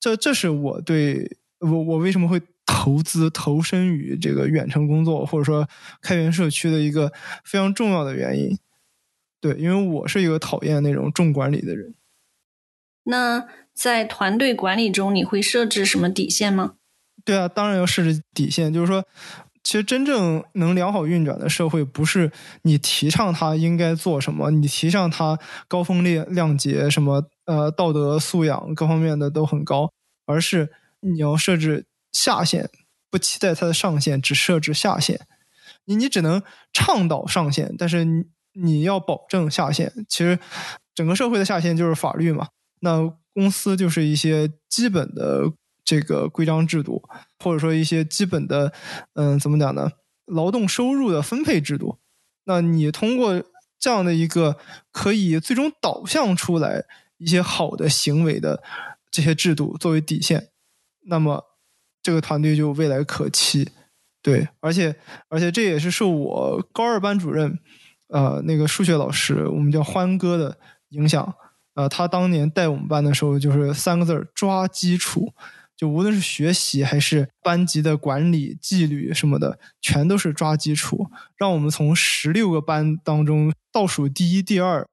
[0.00, 5.66] 这这是我对我我为什么会投资投身于这个远程工作或者说
[6.02, 7.12] 开源社区的一个
[7.44, 8.58] 非常重要的原因。
[9.40, 11.94] 对，因为我是一个讨厌那种重管理的人。
[13.04, 16.74] 那在团队管理中，你会设置什么底线吗？
[17.24, 18.72] 对啊，当然要设置底线。
[18.72, 19.04] 就是说，
[19.62, 22.32] 其实真正能良好运转的社会，不是
[22.62, 25.38] 你提倡他应该做什么，你提倡他
[25.68, 29.92] 高风亮亮节，什么呃道德素养各方面的都很高，
[30.24, 31.86] 而是你要设置
[32.16, 32.70] 下限，
[33.10, 35.26] 不期待它的上限，只设置下限。
[35.84, 38.04] 你你只能倡导上限，但是
[38.52, 39.92] 你要保证下限。
[40.08, 40.38] 其实
[40.94, 42.48] 整个社会的下限就是法律嘛，
[42.80, 45.52] 那公司就是一些基本的。
[45.88, 47.00] 这个规章制度，
[47.38, 48.72] 或者说一些基本的，
[49.14, 49.88] 嗯，怎么讲呢？
[50.24, 52.00] 劳动收入的分配制度，
[52.46, 53.40] 那你通过
[53.78, 54.58] 这样的一个
[54.90, 56.82] 可以最终导向出来
[57.18, 58.64] 一些好的行为的
[59.12, 60.48] 这些制度作为底线，
[61.02, 61.44] 那么
[62.06, 63.68] 这个团队就未来可期。
[64.22, 64.94] 对，而且
[65.28, 67.58] 而且这也是受我高二班主任，
[68.06, 70.56] 呃，那个数学老师，我们叫欢哥的
[70.90, 71.34] 影响，
[71.74, 75.34] 呃，他当年带我们班的时候，就是三个字儿：抓基础。
[75.76, 84.88] 就无论是学习还是班级的管理纪律什么的，全都是抓基础，让我们从十六个班当中倒数第一、第二，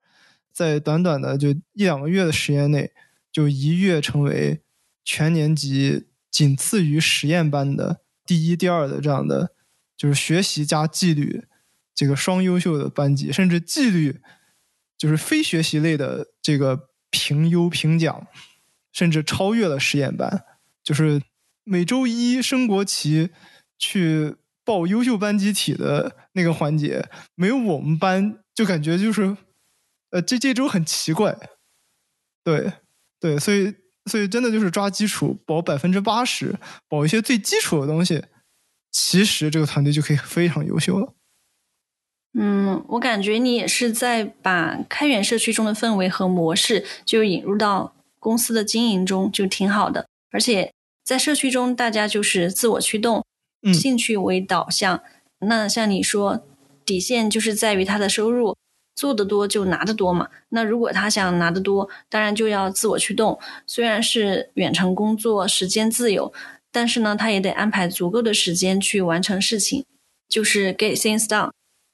[0.52, 2.91] 在短短的就一两个月的时间内，
[3.31, 4.61] 就一跃成为
[5.06, 9.53] 全年级仅次于实验班的第一、第二的这样的，
[9.95, 11.45] 就是学习加纪律
[11.93, 14.19] 这个双优秀的班级，甚至纪律
[14.97, 18.26] 就是非学习类的这个评优评奖，
[18.91, 20.43] 甚至超越了实验班。
[20.84, 21.22] 就是
[21.64, 23.30] 每周一升国旗
[23.77, 24.35] 去
[24.65, 29.38] 报优秀班集体的那个环节，没有我们班就感觉就是，
[30.10, 31.38] 呃，这这周很奇怪，
[32.43, 32.73] 对
[33.19, 33.76] 对，所以
[34.09, 36.57] 所以真的就是抓基础，保百分之八十，
[36.89, 38.23] 保一些最基础的东西，
[38.91, 41.13] 其实这个团队就可以非常优秀了。
[42.35, 50.07] 嗯，我感觉你也是在把开源社区中的氛围和模式就引入到公司的经营中，就挺好的。
[50.31, 50.73] 而且
[51.03, 53.23] 在社区中，大家就是自我驱动，
[53.73, 55.03] 兴趣为导向。
[55.41, 56.43] 那像你说，
[56.84, 58.57] 底线就是在于他的收入，
[58.95, 60.30] 做得多就拿得多嘛。
[60.49, 63.40] 那如果他想拿得多，当然就要自我驱动。
[63.65, 66.34] 虽然是远程工作，时间自由，
[66.72, 69.84] 但是呢，他也得安排足够的时间去完成事情，
[70.28, 71.52] 就是 get things done。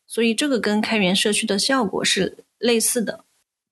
[0.08, 3.26] 所以这个跟开源社区的效果是类似的。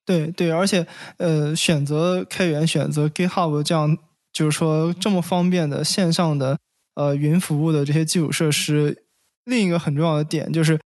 [0.06, 0.86] 对对，而且
[1.18, 3.98] 呃，选择开源，选择 GitHub 这样。
[4.34, 6.60] 就是说，这么方便的线上的
[6.94, 9.02] 呃云服务的这些基础设施，
[9.46, 10.80] 另一个很重要的点就是，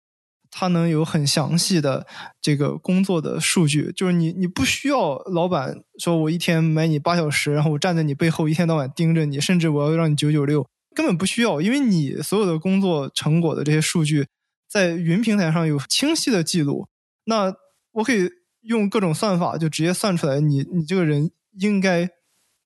[0.51, 2.06] 它能有很详细的
[2.40, 3.93] 这个工作的数据。
[3.94, 14.27] 就是你你不需要老板说我一天买你八小时，然后我站在你背后一天到晚盯着你，甚至我要让你九九六，根本不需要，因为你所有的工作成果的这些数据
[14.68, 16.89] 在云平台上有清晰的记录，
[17.24, 17.55] 那
[17.93, 18.31] 我可以
[18.62, 22.09] 用各种算法就直接算出来你你这个人应该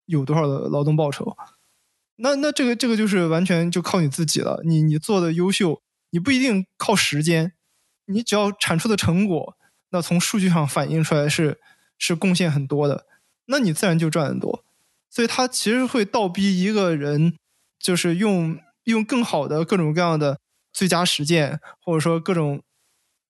[0.06, 1.36] 有多少的劳动报酬。
[2.16, 4.60] 那那这个这个就是完全就靠你自己了。
[4.64, 7.54] 你你做的优秀，你不一定靠时间，
[8.06, 9.56] 你只要产出的成果，
[9.90, 11.60] 那从数据上反映出来是
[11.98, 13.06] 是贡献很多的，
[13.46, 14.64] 那你自然就赚很多。
[15.10, 17.36] 所以它其实会倒逼一个人，
[17.78, 20.38] 就是用用更好的各种各样的
[20.72, 22.62] 最佳实践，或者说各种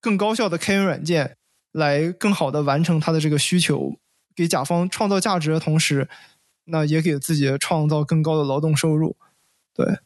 [0.00, 1.36] 更高效的开源软件，
[1.72, 3.98] 来更好的完成他的这个需求，
[4.34, 6.08] 给甲方创造价值的同时。
[6.66, 9.18] 那也给自己创造更高的劳动收入，
[9.74, 9.98] 对。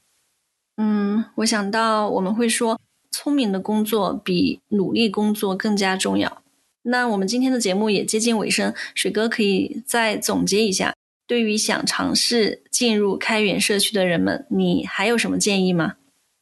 [0.76, 6.42] 嗯，我想到我们会说，聪明的工作比努力工作更加重要。
[6.82, 10.94] 那我们今天的节目也接近尾声，水哥可以再总结一下，
[11.26, 15.96] 对于想尝试进入开源社区的人们，你还有什么建议吗？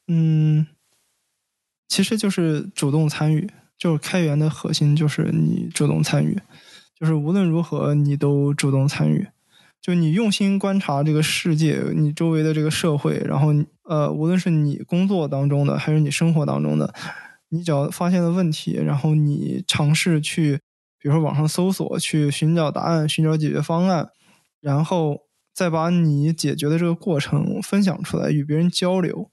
[0.07, 0.67] 嗯，
[1.89, 6.39] 其实就是主动参与，就是开源的核心就是你主动参与，
[7.01, 9.27] 就是无论如何你都主动参与。
[9.87, 13.55] 就你用心观察这个世界，你周围的这个社会，然后
[13.85, 16.93] 呃，无论是你工作当中的，还是你生活当中的，
[17.51, 20.57] 你只要发现了问题，然后你尝试去，
[20.99, 24.09] 比如说网上搜索，去寻找答案，寻找解决方案，
[24.61, 25.21] 然后
[25.55, 29.31] 再把你解决的这个过程分享出来，与别人交流，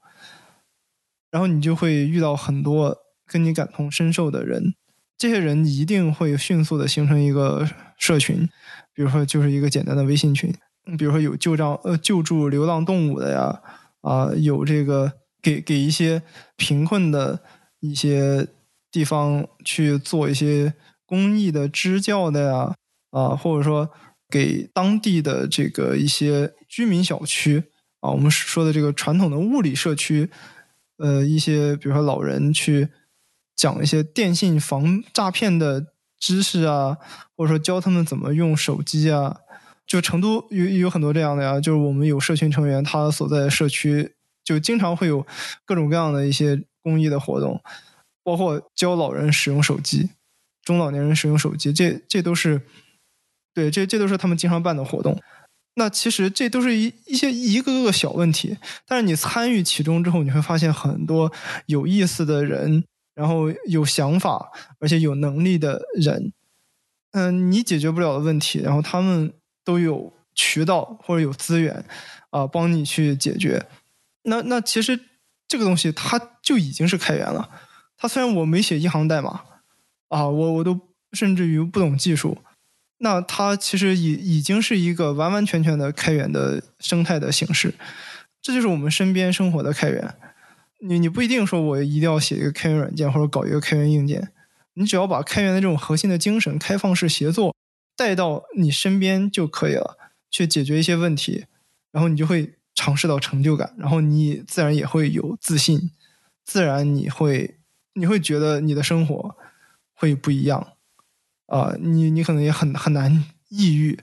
[1.31, 4.75] 然后你就会遇到很多跟你感同身受的人，
[5.17, 7.67] 这些人一定会迅速的形成一个
[7.97, 8.47] 社群。
[8.95, 10.53] 比如说，就是一个简单的微信群，
[10.97, 13.61] 比如说有救障呃救助流浪动物的呀，
[14.01, 16.21] 啊，有这个给给一些
[16.55, 17.41] 贫困的
[17.79, 18.47] 一些
[18.91, 20.75] 地方去做一些
[21.07, 22.75] 公益的支教的呀，
[23.09, 23.89] 啊，或者说
[24.29, 27.63] 给当地的这个一些居民小区
[28.01, 30.29] 啊，我们说的这个传统的物理社区，
[30.97, 32.89] 呃，一些比如说老人去
[33.55, 35.87] 讲一些电信防诈骗的。
[36.23, 36.97] 知识啊，
[37.35, 39.41] 或者说教他们怎么用手机啊，
[39.85, 41.59] 就成都有有很多这样的呀。
[41.59, 45.27] 就是我们有社群成员，他所在的社区就经常会有
[45.65, 47.61] 各种各样的一些公益的活动，
[48.23, 50.11] 包括教老人使用手机，
[50.63, 52.61] 中老年人使用手机，这这都是
[53.53, 55.21] 对，这这都是他们经常办的活动。
[55.75, 61.33] 那其实这都是一一些一个个小问题，但是你参与其中之后，你会发现很多
[61.65, 62.85] 有意思的人。
[63.15, 66.33] 然后有想法而且有能力的人，
[67.11, 69.31] 嗯，你解决不了的问题，然后他们
[69.63, 71.85] 都有渠道或者有资源
[72.31, 73.65] 啊，帮你去解决。
[74.23, 74.99] 那那其实
[75.47, 77.49] 这个东西它就已经是开源了。
[77.97, 79.41] 它虽然我没写一行代码
[80.07, 80.79] 啊，我我都
[81.11, 82.39] 甚至于不懂技术，
[82.97, 87.73] 那它其实已已经是一个完完全全的开源的生态的形式。
[88.41, 90.15] 这就是我们身边生活的开源。
[90.85, 94.33] 你你不一定说我一定要写一个开源软件或者搞一个开源硬件，
[94.73, 97.55] 你只要把开源的这种核心的精神、开放式协作
[97.95, 99.97] 带到你身边就可以了，
[100.29, 101.45] 去解决一些问题，
[101.93, 105.89] 然后你就会尝试到成就感，然后你自然也会有自信，
[106.43, 107.55] 自然你会
[107.93, 109.37] 你会觉得你的生活
[109.93, 110.73] 会不一样
[111.47, 113.97] 啊，你你可能也很很难抑郁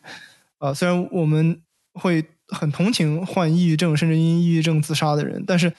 [0.57, 1.61] 啊，虽然我们
[1.93, 5.74] 会很同情患抑郁症甚至因抑郁症自杀的人，但是。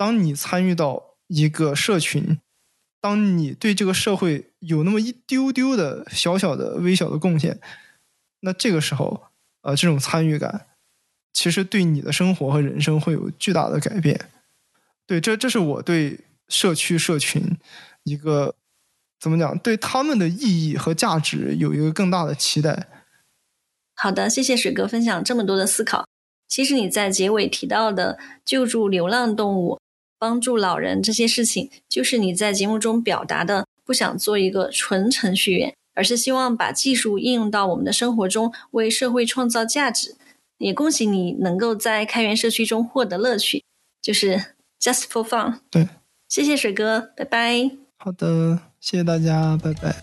[0.00, 2.38] 当你参与到一个社群，
[3.02, 7.60] 当你对这个社会有那么一丢丢的小小的微小的贡献，
[8.40, 9.24] 那这个时候，
[9.60, 10.68] 呃，这种参与感，
[11.34, 14.18] 其实对你的生活和人生会有巨大的改变。
[15.06, 17.58] 对，这这是我对社区社群
[18.04, 18.54] 一个
[19.20, 22.88] 怎么讲，对他们的意义和价值有一个更大的期待。
[23.94, 26.06] 好的，谢谢水哥分享这么多的思考。
[26.48, 29.78] 其实你在结尾提到的救助流浪动物。
[30.20, 40.14] 帮助老人这些事情，就是你在节目中表达的，不想做一个纯程序员，而是希望把技术应用到我们的生活中，为社会创造价值。
[40.58, 43.64] 也恭喜你能够在开源社区中获得乐趣，
[44.02, 44.44] 就是
[44.78, 45.58] just for fun。
[45.70, 45.88] 对，
[46.28, 47.70] 谢谢水哥，拜拜。
[47.96, 49.96] 好的，谢谢大家，拜拜。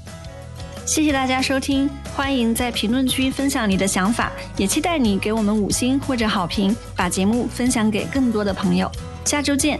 [0.84, 8.89] 谢谢大家收听，欢迎在评论区分享你的想法，也期待你给我们五星或者好评，把节目分享给更多的朋友。
[9.27, 9.77] 下周见。